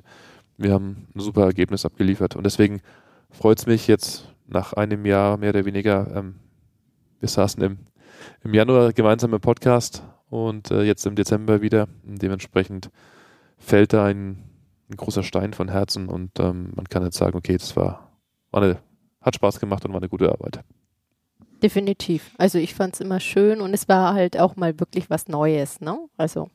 wir 0.56 0.72
haben 0.72 1.08
ein 1.14 1.20
super 1.20 1.44
Ergebnis 1.44 1.84
abgeliefert. 1.84 2.36
Und 2.36 2.44
deswegen 2.44 2.80
freut 3.30 3.58
es 3.58 3.66
mich 3.66 3.86
jetzt 3.86 4.32
nach 4.46 4.72
einem 4.72 5.04
Jahr 5.04 5.36
mehr 5.36 5.50
oder 5.50 5.64
weniger. 5.64 6.10
Ähm, 6.14 6.36
wir 7.20 7.28
saßen 7.28 7.62
im 7.62 7.78
im 8.42 8.54
Januar 8.54 8.92
gemeinsam 8.92 9.34
im 9.34 9.40
Podcast 9.40 10.02
und 10.30 10.70
äh, 10.70 10.82
jetzt 10.82 11.06
im 11.06 11.14
Dezember 11.14 11.62
wieder. 11.62 11.88
Dementsprechend 12.04 12.90
fällt 13.58 13.92
da 13.92 14.04
ein, 14.06 14.44
ein 14.90 14.96
großer 14.96 15.22
Stein 15.22 15.52
von 15.52 15.68
Herzen 15.68 16.08
und 16.08 16.38
ähm, 16.38 16.72
man 16.74 16.88
kann 16.88 17.02
jetzt 17.04 17.18
sagen, 17.18 17.36
okay, 17.36 17.56
das 17.56 17.76
war, 17.76 18.12
war 18.50 18.62
eine, 18.62 18.78
hat 19.20 19.34
Spaß 19.34 19.60
gemacht 19.60 19.84
und 19.84 19.92
war 19.92 20.00
eine 20.00 20.08
gute 20.08 20.30
Arbeit. 20.30 20.60
Definitiv. 21.62 22.34
Also 22.38 22.58
ich 22.58 22.74
fand 22.74 22.94
es 22.94 23.00
immer 23.00 23.20
schön 23.20 23.60
und 23.60 23.74
es 23.74 23.88
war 23.88 24.14
halt 24.14 24.38
auch 24.38 24.56
mal 24.56 24.78
wirklich 24.78 25.10
was 25.10 25.28
Neues, 25.28 25.80
ne? 25.80 25.98
Also 26.16 26.50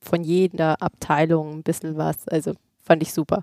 von 0.00 0.22
jeder 0.22 0.82
Abteilung 0.82 1.58
ein 1.58 1.62
bisschen 1.62 1.96
was. 1.96 2.28
Also 2.28 2.52
fand 2.82 3.02
ich 3.02 3.12
super. 3.12 3.40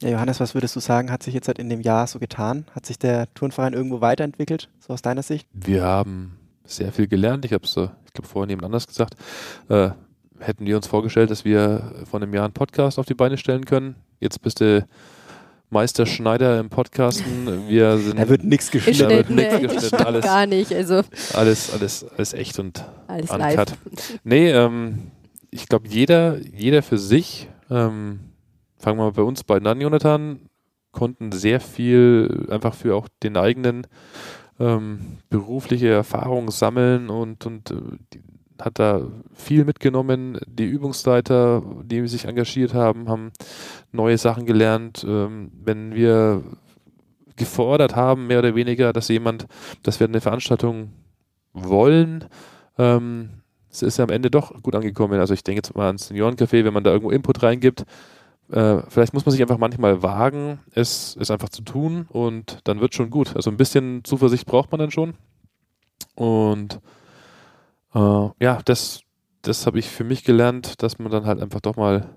Ja. 0.00 0.10
Johannes, 0.10 0.38
was 0.38 0.54
würdest 0.54 0.76
du 0.76 0.80
sagen, 0.80 1.10
hat 1.10 1.22
sich 1.22 1.34
jetzt 1.34 1.48
halt 1.48 1.58
in 1.58 1.68
dem 1.68 1.80
Jahr 1.80 2.06
so 2.06 2.18
getan? 2.18 2.66
Hat 2.72 2.86
sich 2.86 2.98
der 2.98 3.32
Turnverein 3.34 3.72
irgendwo 3.72 4.00
weiterentwickelt, 4.00 4.68
so 4.78 4.92
aus 4.92 5.02
deiner 5.02 5.22
Sicht? 5.22 5.48
Wir 5.52 5.82
haben 5.82 6.38
sehr 6.64 6.92
viel 6.92 7.08
gelernt. 7.08 7.44
Ich 7.44 7.52
habe 7.52 7.64
es, 7.64 7.76
äh, 7.76 7.88
ich 8.06 8.12
glaube, 8.12 8.28
vorhin 8.28 8.50
jemand 8.50 8.66
anders 8.66 8.86
gesagt. 8.86 9.14
Äh, 9.68 9.90
hätten 10.38 10.66
wir 10.66 10.76
uns 10.76 10.86
vorgestellt, 10.86 11.30
dass 11.30 11.44
wir 11.44 12.04
vor 12.08 12.20
einem 12.20 12.32
Jahr 12.32 12.44
einen 12.44 12.54
Podcast 12.54 12.98
auf 12.98 13.06
die 13.06 13.14
Beine 13.14 13.36
stellen 13.36 13.64
können. 13.64 13.96
jetzt 14.20 14.40
bist 14.40 14.60
du 14.60 14.86
Meister 15.70 16.06
Schneider 16.06 16.60
im 16.60 16.70
Podcasten. 16.70 17.68
Wir 17.68 17.98
sind, 17.98 18.18
da 18.18 18.28
wird 18.28 18.44
nichts 18.44 18.70
geschnitten. 18.70 19.00
Da 19.00 19.08
wird 19.10 19.30
nichts 19.30 19.60
geschnitten. 19.60 20.04
Alles, 20.06 20.24
gar 20.24 20.46
nicht. 20.46 20.72
Also. 20.72 21.02
Alles, 21.34 21.72
alles, 21.72 22.06
alles 22.16 22.32
echt 22.32 22.58
und 22.58 22.84
alles 23.06 23.30
uncut. 23.30 23.40
Live. 23.40 23.76
Nee, 24.24 24.50
ähm, 24.50 25.10
ich 25.50 25.68
glaube, 25.68 25.88
jeder, 25.88 26.38
jeder 26.38 26.82
für 26.82 26.98
sich, 26.98 27.48
ähm, 27.70 28.20
fangen 28.78 28.98
wir 28.98 29.04
mal 29.04 29.12
bei 29.12 29.22
uns 29.22 29.44
beiden 29.44 29.66
an, 29.66 29.80
Jonathan, 29.80 30.40
konnten 30.92 31.32
sehr 31.32 31.60
viel 31.60 32.46
einfach 32.50 32.74
für 32.74 32.94
auch 32.94 33.08
den 33.22 33.36
eigenen 33.36 33.86
ähm, 34.58 35.18
berufliche 35.30 35.88
Erfahrung 35.88 36.50
sammeln 36.50 37.10
und, 37.10 37.46
und 37.46 37.70
äh, 37.70 37.74
die, 38.12 38.22
hat 38.60 38.78
da 38.78 39.02
viel 39.34 39.64
mitgenommen. 39.64 40.38
Die 40.46 40.64
Übungsleiter, 40.64 41.62
die 41.84 42.06
sich 42.08 42.24
engagiert 42.24 42.74
haben, 42.74 43.08
haben 43.08 43.30
neue 43.92 44.18
Sachen 44.18 44.46
gelernt. 44.46 45.04
Ähm, 45.08 45.52
wenn 45.62 45.94
wir 45.94 46.42
gefordert 47.36 47.94
haben, 47.94 48.26
mehr 48.26 48.40
oder 48.40 48.54
weniger, 48.54 48.92
dass 48.92 49.08
jemand, 49.08 49.46
dass 49.82 50.00
wir 50.00 50.08
eine 50.08 50.20
Veranstaltung 50.20 50.90
wollen, 51.52 52.24
ähm, 52.78 53.30
es 53.70 53.82
ist 53.82 53.98
ja 53.98 54.04
am 54.04 54.10
Ende 54.10 54.30
doch 54.30 54.60
gut 54.62 54.74
angekommen. 54.74 55.20
Also 55.20 55.34
ich 55.34 55.44
denke 55.44 55.58
jetzt 55.58 55.76
mal 55.76 55.86
ans 55.86 56.10
Seniorencafé, 56.10 56.64
wenn 56.64 56.74
man 56.74 56.84
da 56.84 56.90
irgendwo 56.90 57.10
Input 57.10 57.42
reingibt, 57.42 57.84
äh, 58.50 58.82
vielleicht 58.88 59.14
muss 59.14 59.26
man 59.26 59.32
sich 59.32 59.42
einfach 59.42 59.58
manchmal 59.58 60.02
wagen, 60.02 60.60
es, 60.72 61.16
es 61.20 61.30
einfach 61.30 61.50
zu 61.50 61.62
tun 61.62 62.06
und 62.08 62.60
dann 62.64 62.80
wird 62.80 62.94
schon 62.94 63.10
gut. 63.10 63.36
Also 63.36 63.50
ein 63.50 63.56
bisschen 63.56 64.04
Zuversicht 64.04 64.46
braucht 64.46 64.72
man 64.72 64.78
dann 64.78 64.90
schon. 64.90 65.14
Und 66.14 66.80
äh, 67.94 68.28
ja, 68.40 68.60
das, 68.64 69.02
das 69.42 69.66
habe 69.66 69.78
ich 69.78 69.88
für 69.88 70.04
mich 70.04 70.24
gelernt, 70.24 70.82
dass 70.82 70.98
man 70.98 71.12
dann 71.12 71.26
halt 71.26 71.40
einfach 71.40 71.60
doch 71.60 71.76
mal 71.76 72.08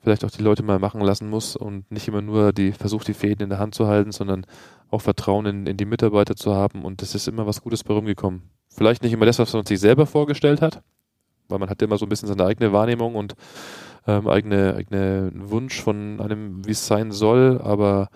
vielleicht 0.00 0.24
auch 0.24 0.30
die 0.30 0.42
Leute 0.42 0.62
mal 0.62 0.78
machen 0.78 1.00
lassen 1.00 1.30
muss 1.30 1.56
und 1.56 1.90
nicht 1.90 2.08
immer 2.08 2.22
nur 2.22 2.52
die 2.52 2.72
versucht, 2.72 3.06
die 3.08 3.14
Fäden 3.14 3.44
in 3.44 3.50
der 3.50 3.58
Hand 3.58 3.74
zu 3.74 3.86
halten, 3.86 4.12
sondern 4.12 4.44
auch 4.90 5.00
Vertrauen 5.00 5.46
in, 5.46 5.66
in 5.66 5.76
die 5.76 5.84
Mitarbeiter 5.84 6.34
zu 6.34 6.54
haben 6.54 6.84
und 6.84 7.02
es 7.02 7.14
ist 7.14 7.28
immer 7.28 7.46
was 7.46 7.62
Gutes 7.62 7.84
bei 7.84 7.94
rumgekommen. 7.94 8.42
Vielleicht 8.68 9.02
nicht 9.02 9.12
immer 9.12 9.26
das, 9.26 9.38
was 9.38 9.52
man 9.52 9.64
sich 9.64 9.78
selber 9.80 10.06
vorgestellt 10.06 10.60
hat, 10.60 10.82
weil 11.48 11.58
man 11.58 11.70
hat 11.70 11.80
immer 11.82 11.98
so 11.98 12.06
ein 12.06 12.08
bisschen 12.08 12.28
seine 12.28 12.44
eigene 12.44 12.72
Wahrnehmung 12.72 13.14
und 13.14 13.34
ähm, 14.06 14.28
eigene, 14.28 14.74
eigene 14.74 15.30
Wunsch 15.34 15.80
von 15.80 16.20
einem, 16.20 16.66
wie 16.66 16.72
es 16.72 16.86
sein 16.86 17.12
soll, 17.12 17.60
aber 17.62 18.08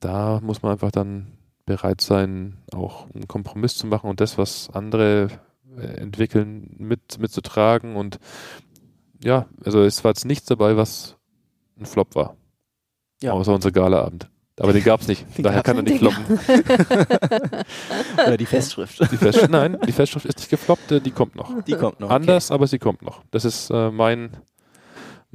da 0.00 0.40
muss 0.42 0.62
man 0.62 0.72
einfach 0.72 0.90
dann 0.90 1.38
bereit 1.64 2.00
sein, 2.00 2.58
auch 2.72 3.06
einen 3.14 3.26
Kompromiss 3.26 3.76
zu 3.76 3.86
machen 3.86 4.08
und 4.08 4.20
das, 4.20 4.38
was 4.38 4.70
andere 4.72 5.28
äh, 5.76 5.86
entwickeln, 5.98 6.76
mit, 6.78 7.18
mitzutragen 7.18 7.96
und 7.96 8.18
ja, 9.22 9.46
also 9.64 9.82
es 9.82 10.04
war 10.04 10.10
jetzt 10.10 10.24
nichts 10.24 10.46
dabei, 10.46 10.76
was 10.76 11.16
ein 11.78 11.86
Flop 11.86 12.14
war. 12.14 12.36
Ja. 13.22 13.32
Außer 13.32 13.54
unser 13.54 13.72
Galaabend. 13.72 14.28
Aber 14.58 14.72
den 14.72 14.84
gab 14.84 15.02
es 15.02 15.08
nicht. 15.08 15.26
Den 15.36 15.42
Daher 15.42 15.62
kann 15.62 15.76
er 15.76 15.82
nicht 15.82 15.98
floppen. 15.98 16.24
Oder 18.26 18.36
die 18.38 18.46
Festschrift. 18.46 19.00
Die 19.12 19.16
Fest, 19.16 19.48
nein, 19.50 19.76
die 19.86 19.92
Festschrift 19.92 20.24
ist 20.24 20.38
nicht 20.38 20.48
gefloppt, 20.48 21.04
die 21.04 21.10
kommt 21.10 21.36
noch. 21.36 21.62
Die 21.64 21.74
kommt 21.74 22.00
noch. 22.00 22.08
Anders, 22.10 22.50
okay. 22.50 22.54
aber 22.54 22.66
sie 22.66 22.78
kommt 22.78 23.02
noch. 23.02 23.22
Das 23.30 23.44
ist 23.44 23.70
äh, 23.70 23.90
mein, 23.90 24.30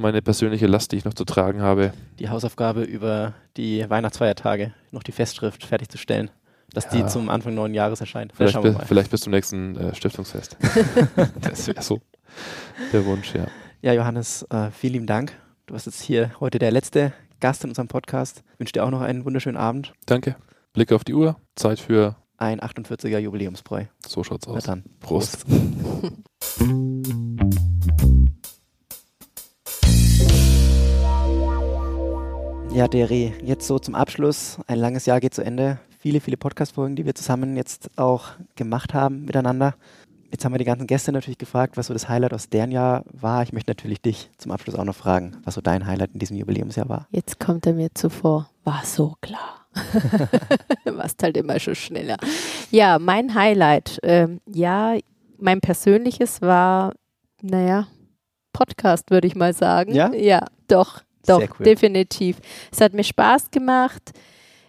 meine 0.01 0.21
persönliche 0.21 0.67
Last, 0.67 0.91
die 0.91 0.97
ich 0.97 1.05
noch 1.05 1.13
zu 1.13 1.25
tragen 1.25 1.61
habe. 1.61 1.93
Die 2.19 2.29
Hausaufgabe 2.29 2.83
über 2.83 3.33
die 3.57 3.89
Weihnachtsfeiertage, 3.89 4.73
noch 4.91 5.03
die 5.03 5.11
Festschrift 5.11 5.65
fertigzustellen. 5.65 6.29
Dass 6.73 6.85
ja. 6.85 6.91
die 6.91 7.05
zum 7.07 7.29
Anfang 7.29 7.53
neuen 7.53 7.73
Jahres 7.73 7.99
erscheint. 7.99 8.31
Vielleicht, 8.33 8.57
vielleicht 8.87 9.11
bis 9.11 9.21
zum 9.21 9.31
nächsten 9.31 9.75
äh, 9.75 9.93
Stiftungsfest. 9.93 10.55
das 11.41 11.67
wäre 11.67 11.81
so 11.81 11.99
der 12.93 13.05
Wunsch, 13.05 13.33
ja. 13.35 13.47
Ja, 13.81 13.91
Johannes, 13.93 14.43
äh, 14.49 14.71
vielen 14.71 14.93
lieben 14.93 15.07
Dank. 15.07 15.33
Du 15.65 15.73
warst 15.73 15.85
jetzt 15.85 16.01
hier 16.01 16.31
heute 16.39 16.59
der 16.59 16.71
letzte 16.71 17.11
Gast 17.41 17.65
in 17.65 17.71
unserem 17.71 17.89
Podcast. 17.89 18.43
Ich 18.53 18.59
wünsche 18.59 18.73
dir 18.73 18.85
auch 18.85 18.89
noch 18.89 19.01
einen 19.01 19.25
wunderschönen 19.25 19.57
Abend. 19.57 19.93
Danke. 20.05 20.37
Blick 20.71 20.93
auf 20.93 21.03
die 21.03 21.13
Uhr. 21.13 21.35
Zeit 21.55 21.79
für 21.79 22.15
ein 22.37 22.61
48er 22.61 23.19
Jubiläumsbräu. 23.19 23.85
So 24.07 24.23
schaut's 24.23 24.47
aus. 24.47 24.65
Na 24.65 24.75
dann. 24.75 24.83
Prost. 24.99 25.45
Prost. 25.47 26.13
Ja, 32.73 32.87
Deri, 32.87 33.33
jetzt 33.43 33.67
so 33.67 33.79
zum 33.79 33.95
Abschluss. 33.95 34.57
Ein 34.65 34.79
langes 34.79 35.05
Jahr 35.05 35.19
geht 35.19 35.33
zu 35.33 35.43
Ende. 35.43 35.77
Viele, 35.99 36.21
viele 36.21 36.37
Podcast-Folgen, 36.37 36.95
die 36.95 37.05
wir 37.05 37.13
zusammen 37.13 37.57
jetzt 37.57 37.89
auch 37.97 38.29
gemacht 38.55 38.93
haben 38.93 39.25
miteinander. 39.25 39.75
Jetzt 40.31 40.45
haben 40.45 40.53
wir 40.53 40.57
die 40.57 40.65
ganzen 40.65 40.87
Gäste 40.87 41.11
natürlich 41.11 41.37
gefragt, 41.37 41.75
was 41.75 41.87
so 41.87 41.93
das 41.93 42.07
Highlight 42.07 42.33
aus 42.33 42.47
deren 42.47 42.71
Jahr 42.71 43.03
war. 43.11 43.43
Ich 43.43 43.51
möchte 43.51 43.71
natürlich 43.71 44.01
dich 44.01 44.29
zum 44.37 44.53
Abschluss 44.53 44.75
auch 44.75 44.85
noch 44.85 44.95
fragen, 44.95 45.35
was 45.43 45.55
so 45.55 45.61
dein 45.61 45.85
Highlight 45.85 46.11
in 46.13 46.19
diesem 46.19 46.37
Jubiläumsjahr 46.37 46.87
war. 46.87 47.07
Jetzt 47.11 47.41
kommt 47.41 47.67
er 47.67 47.73
mir 47.73 47.89
zuvor. 47.93 48.49
War 48.63 48.81
so 48.85 49.15
klar. 49.19 49.67
Warst 50.85 51.21
halt 51.23 51.35
immer 51.35 51.59
schon 51.59 51.75
schneller. 51.75 52.15
Ja, 52.71 52.99
mein 52.99 53.35
Highlight. 53.35 53.99
Ähm, 54.03 54.39
ja, 54.47 54.95
mein 55.37 55.59
persönliches 55.59 56.41
war, 56.41 56.93
naja, 57.41 57.87
Podcast, 58.53 59.11
würde 59.11 59.27
ich 59.27 59.35
mal 59.35 59.53
sagen. 59.53 59.93
Ja? 59.93 60.13
Ja, 60.13 60.45
doch. 60.69 61.01
Doch, 61.27 61.41
cool. 61.59 61.65
definitiv. 61.65 62.37
Es 62.71 62.81
hat 62.81 62.93
mir 62.93 63.03
Spaß 63.03 63.51
gemacht. 63.51 64.11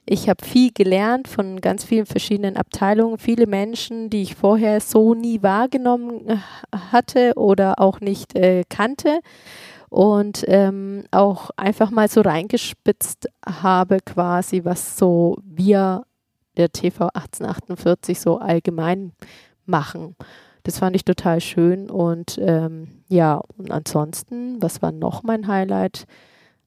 Ich 0.04 0.28
habe 0.28 0.44
viel 0.44 0.72
gelernt 0.72 1.28
von 1.28 1.60
ganz 1.60 1.84
vielen 1.84 2.06
verschiedenen 2.06 2.56
Abteilungen, 2.56 3.18
viele 3.18 3.46
Menschen, 3.46 4.10
die 4.10 4.22
ich 4.22 4.34
vorher 4.34 4.80
so 4.80 5.14
nie 5.14 5.42
wahrgenommen 5.42 6.28
äh, 6.28 6.36
hatte 6.90 7.34
oder 7.36 7.78
auch 7.78 8.00
nicht 8.00 8.34
äh, 8.34 8.64
kannte 8.68 9.20
und 9.90 10.44
ähm, 10.48 11.04
auch 11.12 11.50
einfach 11.56 11.90
mal 11.90 12.08
so 12.08 12.22
reingespitzt 12.22 13.28
habe 13.46 13.98
quasi, 14.00 14.64
was 14.64 14.96
so 14.96 15.36
wir 15.44 16.04
der 16.56 16.72
TV 16.72 17.08
1848 17.14 18.18
so 18.18 18.38
allgemein 18.38 19.12
machen. 19.66 20.16
Das 20.64 20.78
fand 20.78 20.96
ich 20.96 21.04
total 21.04 21.40
schön 21.40 21.90
und 21.90 22.38
ähm, 22.40 22.88
ja, 23.08 23.40
und 23.56 23.70
ansonsten, 23.70 24.62
was 24.62 24.80
war 24.82 24.92
noch 24.92 25.22
mein 25.22 25.46
Highlight? 25.46 26.06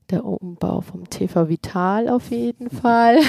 Der 0.10 0.26
Umbau 0.26 0.82
vom 0.82 1.10
TV 1.10 1.50
Vital 1.50 2.10
auf 2.10 2.30
jeden 2.30 2.70
Fall. 2.70 3.20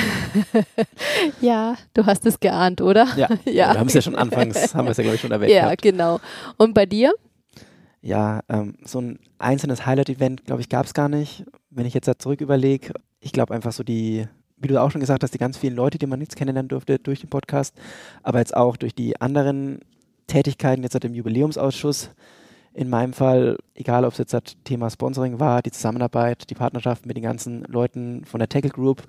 ja, 1.41 1.77
du 1.95 2.07
hast 2.07 2.27
es 2.27 2.41
geahnt, 2.41 2.81
oder? 2.81 3.07
Ja, 3.17 3.29
ja. 3.45 3.73
wir 3.73 3.81
haben 3.81 3.89
es 3.89 3.95
ja 3.95 4.03
schon 4.03 4.15
anfangs, 4.15 4.75
haben 4.75 4.87
wir 4.87 4.91
es 4.91 4.97
ja, 4.97 5.03
glaube 5.03 5.17
ich, 5.17 5.21
schon 5.21 5.33
erwähnt. 5.33 5.53
Ja, 5.53 5.65
gehabt. 5.65 5.83
genau. 5.83 6.21
Und 6.57 6.75
bei 6.75 6.87
dir? 6.87 7.15
Ja, 8.03 8.41
ähm, 8.49 8.77
so 8.85 9.01
ein 9.01 9.19
einzelnes 9.39 9.87
Highlight-Event, 9.87 10.45
glaube 10.45 10.61
ich, 10.61 10.69
gab 10.69 10.87
es 10.87 10.95
gar 10.95 11.09
nicht. 11.09 11.45
Wenn 11.71 11.87
ich 11.87 11.95
jetzt 11.95 12.07
da 12.07 12.19
zurück 12.19 12.41
überlege, 12.41 12.93
ich 13.21 13.33
glaube 13.33 13.55
einfach 13.55 13.73
so 13.73 13.83
die, 13.83 14.27
wie 14.57 14.69
du 14.69 14.81
auch 14.81 14.91
schon 14.91 15.01
gesagt 15.01 15.23
hast, 15.23 15.35
die 15.35 15.39
ganz 15.39 15.57
vielen 15.57 15.75
Leute, 15.75 15.99
die 15.99 16.07
man 16.07 16.19
nichts 16.19 16.37
kennenlernen 16.37 16.69
durfte 16.69 16.99
durch 16.99 17.21
den 17.21 17.31
Podcast, 17.31 17.75
aber 18.23 18.39
jetzt 18.39 18.57
auch 18.57 18.77
durch 18.77 18.95
die 18.95 19.21
anderen 19.21 19.81
Tätigkeiten 20.27 20.83
jetzt 20.83 20.93
seit 20.93 21.05
dem 21.05 21.15
Jubiläumsausschuss, 21.15 22.11
in 22.77 22.91
meinem 22.91 23.15
Fall, 23.15 23.57
egal 23.75 24.05
ob 24.05 24.12
es 24.12 24.19
jetzt 24.19 24.35
das 24.35 24.43
Thema 24.65 24.91
Sponsoring 24.91 25.41
war, 25.41 25.62
die 25.62 25.71
Zusammenarbeit, 25.71 26.51
die 26.51 26.55
Partnerschaft 26.55 27.07
mit 27.07 27.17
den 27.17 27.25
ganzen 27.25 27.62
Leuten 27.65 28.27
von 28.27 28.39
der 28.39 28.51
Tackle 28.51 28.71
Group, 28.71 29.03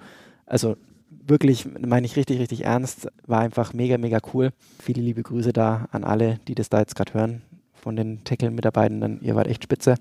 also 0.46 0.78
wirklich, 1.10 1.68
meine 1.78 2.06
ich 2.06 2.16
richtig, 2.16 2.40
richtig 2.40 2.64
ernst, 2.64 3.10
war 3.26 3.42
einfach 3.42 3.74
mega, 3.74 3.98
mega 3.98 4.20
cool. 4.34 4.52
Viele 4.80 5.02
liebe 5.02 5.22
Grüße 5.22 5.52
da 5.52 5.90
an 5.92 6.06
alle, 6.06 6.40
die 6.48 6.56
das 6.56 6.70
da 6.70 6.80
jetzt 6.80 6.96
gerade 6.96 7.14
hören, 7.14 7.42
von 7.74 7.98
den 7.98 8.24
Tackle-Mitarbeitenden. 8.24 9.20
Ihr 9.22 9.36
wart 9.36 9.48
echt 9.48 9.64
spitze. 9.64 9.96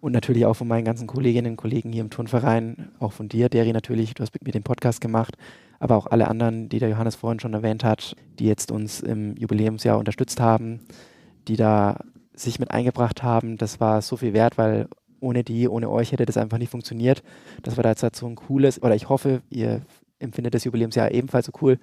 Und 0.00 0.12
natürlich 0.12 0.46
auch 0.46 0.54
von 0.54 0.66
meinen 0.66 0.86
ganzen 0.86 1.06
Kolleginnen 1.06 1.52
und 1.52 1.56
Kollegen 1.58 1.92
hier 1.92 2.02
im 2.02 2.10
Turnverein, 2.10 2.88
auch 2.98 3.12
von 3.12 3.28
dir, 3.28 3.50
Deri, 3.50 3.74
natürlich, 3.74 4.14
du 4.14 4.22
hast 4.22 4.32
mit 4.32 4.46
mir 4.46 4.52
den 4.52 4.62
Podcast 4.62 5.02
gemacht, 5.02 5.36
aber 5.78 5.96
auch 5.96 6.06
alle 6.06 6.28
anderen, 6.28 6.70
die 6.70 6.78
der 6.78 6.88
Johannes 6.88 7.16
vorhin 7.16 7.40
schon 7.40 7.52
erwähnt 7.52 7.84
hat, 7.84 8.16
die 8.38 8.46
jetzt 8.46 8.72
uns 8.72 9.00
im 9.00 9.36
Jubiläumsjahr 9.36 9.98
unterstützt 9.98 10.40
haben, 10.40 10.80
die 11.46 11.56
da 11.56 11.98
sich 12.34 12.58
mit 12.58 12.70
eingebracht 12.70 13.22
haben, 13.22 13.56
das 13.56 13.80
war 13.80 14.02
so 14.02 14.16
viel 14.16 14.32
wert, 14.32 14.58
weil 14.58 14.88
ohne 15.20 15.44
die, 15.44 15.68
ohne 15.68 15.88
euch 15.88 16.12
hätte 16.12 16.26
das 16.26 16.36
einfach 16.36 16.58
nicht 16.58 16.70
funktioniert. 16.70 17.22
Das 17.62 17.76
war 17.76 17.84
da 17.84 17.90
jetzt 17.90 18.02
halt 18.02 18.16
so 18.16 18.26
ein 18.26 18.34
cooles, 18.34 18.82
oder 18.82 18.94
ich 18.94 19.08
hoffe, 19.08 19.42
ihr 19.50 19.82
empfindet 20.18 20.54
das 20.54 20.64
Jubiläumsjahr 20.64 21.12
ebenfalls 21.12 21.46
so 21.46 21.52
cool, 21.60 21.78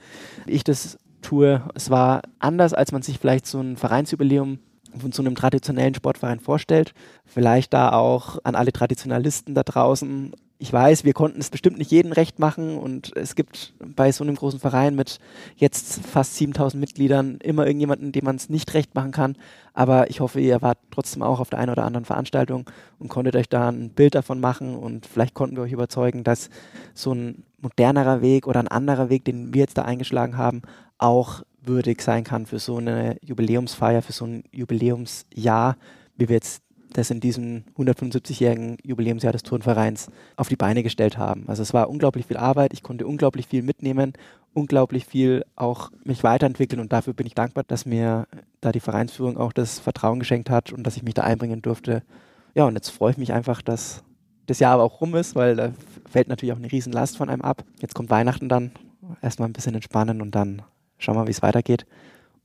wie 0.45 0.54
ich 0.54 0.64
das 0.64 0.97
tue. 1.22 1.62
Es 1.76 1.89
war 1.89 2.22
anders, 2.39 2.74
als 2.74 2.91
man 2.91 3.02
sich 3.02 3.20
vielleicht 3.20 3.45
so 3.45 3.60
ein 3.60 3.78
Vereinsjubiläum 3.78 4.60
von 4.97 5.12
so 5.12 5.22
einem 5.22 5.36
traditionellen 5.36 5.93
Sportverein 5.93 6.39
vorstellt. 6.39 6.93
Vielleicht 7.26 7.74
da 7.74 7.91
auch 7.91 8.39
an 8.43 8.56
alle 8.56 8.72
Traditionalisten 8.72 9.54
da 9.54 9.64
draußen 9.64 10.34
ich 10.62 10.74
weiß, 10.74 11.05
wir 11.05 11.14
konnten 11.14 11.39
es 11.39 11.49
bestimmt 11.49 11.78
nicht 11.78 11.89
jedem 11.89 12.12
recht 12.12 12.38
machen 12.38 12.78
und 12.78 13.16
es 13.16 13.36
gibt 13.36 13.74
bei 13.95 14.12
so 14.12 14.26
einem 14.26 14.36
großen 14.36 14.60
Verein 14.60 14.93
mit 14.93 15.20
jetzt 15.55 16.05
fast 16.05 16.36
7000 16.36 16.82
Mitgliedern 16.82 17.38
immer 17.41 17.66
irgendjemanden, 17.66 18.12
dem 18.12 18.26
man 18.26 18.36
es 18.36 18.49
nicht 18.49 18.74
recht 18.74 18.93
machen 18.93 19.14
kann. 19.14 19.38
Aber 19.74 20.10
ich 20.10 20.20
hoffe, 20.20 20.41
ihr 20.41 20.62
wart 20.62 20.78
trotzdem 20.91 21.24
auch 21.24 21.39
auf 21.39 21.49
der 21.49 21.60
einen 21.60 21.72
oder 21.72 21.86
anderen 21.86 22.03
Veranstaltung 22.03 22.70
und 22.99 23.07
konntet 23.07 23.38
euch 23.38 23.47
da 23.47 23.70
ein 23.70 23.91
Bild 23.91 24.16
davon 24.16 24.41
machen 24.41 24.76
und 24.76 25.05
vielleicht 25.05 25.34
konnten 25.34 25.55
wir 25.55 25.64
euch 25.64 25.72
überzeugen, 25.72 26.26
dass 26.26 26.49
so 26.93 27.14
ein 27.14 27.45
modernerer 27.62 28.22
Weg 28.22 28.45
oder 28.45 28.60
ein 28.60 28.68
anderer 28.68 29.10
Weg, 29.10 29.24
den 29.24 29.53
wir 29.53 29.62
jetzt 29.62 29.78
da 29.78 29.84
eingeschlagen 29.84 30.36
haben, 30.36 30.64
auch 30.97 31.41
würdig 31.62 32.01
sein 32.01 32.26
kann 32.26 32.45
für 32.45 32.60
so 32.60 32.78
eine 32.78 33.16
Jubiläumsfeier, 33.22 34.01
für 34.01 34.12
so 34.12 34.26
ein 34.26 34.43
Jubiläumsjahr, 34.51 35.78
wie 36.18 36.28
wir 36.28 36.36
jetzt 36.36 36.64
das 36.94 37.12
in 37.12 37.20
diesem 37.20 37.64
175-jährigen 37.78 38.78
Jubiläumsjahr 38.84 39.34
des 39.34 39.44
Turnvereins 39.44 40.10
auf 40.36 40.50
die 40.50 40.56
Beine 40.56 40.84
gestellt 40.84 41.18
haben. 41.18 41.44
Also 41.48 41.62
es 41.62 41.74
war 41.74 41.90
unglaublich 41.90 42.26
viel 42.26 42.38
Arbeit, 42.38 42.74
ich 42.74 42.84
konnte 42.84 43.06
unglaublich 43.06 43.48
viel 43.48 43.62
mitnehmen, 43.62 44.14
unglaublich 44.54 45.06
viel 45.06 45.46
auch 45.56 45.92
mich 46.04 46.24
weiterentwickeln 46.24 46.80
und 46.82 46.92
dafür 46.92 47.14
bin 47.14 47.28
ich 47.28 47.36
dankbar, 47.36 47.64
dass 47.68 47.86
mir 47.86 48.28
da 48.62 48.72
die 48.72 48.80
Vereinsführung 48.80 49.38
auch 49.38 49.54
das 49.54 49.80
Vertrauen 49.80 50.20
geschenkt 50.20 50.50
hat 50.50 50.74
und 50.74 50.84
dass 50.84 50.98
ich 50.98 51.04
mich 51.04 51.14
da 51.14 51.24
einbringen 51.24 51.62
durfte. 51.62 52.04
Ja, 52.56 52.66
und 52.66 52.76
jetzt 52.76 52.90
freue 52.90 53.12
ich 53.12 53.18
mich 53.18 53.34
einfach, 53.34 53.62
dass 53.62 54.04
das 54.48 54.60
Jahr 54.60 54.74
aber 54.74 54.84
auch 54.84 55.02
rum 55.02 55.16
ist, 55.16 55.36
weil 55.36 55.56
da 55.56 55.72
fällt 56.10 56.28
natürlich 56.28 56.54
auch 56.54 56.58
eine 56.58 56.72
Riesenlast 56.72 57.18
von 57.18 57.30
einem 57.30 57.44
ab. 57.44 57.64
Jetzt 57.80 57.94
kommt 57.94 58.10
Weihnachten 58.10 58.50
dann, 58.50 58.72
erstmal 59.22 59.48
ein 59.48 59.54
bisschen 59.54 59.76
entspannen 59.76 60.22
und 60.22 60.34
dann 60.34 60.64
schauen 60.98 61.16
wir, 61.16 61.28
wie 61.28 61.32
es 61.32 61.44
weitergeht. 61.44 61.86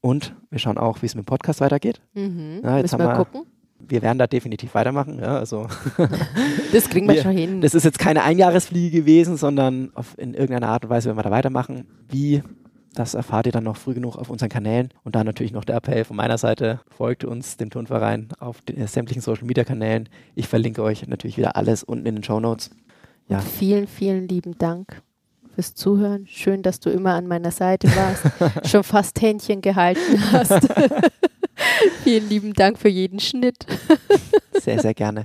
Und 0.02 0.34
wir 0.50 0.58
schauen 0.58 0.76
auch, 0.76 1.00
wie 1.00 1.06
es 1.06 1.14
mit 1.14 1.24
dem 1.24 1.26
Podcast 1.26 1.62
weitergeht. 1.62 2.02
Mhm. 2.12 2.60
Ja, 2.62 2.76
jetzt 2.76 2.92
Müssen 2.92 2.98
wir 2.98 3.14
gucken 3.14 3.46
wir 3.88 4.02
werden 4.02 4.18
da 4.18 4.26
definitiv 4.26 4.74
weitermachen. 4.74 5.18
Ja, 5.20 5.38
also 5.38 5.66
das 6.72 6.88
kriegen 6.88 7.06
wir, 7.08 7.16
wir, 7.16 7.22
schon 7.22 7.36
hin. 7.36 7.60
Das 7.60 7.74
ist 7.74 7.84
jetzt 7.84 7.98
keine 7.98 8.22
Einjahresfliege 8.22 9.00
gewesen, 9.00 9.36
sondern 9.36 9.90
auf, 9.94 10.18
in 10.18 10.34
irgendeiner 10.34 10.68
Art 10.68 10.84
und 10.84 10.90
Weise 10.90 11.06
werden 11.06 11.18
wir 11.18 11.22
da 11.22 11.30
weitermachen. 11.30 11.86
Wie, 12.08 12.42
das 12.94 13.14
erfahrt 13.14 13.46
ihr 13.46 13.52
dann 13.52 13.64
noch 13.64 13.76
früh 13.76 13.94
genug 13.94 14.16
auf 14.16 14.30
unseren 14.30 14.48
Kanälen. 14.48 14.90
Und 15.02 15.14
dann 15.14 15.26
natürlich 15.26 15.52
noch 15.52 15.64
der 15.64 15.76
Appell 15.76 16.04
von 16.04 16.16
meiner 16.16 16.38
Seite, 16.38 16.80
folgt 16.88 17.24
uns, 17.24 17.56
dem 17.56 17.70
Turnverein, 17.70 18.28
auf 18.38 18.60
den, 18.62 18.78
äh, 18.78 18.86
sämtlichen 18.86 19.22
Social-Media-Kanälen. 19.22 20.08
Ich 20.34 20.48
verlinke 20.48 20.82
euch 20.82 21.06
natürlich 21.06 21.36
wieder 21.36 21.56
alles 21.56 21.82
unten 21.82 22.06
in 22.06 22.16
den 22.16 22.24
Show 22.24 22.40
Notes. 22.40 22.70
Ja. 23.28 23.40
Vielen, 23.40 23.86
vielen 23.86 24.28
lieben 24.28 24.58
Dank 24.58 25.02
fürs 25.54 25.74
Zuhören. 25.74 26.26
Schön, 26.26 26.62
dass 26.62 26.80
du 26.80 26.90
immer 26.90 27.14
an 27.14 27.26
meiner 27.26 27.50
Seite 27.50 27.88
warst, 27.88 28.68
schon 28.70 28.82
fast 28.82 29.20
Händchen 29.20 29.60
gehalten 29.60 30.20
hast. 30.32 30.68
Vielen 32.04 32.28
lieben 32.28 32.52
Dank 32.52 32.78
für 32.78 32.88
jeden 32.88 33.20
Schnitt. 33.20 33.66
sehr, 34.52 34.80
sehr 34.80 34.94
gerne. 34.94 35.24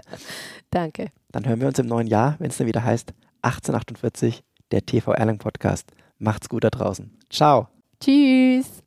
Danke. 0.72 1.12
Dann 1.32 1.48
hören 1.48 1.62
wir 1.62 1.68
uns 1.68 1.80
im 1.80 1.88
neuen 1.88 2.08
Jahr, 2.08 2.36
wenn 2.40 2.50
es 2.50 2.58
dann 2.58 2.68
wieder 2.68 2.84
heißt 2.84 3.14
1848, 3.42 4.44
der 4.72 4.86
TV 4.86 5.14
Erlang 5.14 5.38
Podcast. 5.38 5.92
Macht's 6.18 6.50
gut 6.50 6.64
da 6.64 6.70
draußen. 6.70 7.18
Ciao. 7.30 7.70
Tschüss. 8.00 8.84